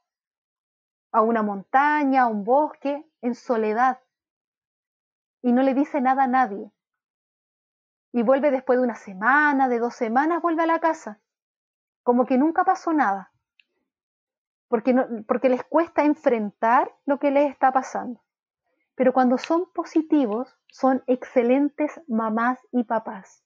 a 1.12 1.22
una 1.22 1.44
montaña, 1.44 2.24
a 2.24 2.28
un 2.28 2.44
bosque, 2.44 3.08
en 3.22 3.36
soledad, 3.36 4.00
y 5.42 5.52
no 5.52 5.62
le 5.62 5.74
dice 5.74 6.02
nada 6.02 6.24
a 6.24 6.28
nadie. 6.28 6.72
Y 8.12 8.24
vuelve 8.24 8.52
después 8.52 8.80
de 8.80 8.84
una 8.84 8.96
semana, 8.96 9.70
de 9.70 9.80
dos 9.80 9.96
semanas, 9.96 10.42
vuelve 10.42 10.64
a 10.64 10.68
la 10.68 10.80
casa, 10.80 11.20
como 12.02 12.26
que 12.26 12.38
nunca 12.38 12.64
pasó 12.64 12.94
nada, 12.94 13.32
porque, 14.70 14.96
porque 15.28 15.50
les 15.50 15.64
cuesta 15.64 16.04
enfrentar 16.04 16.92
lo 17.06 17.20
que 17.20 17.32
les 17.32 17.52
está 17.52 17.72
pasando. 17.72 18.23
Pero 18.96 19.14
cuando 19.14 19.38
son 19.38 19.72
positivos, 19.74 20.56
son 20.68 21.04
excelentes 21.08 22.02
mamás 22.08 22.60
y 22.72 22.84
papás. 22.84 23.44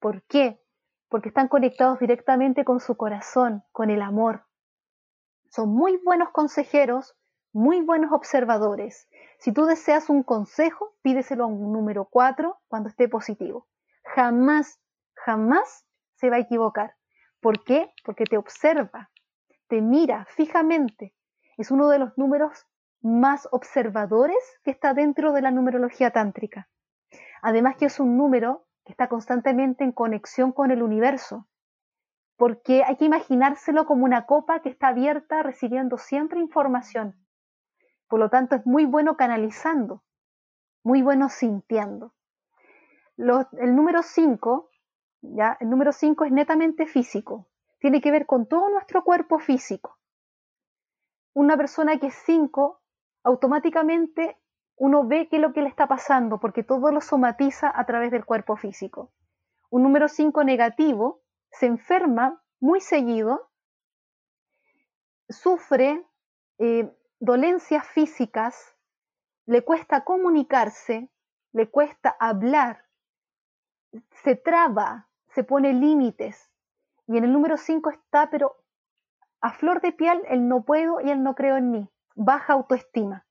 ¿Por 0.00 0.22
qué? 0.24 0.60
Porque 1.08 1.28
están 1.28 1.48
conectados 1.48 1.98
directamente 2.00 2.64
con 2.64 2.80
su 2.80 2.96
corazón, 2.96 3.62
con 3.72 3.90
el 3.90 4.02
amor. 4.02 4.46
Son 5.50 5.68
muy 5.68 5.96
buenos 5.98 6.30
consejeros, 6.30 7.16
muy 7.52 7.80
buenos 7.80 8.12
observadores. 8.12 9.08
Si 9.38 9.52
tú 9.52 9.66
deseas 9.66 10.10
un 10.10 10.22
consejo, 10.22 10.94
pídeselo 11.02 11.44
a 11.44 11.46
un 11.46 11.72
número 11.72 12.06
4 12.06 12.58
cuando 12.68 12.88
esté 12.88 13.08
positivo. 13.08 13.66
Jamás, 14.02 14.80
jamás 15.14 15.86
se 16.16 16.28
va 16.28 16.36
a 16.36 16.40
equivocar. 16.40 16.96
¿Por 17.40 17.64
qué? 17.64 17.92
Porque 18.04 18.24
te 18.24 18.36
observa, 18.36 19.10
te 19.68 19.80
mira 19.80 20.26
fijamente. 20.30 21.14
Es 21.56 21.70
uno 21.70 21.88
de 21.88 21.98
los 21.98 22.18
números 22.18 22.66
más 23.00 23.48
observadores 23.52 24.36
que 24.64 24.70
está 24.70 24.94
dentro 24.94 25.32
de 25.32 25.42
la 25.42 25.50
numerología 25.50 26.10
tántrica. 26.10 26.68
Además 27.42 27.76
que 27.76 27.86
es 27.86 28.00
un 28.00 28.16
número 28.16 28.66
que 28.84 28.92
está 28.92 29.08
constantemente 29.08 29.84
en 29.84 29.92
conexión 29.92 30.52
con 30.52 30.70
el 30.70 30.82
universo, 30.82 31.48
porque 32.36 32.84
hay 32.84 32.96
que 32.96 33.04
imaginárselo 33.04 33.86
como 33.86 34.04
una 34.04 34.26
copa 34.26 34.60
que 34.60 34.68
está 34.68 34.88
abierta 34.88 35.42
recibiendo 35.42 35.98
siempre 35.98 36.40
información. 36.40 37.16
Por 38.08 38.20
lo 38.20 38.30
tanto, 38.30 38.56
es 38.56 38.66
muy 38.66 38.84
bueno 38.86 39.16
canalizando, 39.16 40.04
muy 40.84 41.02
bueno 41.02 41.28
sintiendo. 41.28 42.14
el 43.16 43.74
número 43.74 44.02
5, 44.02 44.70
¿ya? 45.22 45.56
El 45.60 45.70
número 45.70 45.92
5 45.92 46.24
es 46.24 46.32
netamente 46.32 46.86
físico, 46.86 47.48
tiene 47.80 48.00
que 48.00 48.10
ver 48.10 48.26
con 48.26 48.46
todo 48.46 48.68
nuestro 48.70 49.02
cuerpo 49.02 49.38
físico. 49.38 49.98
Una 51.34 51.56
persona 51.56 51.98
que 51.98 52.08
es 52.08 52.14
5 52.24 52.80
automáticamente 53.26 54.38
uno 54.76 55.06
ve 55.06 55.28
qué 55.28 55.36
es 55.36 55.42
lo 55.42 55.52
que 55.52 55.62
le 55.62 55.68
está 55.68 55.88
pasando, 55.88 56.38
porque 56.38 56.62
todo 56.62 56.92
lo 56.92 57.00
somatiza 57.00 57.72
a 57.74 57.84
través 57.84 58.12
del 58.12 58.24
cuerpo 58.24 58.56
físico. 58.56 59.10
Un 59.68 59.82
número 59.82 60.08
5 60.08 60.44
negativo 60.44 61.22
se 61.50 61.66
enferma 61.66 62.42
muy 62.60 62.80
seguido, 62.80 63.50
sufre 65.28 66.06
eh, 66.58 66.94
dolencias 67.18 67.86
físicas, 67.88 68.76
le 69.46 69.64
cuesta 69.64 70.04
comunicarse, 70.04 71.10
le 71.52 71.68
cuesta 71.68 72.16
hablar, 72.20 72.84
se 74.22 74.36
traba, 74.36 75.08
se 75.34 75.42
pone 75.42 75.72
límites. 75.72 76.52
Y 77.08 77.16
en 77.16 77.24
el 77.24 77.32
número 77.32 77.56
5 77.56 77.90
está, 77.90 78.30
pero 78.30 78.56
a 79.40 79.52
flor 79.52 79.80
de 79.80 79.92
piel, 79.92 80.22
el 80.28 80.46
no 80.46 80.64
puedo 80.64 81.00
y 81.00 81.10
el 81.10 81.22
no 81.24 81.34
creo 81.34 81.56
en 81.56 81.70
mí 81.72 81.90
baja 82.16 82.54
autoestima. 82.54 83.26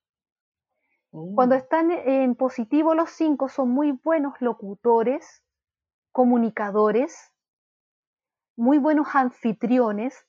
Cuando 1.09 1.55
mm. 1.55 1.57
están 1.57 1.91
en 1.91 2.36
positivo 2.36 2.93
los 2.93 3.09
cinco 3.09 3.49
son 3.49 3.69
muy 3.71 3.91
buenos 3.91 4.39
locutores, 4.39 5.43
comunicadores, 6.11 7.33
muy 8.55 8.77
buenos 8.77 9.07
anfitriones, 9.13 10.25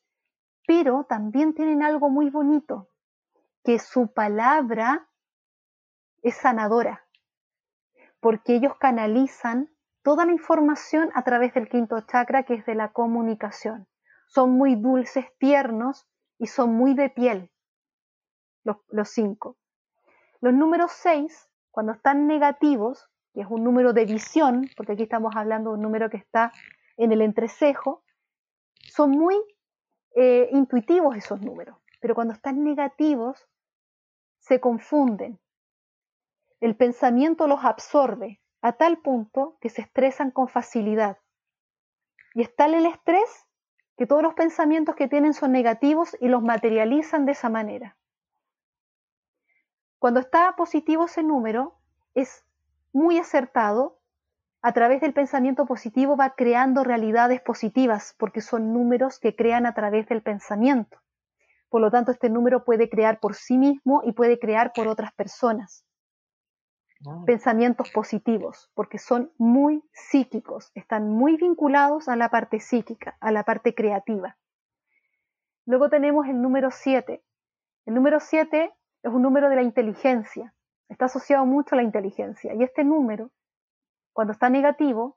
pero 0.66 1.04
también 1.08 1.54
tienen 1.54 1.82
algo 1.82 2.08
muy 2.08 2.30
bonito, 2.30 2.88
que 3.62 3.78
su 3.78 4.12
palabra 4.12 5.08
es 6.22 6.36
sanadora, 6.36 7.06
porque 8.20 8.56
ellos 8.56 8.74
canalizan 8.78 9.70
toda 10.02 10.24
la 10.24 10.32
información 10.32 11.10
a 11.14 11.22
través 11.22 11.52
del 11.54 11.68
quinto 11.68 12.00
chakra, 12.00 12.44
que 12.44 12.54
es 12.54 12.66
de 12.66 12.74
la 12.74 12.92
comunicación. 12.92 13.86
Son 14.28 14.52
muy 14.52 14.76
dulces, 14.76 15.26
tiernos 15.38 16.08
y 16.38 16.46
son 16.46 16.74
muy 16.74 16.94
de 16.94 17.10
piel 17.10 17.50
los, 18.90 19.08
cinco. 19.08 19.56
Los 20.40 20.54
números 20.54 20.92
seis, 20.92 21.48
cuando 21.70 21.92
están 21.92 22.26
negativos, 22.26 23.08
que 23.32 23.42
es 23.42 23.46
un 23.48 23.64
número 23.64 23.92
de 23.92 24.04
visión, 24.04 24.68
porque 24.76 24.92
aquí 24.92 25.04
estamos 25.04 25.34
hablando 25.36 25.70
de 25.70 25.76
un 25.76 25.82
número 25.82 26.10
que 26.10 26.16
está 26.16 26.52
en 26.96 27.12
el 27.12 27.22
entrecejo, 27.22 28.02
son 28.74 29.10
muy 29.10 29.36
eh, 30.14 30.48
intuitivos 30.52 31.16
esos 31.16 31.40
números, 31.40 31.76
pero 32.00 32.14
cuando 32.14 32.34
están 32.34 32.64
negativos 32.64 33.46
se 34.38 34.60
confunden. 34.60 35.38
El 36.60 36.76
pensamiento 36.76 37.46
los 37.46 37.64
absorbe 37.64 38.40
a 38.62 38.72
tal 38.72 38.98
punto 38.98 39.58
que 39.60 39.68
se 39.68 39.82
estresan 39.82 40.30
con 40.30 40.48
facilidad. 40.48 41.18
Y 42.34 42.42
está 42.42 42.66
el 42.66 42.86
estrés 42.86 43.46
que 43.96 44.06
todos 44.06 44.22
los 44.22 44.34
pensamientos 44.34 44.94
que 44.94 45.08
tienen 45.08 45.34
son 45.34 45.52
negativos 45.52 46.16
y 46.20 46.28
los 46.28 46.42
materializan 46.42 47.26
de 47.26 47.32
esa 47.32 47.48
manera. 47.48 47.96
Cuando 50.06 50.20
está 50.20 50.54
positivo 50.54 51.06
ese 51.06 51.24
número, 51.24 51.74
es 52.14 52.44
muy 52.92 53.18
acertado. 53.18 53.98
A 54.62 54.70
través 54.72 55.00
del 55.00 55.12
pensamiento 55.12 55.66
positivo 55.66 56.16
va 56.16 56.36
creando 56.36 56.84
realidades 56.84 57.40
positivas, 57.40 58.14
porque 58.16 58.40
son 58.40 58.72
números 58.72 59.18
que 59.18 59.34
crean 59.34 59.66
a 59.66 59.74
través 59.74 60.06
del 60.06 60.22
pensamiento. 60.22 60.96
Por 61.68 61.80
lo 61.80 61.90
tanto, 61.90 62.12
este 62.12 62.30
número 62.30 62.64
puede 62.64 62.88
crear 62.88 63.18
por 63.18 63.34
sí 63.34 63.58
mismo 63.58 64.00
y 64.04 64.12
puede 64.12 64.38
crear 64.38 64.72
por 64.72 64.86
otras 64.86 65.12
personas. 65.12 65.84
Pensamientos 67.26 67.90
positivos, 67.90 68.70
porque 68.74 68.98
son 68.98 69.32
muy 69.38 69.82
psíquicos, 69.92 70.70
están 70.76 71.10
muy 71.10 71.36
vinculados 71.36 72.08
a 72.08 72.14
la 72.14 72.28
parte 72.28 72.60
psíquica, 72.60 73.16
a 73.18 73.32
la 73.32 73.42
parte 73.42 73.74
creativa. 73.74 74.36
Luego 75.64 75.90
tenemos 75.90 76.28
el 76.28 76.40
número 76.40 76.70
7. 76.70 77.24
El 77.86 77.94
número 77.94 78.20
7 78.20 78.72
es 79.06 79.12
un 79.12 79.22
número 79.22 79.48
de 79.48 79.54
la 79.54 79.62
inteligencia, 79.62 80.52
está 80.88 81.04
asociado 81.04 81.46
mucho 81.46 81.74
a 81.74 81.76
la 81.76 81.84
inteligencia. 81.84 82.54
Y 82.54 82.64
este 82.64 82.82
número, 82.82 83.30
cuando 84.12 84.32
está 84.32 84.50
negativo, 84.50 85.16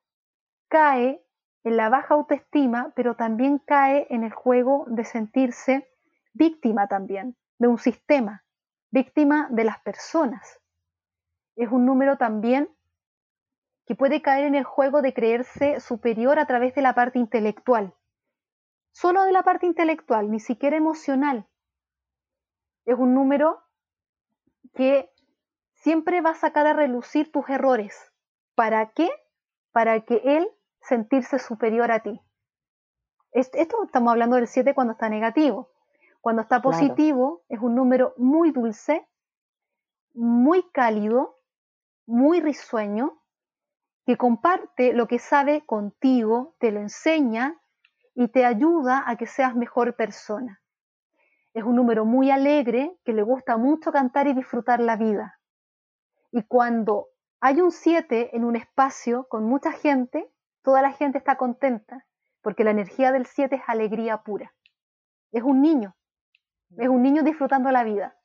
cae 0.68 1.26
en 1.64 1.76
la 1.76 1.90
baja 1.90 2.14
autoestima, 2.14 2.94
pero 2.96 3.16
también 3.16 3.58
cae 3.58 4.06
en 4.12 4.24
el 4.24 4.32
juego 4.32 4.86
de 4.90 5.04
sentirse 5.06 5.90
víctima 6.34 6.88
también 6.88 7.36
de 7.58 7.68
un 7.68 7.80
sistema, 7.80 8.46
víctima 8.92 9.48
de 9.50 9.64
las 9.64 9.80
personas. 9.80 10.60
Es 11.56 11.72
un 11.72 11.88
número 11.88 12.18
también 12.18 12.70
que 13.88 13.96
puede 13.96 14.22
caer 14.22 14.46
en 14.46 14.54
el 14.54 14.66
juego 14.66 15.02
de 15.02 15.16
creerse 15.16 15.80
superior 15.80 16.38
a 16.38 16.46
través 16.46 16.76
de 16.76 16.84
la 16.84 16.94
parte 16.94 17.18
intelectual. 17.18 17.96
Solo 18.92 19.24
de 19.24 19.32
la 19.32 19.42
parte 19.42 19.66
intelectual, 19.66 20.30
ni 20.30 20.40
siquiera 20.40 20.78
emocional. 20.78 21.48
Es 22.86 22.96
un 22.96 23.16
número 23.16 23.64
que 24.74 25.10
siempre 25.74 26.22
va 26.22 26.32
a 26.32 26.36
sacar 26.36 26.68
a 26.68 26.74
relucir 26.74 27.32
tus 27.32 27.50
errores. 27.50 28.12
¿Para 28.56 28.92
qué? 28.92 29.10
Para 29.72 30.02
que 30.02 30.22
él 30.24 30.50
sentirse 30.82 31.40
superior 31.40 31.92
a 31.92 32.00
ti. 32.02 32.22
Esto 33.32 33.84
estamos 33.84 34.12
hablando 34.12 34.38
del 34.38 34.48
7 34.48 34.74
cuando 34.74 34.94
está 34.94 35.10
negativo. 35.10 35.72
Cuando 36.22 36.42
está 36.42 36.62
positivo 36.62 37.44
es 37.48 37.60
un 37.60 37.76
número 37.76 38.14
muy 38.18 38.52
dulce, 38.52 39.08
muy 40.14 40.64
cálido, 40.72 41.40
muy 42.06 42.42
risueño, 42.42 43.22
que 44.06 44.18
comparte 44.18 44.94
lo 44.94 45.08
que 45.08 45.20
sabe 45.20 45.66
contigo, 45.66 46.56
te 46.60 46.72
lo 46.72 46.80
enseña 46.80 47.62
y 48.16 48.28
te 48.30 48.44
ayuda 48.44 49.04
a 49.06 49.16
que 49.16 49.28
seas 49.28 49.56
mejor 49.56 49.96
persona. 49.96 50.62
Es 51.54 51.64
un 51.64 51.76
número 51.76 52.06
muy 52.06 52.32
alegre, 52.32 52.98
que 53.04 53.14
le 53.14 53.24
gusta 53.24 53.58
mucho 53.58 53.92
cantar 53.92 54.28
y 54.28 54.34
disfrutar 54.34 54.80
la 54.80 54.96
vida. 54.96 55.40
Y 56.32 56.44
cuando 56.44 57.08
hay 57.42 57.62
un 57.62 57.72
7 57.72 58.36
en 58.36 58.44
un 58.44 58.56
espacio 58.56 59.28
con 59.28 59.46
mucha 59.46 59.72
gente, 59.72 60.32
toda 60.62 60.82
la 60.82 60.92
gente 60.92 61.18
está 61.18 61.38
contenta, 61.38 62.06
porque 62.42 62.64
la 62.64 62.72
energía 62.72 63.12
del 63.12 63.26
7 63.26 63.56
es 63.56 63.62
alegría 63.68 64.24
pura. 64.24 64.54
Es 65.32 65.44
un 65.44 65.62
niño, 65.62 65.96
es 66.78 66.88
un 66.88 67.02
niño 67.02 67.24
disfrutando 67.24 67.72
la 67.72 67.84
vida. 67.84 68.18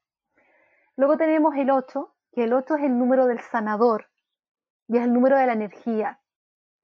Luego 0.97 1.17
tenemos 1.17 1.55
el 1.57 1.71
8, 1.71 2.15
que 2.33 2.45
el 2.45 2.53
8 2.53 2.77
es 2.77 2.83
el 2.85 2.99
número 2.99 3.27
del 3.27 3.41
sanador 3.41 4.11
y 4.89 4.99
es 4.99 5.05
el 5.05 5.13
número 5.13 5.37
de 5.39 5.47
la 5.47 5.55
energía 5.55 6.21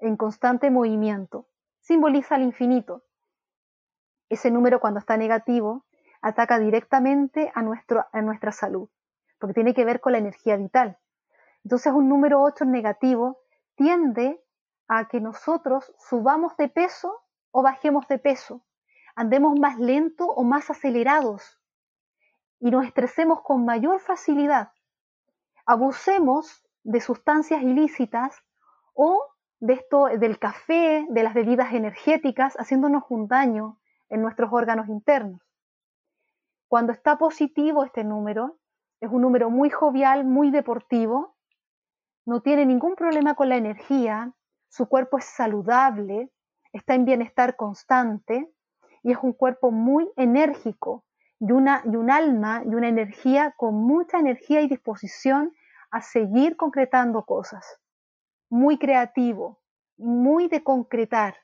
en 0.00 0.16
constante 0.16 0.70
movimiento 0.70 1.46
simboliza 1.80 2.36
el 2.36 2.42
infinito. 2.42 3.04
Ese 4.28 4.50
número 4.50 4.80
cuando 4.80 5.00
está 5.00 5.16
negativo 5.16 5.84
ataca 6.20 6.58
directamente 6.58 7.50
a, 7.54 7.62
nuestro, 7.62 8.06
a 8.12 8.22
nuestra 8.22 8.52
salud, 8.52 8.88
porque 9.38 9.54
tiene 9.54 9.74
que 9.74 9.84
ver 9.84 10.00
con 10.00 10.12
la 10.12 10.18
energía 10.18 10.56
vital. 10.56 10.98
Entonces 11.64 11.92
un 11.92 12.08
número 12.08 12.42
8 12.42 12.64
negativo 12.64 13.40
tiende 13.74 14.42
a 14.88 15.08
que 15.08 15.20
nosotros 15.20 15.92
subamos 15.98 16.56
de 16.56 16.68
peso 16.68 17.22
o 17.50 17.62
bajemos 17.62 18.06
de 18.08 18.18
peso, 18.18 18.64
andemos 19.14 19.58
más 19.58 19.78
lento 19.78 20.26
o 20.26 20.44
más 20.44 20.70
acelerados 20.70 21.60
y 22.58 22.70
nos 22.70 22.86
estresemos 22.86 23.42
con 23.42 23.64
mayor 23.64 24.00
facilidad, 24.00 24.72
abusemos 25.66 26.62
de 26.82 27.00
sustancias 27.00 27.62
ilícitas 27.62 28.36
o 28.94 29.24
de 29.60 29.74
esto, 29.74 30.06
del 30.06 30.38
café, 30.38 31.06
de 31.08 31.22
las 31.22 31.34
bebidas 31.34 31.72
energéticas, 31.72 32.54
haciéndonos 32.56 33.04
un 33.10 33.28
daño 33.28 33.78
en 34.08 34.22
nuestros 34.22 34.50
órganos 34.52 34.88
internos. 34.88 35.40
Cuando 36.70 36.92
está 36.92 37.18
positivo 37.18 37.82
este 37.82 38.04
número, 38.04 38.60
es 39.00 39.10
un 39.10 39.22
número 39.22 39.50
muy 39.50 39.70
jovial, 39.70 40.24
muy 40.24 40.52
deportivo, 40.52 41.36
no 42.24 42.42
tiene 42.42 42.64
ningún 42.64 42.94
problema 42.94 43.34
con 43.34 43.48
la 43.48 43.56
energía, 43.56 44.32
su 44.68 44.88
cuerpo 44.88 45.18
es 45.18 45.24
saludable, 45.24 46.30
está 46.72 46.94
en 46.94 47.06
bienestar 47.06 47.56
constante 47.56 48.54
y 49.02 49.10
es 49.10 49.18
un 49.20 49.32
cuerpo 49.32 49.72
muy 49.72 50.08
enérgico 50.14 51.04
y, 51.40 51.50
una, 51.50 51.82
un 51.86 52.08
alma 52.08 52.62
y 52.64 52.72
una 52.72 52.86
energía 52.86 53.52
con 53.56 53.74
mucha 53.74 54.20
energía 54.20 54.60
y 54.60 54.68
disposición 54.68 55.52
a 55.90 56.02
seguir 56.02 56.56
concretando 56.56 57.24
cosas 57.24 57.80
muy 58.48 58.78
creativo, 58.78 59.60
muy 59.96 60.46
de 60.46 60.62
concretar. 60.62 61.34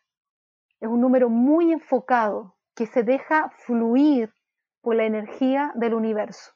Es 0.79 0.89
un 0.89 1.01
número 1.01 1.29
muy 1.29 1.73
enfocado 1.73 2.57
que 2.77 2.87
se 2.87 3.03
deja 3.03 3.51
fluir 3.67 4.36
la 4.95 5.05
energía 5.05 5.73
del 5.75 5.95
universo. 5.95 6.53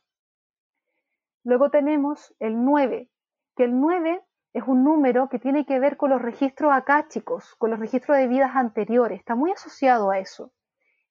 Luego 1.43 1.71
tenemos 1.71 2.35
el 2.39 2.65
9, 2.65 3.11
que 3.57 3.65
el 3.65 3.81
9 3.81 4.23
es 4.53 4.65
un 4.67 4.85
número 4.85 5.29
que 5.29 5.39
tiene 5.39 5.65
que 5.65 5.79
ver 5.79 5.97
con 5.97 6.11
los 6.11 6.21
registros 6.21 6.73
acáchicos, 6.73 7.55
con 7.57 7.71
los 7.71 7.79
registros 7.79 8.17
de 8.17 8.27
vidas 8.27 8.55
anteriores, 8.55 9.21
está 9.21 9.35
muy 9.35 9.53
asociado 9.53 10.11
a 10.11 10.19
eso. 10.19 10.53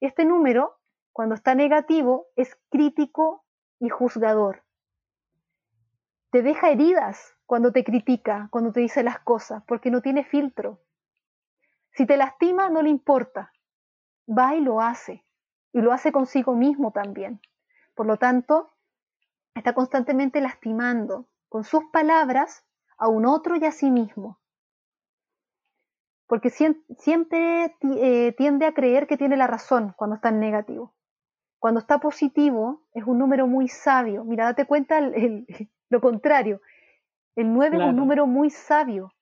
Este 0.00 0.24
número, 0.24 0.76
cuando 1.12 1.34
está 1.34 1.54
negativo, 1.54 2.26
es 2.36 2.58
crítico 2.70 3.44
y 3.78 3.88
juzgador. 3.88 4.64
Te 6.30 6.42
deja 6.42 6.70
heridas 6.70 7.34
cuando 7.44 7.72
te 7.72 7.82
critica, 7.82 8.48
cuando 8.52 8.72
te 8.72 8.80
dice 8.80 9.02
las 9.02 9.18
cosas, 9.20 9.64
porque 9.66 9.90
no 9.90 10.00
tiene 10.00 10.24
filtro. 10.24 10.80
Si 11.92 12.06
te 12.06 12.16
lastima, 12.16 12.70
no 12.70 12.82
le 12.82 12.90
importa. 12.90 13.52
Va 14.28 14.54
y 14.54 14.60
lo 14.60 14.80
hace. 14.80 15.24
Y 15.72 15.80
lo 15.80 15.92
hace 15.92 16.12
consigo 16.12 16.54
mismo 16.54 16.90
también. 16.92 17.40
Por 17.94 18.06
lo 18.06 18.16
tanto, 18.16 18.70
está 19.54 19.74
constantemente 19.74 20.40
lastimando 20.40 21.28
con 21.48 21.64
sus 21.64 21.84
palabras 21.92 22.64
a 22.96 23.08
un 23.08 23.26
otro 23.26 23.56
y 23.56 23.64
a 23.64 23.72
sí 23.72 23.90
mismo. 23.90 24.38
Porque 26.26 26.50
siempre 26.50 27.76
eh, 27.96 28.32
tiende 28.36 28.66
a 28.66 28.72
creer 28.72 29.06
que 29.06 29.16
tiene 29.16 29.36
la 29.36 29.48
razón 29.48 29.94
cuando 29.96 30.16
está 30.16 30.28
en 30.28 30.40
negativo. 30.40 30.94
Cuando 31.58 31.80
está 31.80 31.98
positivo, 31.98 32.86
es 32.94 33.04
un 33.04 33.18
número 33.18 33.46
muy 33.46 33.68
sabio. 33.68 34.24
Mira, 34.24 34.44
date 34.44 34.64
cuenta 34.64 35.00
lo 35.90 36.00
contrario. 36.00 36.62
El 37.34 37.52
9 37.52 37.76
es 37.76 37.82
un 37.82 37.96
número 37.96 38.26
muy 38.26 38.50
sabio 38.50 39.12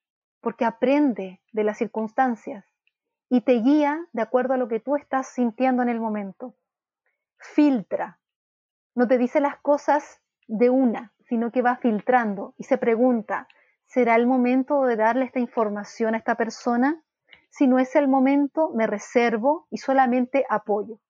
porque 0.40 0.64
aprende 0.64 1.40
de 1.52 1.64
las 1.64 1.78
circunstancias 1.78 2.64
y 3.28 3.42
te 3.42 3.54
guía 3.54 4.06
de 4.12 4.22
acuerdo 4.22 4.54
a 4.54 4.56
lo 4.56 4.68
que 4.68 4.80
tú 4.80 4.96
estás 4.96 5.28
sintiendo 5.28 5.82
en 5.82 5.88
el 5.88 6.00
momento. 6.00 6.54
Filtra. 7.38 8.18
No 8.94 9.06
te 9.06 9.18
dice 9.18 9.40
las 9.40 9.58
cosas 9.60 10.20
de 10.46 10.70
una, 10.70 11.12
sino 11.28 11.52
que 11.52 11.62
va 11.62 11.76
filtrando 11.76 12.54
y 12.56 12.64
se 12.64 12.78
pregunta, 12.78 13.48
¿será 13.86 14.16
el 14.16 14.26
momento 14.26 14.84
de 14.84 14.96
darle 14.96 15.26
esta 15.26 15.40
información 15.40 16.14
a 16.14 16.18
esta 16.18 16.36
persona? 16.36 17.02
Si 17.50 17.66
no 17.66 17.78
es 17.78 17.94
el 17.96 18.08
momento, 18.08 18.70
me 18.74 18.86
reservo 18.86 19.66
y 19.70 19.78
solamente 19.78 20.44
apoyo. 20.48 21.00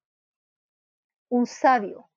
Un 1.29 1.47
sabio. 1.47 2.11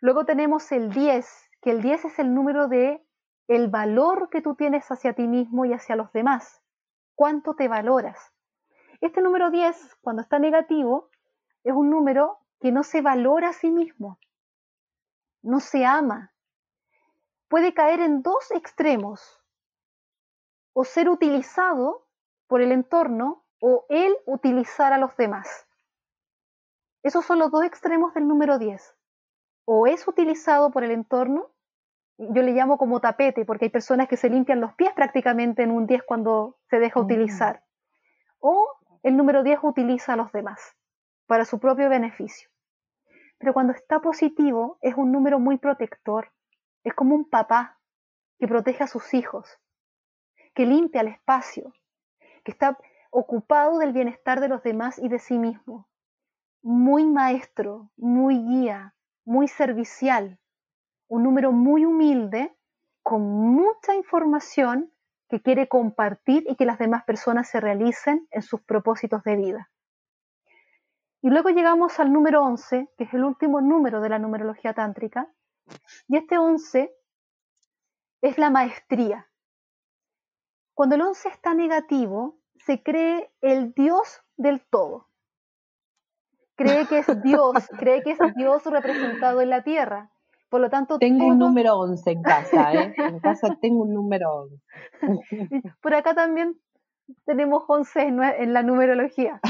Luego 0.00 0.24
tenemos 0.24 0.70
el 0.72 0.90
10, 0.90 1.26
que 1.60 1.70
el 1.70 1.82
10 1.82 2.06
es 2.06 2.18
el 2.18 2.34
número 2.34 2.68
de 2.68 3.04
el 3.48 3.68
valor 3.68 4.28
que 4.30 4.42
tú 4.42 4.54
tienes 4.54 4.88
hacia 4.90 5.12
ti 5.12 5.26
mismo 5.26 5.64
y 5.64 5.72
hacia 5.72 5.96
los 5.96 6.12
demás. 6.12 6.62
¿Cuánto 7.14 7.54
te 7.54 7.68
valoras? 7.68 8.29
Este 9.00 9.22
número 9.22 9.50
10, 9.50 9.96
cuando 10.02 10.22
está 10.22 10.38
negativo, 10.38 11.10
es 11.64 11.72
un 11.72 11.90
número 11.90 12.38
que 12.60 12.72
no 12.72 12.82
se 12.82 13.00
valora 13.00 13.50
a 13.50 13.52
sí 13.52 13.70
mismo, 13.70 14.18
no 15.42 15.60
se 15.60 15.84
ama. 15.84 16.32
Puede 17.48 17.74
caer 17.74 18.00
en 18.00 18.22
dos 18.22 18.50
extremos, 18.50 19.42
o 20.72 20.84
ser 20.84 21.08
utilizado 21.08 22.06
por 22.46 22.60
el 22.60 22.72
entorno 22.72 23.44
o 23.60 23.86
él 23.88 24.16
utilizar 24.26 24.92
a 24.92 24.98
los 24.98 25.16
demás. 25.16 25.66
Esos 27.02 27.24
son 27.24 27.38
los 27.38 27.50
dos 27.50 27.64
extremos 27.64 28.14
del 28.14 28.28
número 28.28 28.58
10. 28.58 28.96
O 29.64 29.86
es 29.86 30.06
utilizado 30.06 30.70
por 30.70 30.84
el 30.84 30.90
entorno 30.90 31.50
yo 32.20 32.42
le 32.42 32.52
llamo 32.52 32.76
como 32.76 33.00
tapete, 33.00 33.46
porque 33.46 33.66
hay 33.66 33.70
personas 33.70 34.06
que 34.06 34.18
se 34.18 34.28
limpian 34.28 34.60
los 34.60 34.74
pies 34.74 34.92
prácticamente 34.92 35.62
en 35.62 35.70
un 35.70 35.86
10 35.86 36.02
cuando 36.02 36.58
se 36.68 36.78
deja 36.78 37.00
utilizar. 37.00 37.64
O 38.40 38.68
el 39.02 39.16
número 39.16 39.42
10 39.42 39.60
utiliza 39.62 40.12
a 40.12 40.16
los 40.16 40.32
demás 40.32 40.76
para 41.26 41.44
su 41.44 41.58
propio 41.58 41.88
beneficio. 41.88 42.50
Pero 43.38 43.54
cuando 43.54 43.72
está 43.72 44.00
positivo 44.00 44.78
es 44.82 44.94
un 44.96 45.12
número 45.12 45.38
muy 45.38 45.56
protector. 45.56 46.32
Es 46.84 46.92
como 46.94 47.14
un 47.14 47.28
papá 47.28 47.78
que 48.38 48.48
protege 48.48 48.84
a 48.84 48.86
sus 48.86 49.14
hijos, 49.14 49.58
que 50.54 50.66
limpia 50.66 51.00
el 51.00 51.08
espacio, 51.08 51.72
que 52.44 52.52
está 52.52 52.78
ocupado 53.10 53.78
del 53.78 53.92
bienestar 53.92 54.40
de 54.40 54.48
los 54.48 54.62
demás 54.62 54.98
y 54.98 55.08
de 55.08 55.18
sí 55.18 55.38
mismo. 55.38 55.88
Muy 56.62 57.06
maestro, 57.06 57.90
muy 57.96 58.36
guía, 58.38 58.94
muy 59.24 59.48
servicial, 59.48 60.38
un 61.08 61.22
número 61.22 61.52
muy 61.52 61.84
humilde, 61.84 62.56
con 63.02 63.22
mucha 63.22 63.94
información 63.94 64.92
que 65.30 65.40
quiere 65.40 65.68
compartir 65.68 66.44
y 66.48 66.56
que 66.56 66.66
las 66.66 66.78
demás 66.78 67.04
personas 67.04 67.48
se 67.48 67.60
realicen 67.60 68.26
en 68.32 68.42
sus 68.42 68.60
propósitos 68.62 69.22
de 69.22 69.36
vida. 69.36 69.70
Y 71.22 71.30
luego 71.30 71.50
llegamos 71.50 72.00
al 72.00 72.12
número 72.12 72.42
11, 72.42 72.88
que 72.98 73.04
es 73.04 73.14
el 73.14 73.24
último 73.24 73.60
número 73.60 74.00
de 74.00 74.08
la 74.08 74.18
numerología 74.18 74.74
tántrica, 74.74 75.32
y 76.08 76.16
este 76.16 76.36
11 76.36 76.92
es 78.22 78.38
la 78.38 78.50
maestría. 78.50 79.28
Cuando 80.74 80.96
el 80.96 81.02
11 81.02 81.28
está 81.28 81.54
negativo, 81.54 82.40
se 82.56 82.82
cree 82.82 83.30
el 83.40 83.72
Dios 83.72 84.22
del 84.36 84.60
todo. 84.62 85.08
Cree 86.56 86.88
que 86.88 86.98
es 86.98 87.06
Dios, 87.22 87.68
cree 87.78 88.02
que 88.02 88.12
es 88.12 88.18
Dios 88.34 88.64
representado 88.64 89.40
en 89.40 89.50
la 89.50 89.62
tierra. 89.62 90.10
Por 90.50 90.60
lo 90.60 90.68
tanto, 90.68 90.98
tengo 90.98 91.26
un 91.26 91.38
número 91.38 91.78
11 91.78 92.10
en 92.10 92.22
casa, 92.22 92.74
¿eh? 92.74 92.94
En 92.96 93.20
casa 93.20 93.56
tengo 93.60 93.82
un 93.84 93.94
número 93.94 94.48
11. 94.98 94.98
Por 95.80 95.94
acá 95.94 96.12
también 96.12 96.60
tenemos 97.24 97.62
11 97.68 98.02
en 98.02 98.52
la 98.52 98.62
numerología. 98.64 99.40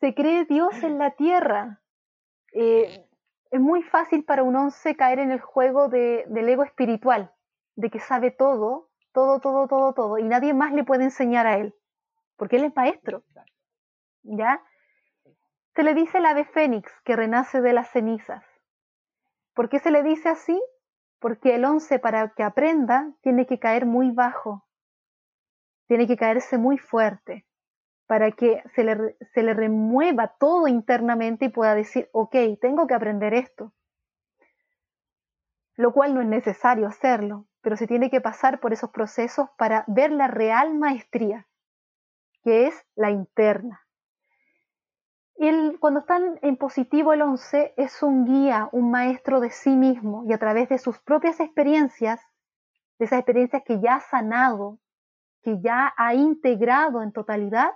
Se 0.00 0.14
cree 0.14 0.44
Dios 0.44 0.82
en 0.84 0.98
la 0.98 1.10
tierra. 1.10 1.80
Eh, 2.54 3.04
es 3.50 3.60
muy 3.60 3.82
fácil 3.82 4.24
para 4.24 4.44
un 4.44 4.54
once 4.54 4.94
caer 4.94 5.18
en 5.18 5.32
el 5.32 5.40
juego 5.40 5.88
del 5.88 6.48
ego 6.48 6.62
espiritual, 6.62 7.32
de 7.74 7.90
que 7.90 7.98
sabe 7.98 8.30
todo, 8.30 8.90
todo, 9.12 9.40
todo, 9.40 9.66
todo, 9.66 9.92
todo, 9.92 10.18
y 10.18 10.24
nadie 10.24 10.54
más 10.54 10.72
le 10.72 10.84
puede 10.84 11.04
enseñar 11.04 11.48
a 11.48 11.56
él, 11.56 11.74
porque 12.36 12.56
él 12.56 12.64
es 12.64 12.76
maestro. 12.76 13.24
¿Ya? 14.22 14.62
Se 15.74 15.82
le 15.82 15.94
dice 15.94 16.18
el 16.18 16.26
ave 16.26 16.44
fénix 16.44 16.92
que 17.04 17.16
renace 17.16 17.60
de 17.60 17.72
las 17.72 17.90
cenizas. 17.90 18.44
¿Por 19.60 19.68
qué 19.68 19.78
se 19.78 19.90
le 19.90 20.02
dice 20.02 20.30
así? 20.30 20.58
Porque 21.18 21.56
el 21.56 21.66
once 21.66 21.98
para 21.98 22.30
que 22.30 22.42
aprenda 22.42 23.12
tiene 23.20 23.44
que 23.44 23.58
caer 23.58 23.84
muy 23.84 24.10
bajo, 24.10 24.66
tiene 25.86 26.06
que 26.06 26.16
caerse 26.16 26.56
muy 26.56 26.78
fuerte 26.78 27.46
para 28.06 28.32
que 28.32 28.62
se 28.74 28.84
le, 28.84 29.18
se 29.34 29.42
le 29.42 29.52
remueva 29.52 30.28
todo 30.40 30.66
internamente 30.66 31.44
y 31.44 31.48
pueda 31.50 31.74
decir, 31.74 32.08
ok, 32.12 32.34
tengo 32.58 32.86
que 32.86 32.94
aprender 32.94 33.34
esto. 33.34 33.74
Lo 35.74 35.92
cual 35.92 36.14
no 36.14 36.22
es 36.22 36.26
necesario 36.26 36.86
hacerlo, 36.86 37.46
pero 37.60 37.76
se 37.76 37.86
tiene 37.86 38.08
que 38.08 38.22
pasar 38.22 38.60
por 38.60 38.72
esos 38.72 38.88
procesos 38.88 39.50
para 39.58 39.84
ver 39.88 40.10
la 40.10 40.26
real 40.26 40.72
maestría, 40.72 41.46
que 42.44 42.66
es 42.66 42.86
la 42.94 43.10
interna. 43.10 43.86
El, 45.40 45.78
cuando 45.80 46.00
están 46.00 46.38
en 46.42 46.58
positivo 46.58 47.14
el 47.14 47.22
11 47.22 47.72
es 47.78 48.02
un 48.02 48.26
guía, 48.26 48.68
un 48.72 48.90
maestro 48.90 49.40
de 49.40 49.48
sí 49.48 49.74
mismo 49.74 50.22
y 50.28 50.34
a 50.34 50.38
través 50.38 50.68
de 50.68 50.76
sus 50.76 50.98
propias 50.98 51.40
experiencias, 51.40 52.20
de 52.98 53.06
esas 53.06 53.20
experiencias 53.20 53.62
que 53.64 53.80
ya 53.80 53.94
ha 53.94 54.00
sanado, 54.00 54.80
que 55.42 55.58
ya 55.62 55.94
ha 55.96 56.12
integrado 56.12 57.02
en 57.02 57.12
totalidad, 57.12 57.70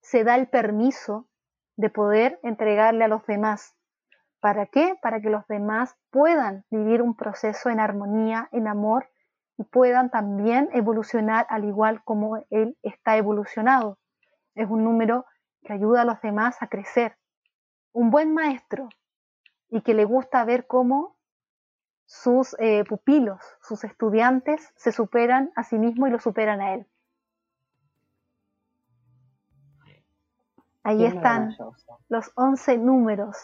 se 0.00 0.24
da 0.24 0.34
el 0.34 0.48
permiso 0.48 1.28
de 1.76 1.90
poder 1.90 2.40
entregarle 2.42 3.04
a 3.04 3.08
los 3.08 3.24
demás. 3.24 3.76
¿Para 4.40 4.66
qué? 4.66 4.96
Para 5.00 5.20
que 5.20 5.30
los 5.30 5.46
demás 5.46 5.94
puedan 6.10 6.64
vivir 6.70 7.02
un 7.02 7.14
proceso 7.14 7.70
en 7.70 7.78
armonía, 7.78 8.48
en 8.50 8.66
amor 8.66 9.08
y 9.56 9.62
puedan 9.62 10.10
también 10.10 10.68
evolucionar 10.72 11.46
al 11.50 11.66
igual 11.66 12.02
como 12.02 12.44
él 12.50 12.76
está 12.82 13.16
evolucionado. 13.16 14.00
Es 14.56 14.68
un 14.68 14.82
número 14.82 15.24
que 15.62 15.72
ayuda 15.72 16.02
a 16.02 16.04
los 16.04 16.20
demás 16.20 16.56
a 16.60 16.68
crecer. 16.68 17.16
Un 17.92 18.10
buen 18.10 18.34
maestro 18.34 18.88
y 19.68 19.82
que 19.82 19.94
le 19.94 20.04
gusta 20.04 20.44
ver 20.44 20.66
cómo 20.66 21.16
sus 22.06 22.56
eh, 22.58 22.84
pupilos, 22.84 23.40
sus 23.62 23.84
estudiantes 23.84 24.72
se 24.74 24.90
superan 24.90 25.52
a 25.54 25.62
sí 25.62 25.78
mismos 25.78 26.08
y 26.08 26.12
lo 26.12 26.18
superan 26.18 26.60
a 26.60 26.74
él. 26.74 26.86
Ahí 30.82 31.04
están 31.04 31.54
los 32.08 32.32
11 32.34 32.78
números. 32.78 33.36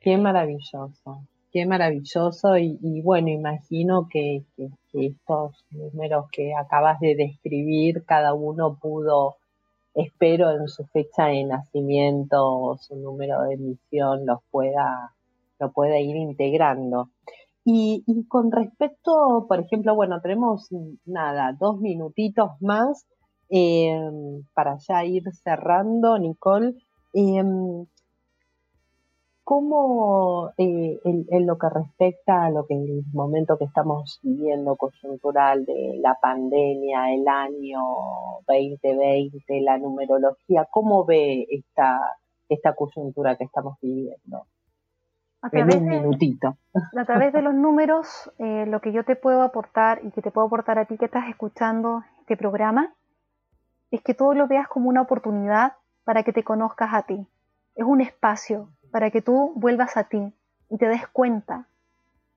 Qué 0.00 0.18
maravilloso, 0.18 1.22
qué 1.52 1.64
maravilloso 1.64 2.58
y, 2.58 3.00
bueno, 3.02 3.28
imagino 3.28 4.08
que, 4.10 4.44
estos 4.92 5.64
números 5.70 6.26
que 6.32 6.54
acabas 6.54 6.98
de 7.00 7.14
describir, 7.14 8.04
cada 8.04 8.34
uno 8.34 8.78
pudo, 8.80 9.36
espero 9.94 10.50
en 10.52 10.68
su 10.68 10.84
fecha 10.86 11.26
de 11.26 11.44
nacimiento 11.44 12.36
o 12.42 12.78
su 12.78 12.96
número 12.96 13.42
de 13.42 13.54
emisión, 13.54 14.26
los 14.26 14.40
pueda, 14.50 15.14
lo 15.58 15.72
pueda 15.72 15.98
ir 15.98 16.16
integrando. 16.16 17.10
Y, 17.64 18.02
con 18.28 18.50
respecto, 18.50 19.46
por 19.46 19.60
ejemplo, 19.60 19.94
bueno, 19.94 20.20
tenemos 20.22 20.68
nada, 21.04 21.54
dos 21.58 21.78
minutitos 21.80 22.50
más 22.60 23.06
Em, 23.50 24.44
para 24.54 24.76
ya 24.86 25.04
ir 25.04 25.22
cerrando, 25.32 26.18
Nicole, 26.18 26.74
em, 27.14 27.86
¿cómo 29.48 30.50
eh, 30.58 31.00
en, 31.04 31.46
lo 31.46 31.56
que 31.56 31.70
respecta 31.70 32.44
a 32.44 32.50
lo 32.50 32.66
que 32.66 32.74
el 32.74 33.02
momento 33.14 33.56
que 33.56 33.64
estamos 33.64 34.20
viviendo 34.22 34.76
coyuntural 34.76 35.64
de 35.64 35.98
la 36.02 36.18
pandemia, 36.20 37.14
el 37.14 37.26
año 37.26 37.80
2020, 38.46 39.62
la 39.62 39.78
numerología, 39.78 40.66
cómo 40.70 41.06
ve 41.06 41.46
esta, 41.48 41.98
esta 42.46 42.74
coyuntura 42.74 43.36
que 43.36 43.44
estamos 43.44 43.78
viviendo? 43.80 44.44
en 45.50 45.74
un 45.74 45.88
minutito. 45.88 46.58
a 46.94 47.04
través 47.06 47.32
de 47.32 47.40
los 47.40 47.54
números, 47.54 48.30
eh, 48.38 48.66
lo 48.66 48.82
que 48.82 48.92
yo 48.92 49.02
te 49.06 49.16
puedo 49.16 49.40
aportar 49.40 50.00
y 50.04 50.10
que 50.10 50.20
te 50.20 50.30
puedo 50.30 50.46
aportar 50.46 50.78
a 50.78 50.84
ti 50.84 50.98
que 50.98 51.06
estás 51.06 51.26
escuchando 51.26 52.02
este 52.20 52.36
programa, 52.36 52.92
es 53.90 54.02
que 54.02 54.12
todo 54.12 54.34
lo 54.34 54.46
veas 54.46 54.68
como 54.68 54.90
una 54.90 55.00
oportunidad 55.00 55.72
para 56.04 56.22
que 56.22 56.34
te 56.34 56.44
conozcas 56.44 56.92
a 56.92 57.04
ti. 57.04 57.26
Es 57.76 57.86
un 57.86 58.02
espacio 58.02 58.68
para 58.90 59.10
que 59.10 59.22
tú 59.22 59.52
vuelvas 59.56 59.96
a 59.96 60.04
ti 60.04 60.32
y 60.70 60.78
te 60.78 60.88
des 60.88 61.06
cuenta 61.08 61.66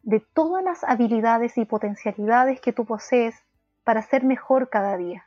de 0.04 0.20
todas 0.20 0.64
las 0.64 0.84
habilidades 0.84 1.58
y 1.58 1.66
potencialidades 1.66 2.60
que 2.60 2.74
tú 2.74 2.86
posees 2.86 3.36
para 3.84 4.02
ser 4.02 4.24
mejor 4.24 4.70
cada 4.70 4.98
día. 4.98 5.26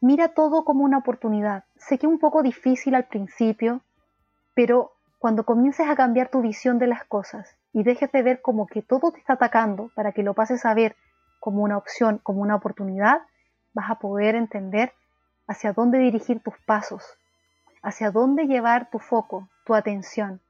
Mira 0.00 0.28
todo 0.28 0.64
como 0.64 0.84
una 0.84 0.98
oportunidad. 0.98 1.64
Sé 1.76 1.98
que 1.98 2.06
es 2.06 2.12
un 2.12 2.20
poco 2.20 2.42
difícil 2.42 2.94
al 2.94 3.06
principio, 3.06 3.80
pero 4.54 4.92
cuando 5.18 5.44
comiences 5.44 5.88
a 5.88 5.96
cambiar 5.96 6.28
tu 6.28 6.40
visión 6.40 6.78
de 6.78 6.86
las 6.86 7.04
cosas 7.04 7.56
y 7.72 7.82
dejes 7.82 8.12
de 8.12 8.22
ver 8.22 8.40
como 8.40 8.66
que 8.66 8.82
todo 8.82 9.10
te 9.10 9.18
está 9.18 9.34
atacando 9.34 9.90
para 9.94 10.12
que 10.12 10.22
lo 10.22 10.34
pases 10.34 10.64
a 10.64 10.74
ver 10.74 10.94
como 11.40 11.62
una 11.62 11.76
opción, 11.76 12.20
como 12.22 12.42
una 12.42 12.54
oportunidad, 12.54 13.22
vas 13.74 13.90
a 13.90 13.96
poder 13.96 14.36
entender 14.36 14.92
hacia 15.48 15.72
dónde 15.72 15.98
dirigir 15.98 16.40
tus 16.42 16.54
pasos, 16.66 17.02
hacia 17.82 18.10
dónde 18.10 18.46
llevar 18.46 18.90
tu 18.90 18.98
foco, 18.98 19.48
tu 19.68 19.74
atención. 19.74 20.40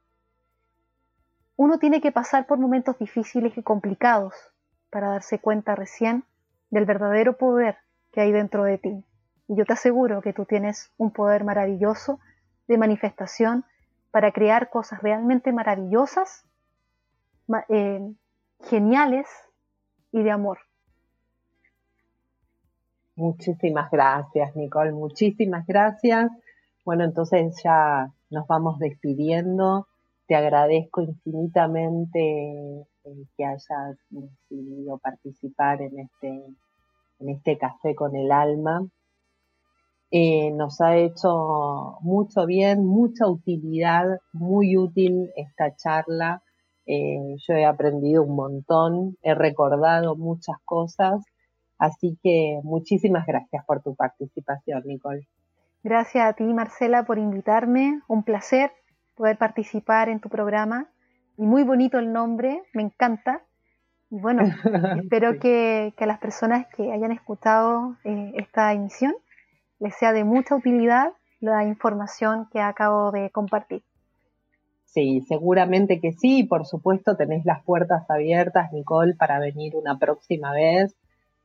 Uno 1.57 1.77
tiene 1.77 1.99
que 1.99 2.13
pasar 2.13 2.47
por 2.47 2.57
momentos 2.57 2.97
difíciles 2.97 3.57
y 3.57 3.61
complicados 3.61 4.33
para 4.89 5.09
darse 5.09 5.39
cuenta 5.39 5.75
recién 5.75 6.23
del 6.69 6.85
verdadero 6.85 7.35
poder 7.35 7.75
que 8.13 8.21
hay 8.21 8.31
dentro 8.31 8.63
de 8.63 8.77
ti. 8.77 9.03
Y 9.49 9.57
yo 9.57 9.65
te 9.65 9.73
aseguro 9.73 10.21
que 10.21 10.31
tú 10.31 10.45
tienes 10.45 10.93
un 10.97 11.11
poder 11.11 11.43
maravilloso 11.43 12.21
de 12.69 12.77
manifestación 12.77 13.65
para 14.09 14.31
crear 14.31 14.69
cosas 14.69 15.01
realmente 15.01 15.51
maravillosas, 15.51 16.45
eh, 17.67 18.13
geniales 18.69 19.27
y 20.13 20.23
de 20.23 20.31
amor. 20.31 20.59
Muchísimas 23.17 23.91
gracias, 23.91 24.55
Nicole, 24.55 24.93
muchísimas 24.93 25.67
gracias. 25.67 26.31
Bueno, 26.89 27.03
entonces 27.03 27.55
ya 27.63 28.11
nos 28.31 28.47
vamos 28.47 28.79
despidiendo. 28.79 29.85
Te 30.25 30.33
agradezco 30.35 31.03
infinitamente 31.03 32.83
que 33.37 33.45
hayas 33.45 33.95
decidido 34.09 34.97
participar 34.97 35.83
en 35.83 35.99
este, 35.99 36.29
en 37.19 37.29
este 37.29 37.59
café 37.59 37.93
con 37.93 38.15
el 38.15 38.31
alma. 38.31 38.87
Eh, 40.09 40.49
nos 40.49 40.81
ha 40.81 40.97
hecho 40.97 41.99
mucho 42.01 42.47
bien, 42.47 42.83
mucha 42.87 43.27
utilidad, 43.27 44.17
muy 44.33 44.75
útil 44.75 45.29
esta 45.35 45.75
charla. 45.75 46.41
Eh, 46.87 47.35
yo 47.47 47.53
he 47.53 47.65
aprendido 47.65 48.23
un 48.23 48.35
montón, 48.35 49.15
he 49.21 49.35
recordado 49.35 50.15
muchas 50.15 50.57
cosas 50.65 51.23
Así 51.79 52.19
que 52.21 52.59
muchísimas 52.63 53.25
gracias 53.25 53.63
por 53.65 53.81
tu 53.81 53.95
participación, 53.95 54.83
Nicole. 54.85 55.27
Gracias 55.83 56.25
a 56.25 56.33
ti, 56.33 56.43
Marcela, 56.43 57.05
por 57.05 57.17
invitarme. 57.17 58.01
Un 58.07 58.23
placer 58.23 58.71
poder 59.15 59.37
participar 59.37 60.09
en 60.09 60.19
tu 60.19 60.29
programa. 60.29 60.89
Y 61.37 61.43
muy 61.43 61.63
bonito 61.63 61.99
el 61.99 62.11
nombre, 62.11 62.61
me 62.73 62.83
encanta. 62.83 63.43
Y 64.09 64.19
bueno, 64.19 64.41
espero 65.03 65.39
que, 65.39 65.93
a 65.97 66.05
las 66.05 66.19
personas 66.19 66.67
que 66.75 66.91
hayan 66.91 67.11
escuchado 67.11 67.95
eh, 68.03 68.33
esta 68.35 68.73
emisión 68.73 69.13
les 69.79 69.95
sea 69.95 70.11
de 70.11 70.25
mucha 70.25 70.55
utilidad 70.55 71.13
la 71.39 71.63
información 71.63 72.47
que 72.51 72.59
acabo 72.59 73.11
de 73.11 73.29
compartir. 73.29 73.83
Sí, 74.83 75.21
seguramente 75.27 76.01
que 76.01 76.11
sí. 76.11 76.43
Por 76.43 76.65
supuesto, 76.65 77.15
tenés 77.15 77.45
las 77.45 77.63
puertas 77.63 78.09
abiertas, 78.09 78.73
Nicole, 78.73 79.15
para 79.15 79.39
venir 79.39 79.75
una 79.75 79.97
próxima 79.97 80.51
vez 80.51 80.95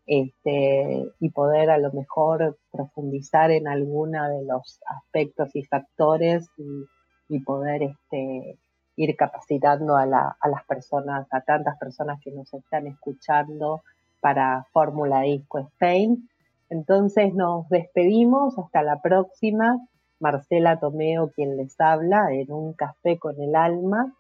este, 0.07 1.13
y 1.19 1.31
poder 1.31 1.71
a 1.71 1.79
lo 1.79 1.93
mejor 1.93 2.59
profundizar 2.71 3.51
en 3.51 3.69
alguno 3.69 4.29
de 4.29 4.45
los 4.45 4.81
aspectos 4.87 5.55
y 5.55 5.65
factores 5.65 6.49
y, 6.57 7.41
poder 7.41 7.83
este, 7.83 8.59
ir 8.97 9.17
capacitando 9.17 9.97
a, 9.97 10.07
las 10.07 10.65
personas, 10.69 11.27
a 11.33 11.41
tantas 11.41 11.77
personas 11.79 12.21
que 12.23 12.31
nos 12.31 12.53
están 12.55 12.87
escuchando 12.87 13.83
para 14.21 14.67
Fórmula 14.73 15.23
Disco 15.23 15.59
Spain. 15.59 16.29
Entonces 16.71 17.35
nos 17.35 17.69
despedimos, 17.69 18.59
hasta 18.59 18.83
la 18.83 19.01
próxima. 19.01 19.79
Marcela 20.21 20.79
Tomeo 20.79 21.33
quien 21.33 21.57
les 21.57 21.79
habla 21.81 22.33
en 22.33 22.53
un 22.53 22.73
café 22.75 23.19
con 23.19 23.41
el 23.41 23.57
alma. 23.57 24.15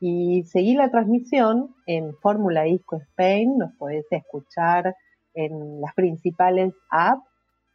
Y 0.00 0.44
seguí 0.44 0.74
la 0.74 0.90
transmisión 0.90 1.74
en 1.86 2.14
Fórmula 2.16 2.62
Disco 2.62 2.96
Spain, 2.96 3.58
nos 3.58 3.72
podés 3.76 4.06
escuchar 4.10 4.96
en 5.34 5.80
las 5.80 5.94
principales 5.94 6.74
apps 6.90 7.24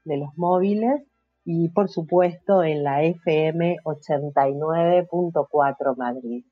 de 0.03 0.17
los 0.17 0.29
móviles 0.37 1.01
y 1.43 1.69
por 1.69 1.89
supuesto 1.89 2.63
en 2.63 2.83
la 2.83 3.03
FM 3.03 3.77
89.4 3.83 5.97
Madrid. 5.97 6.45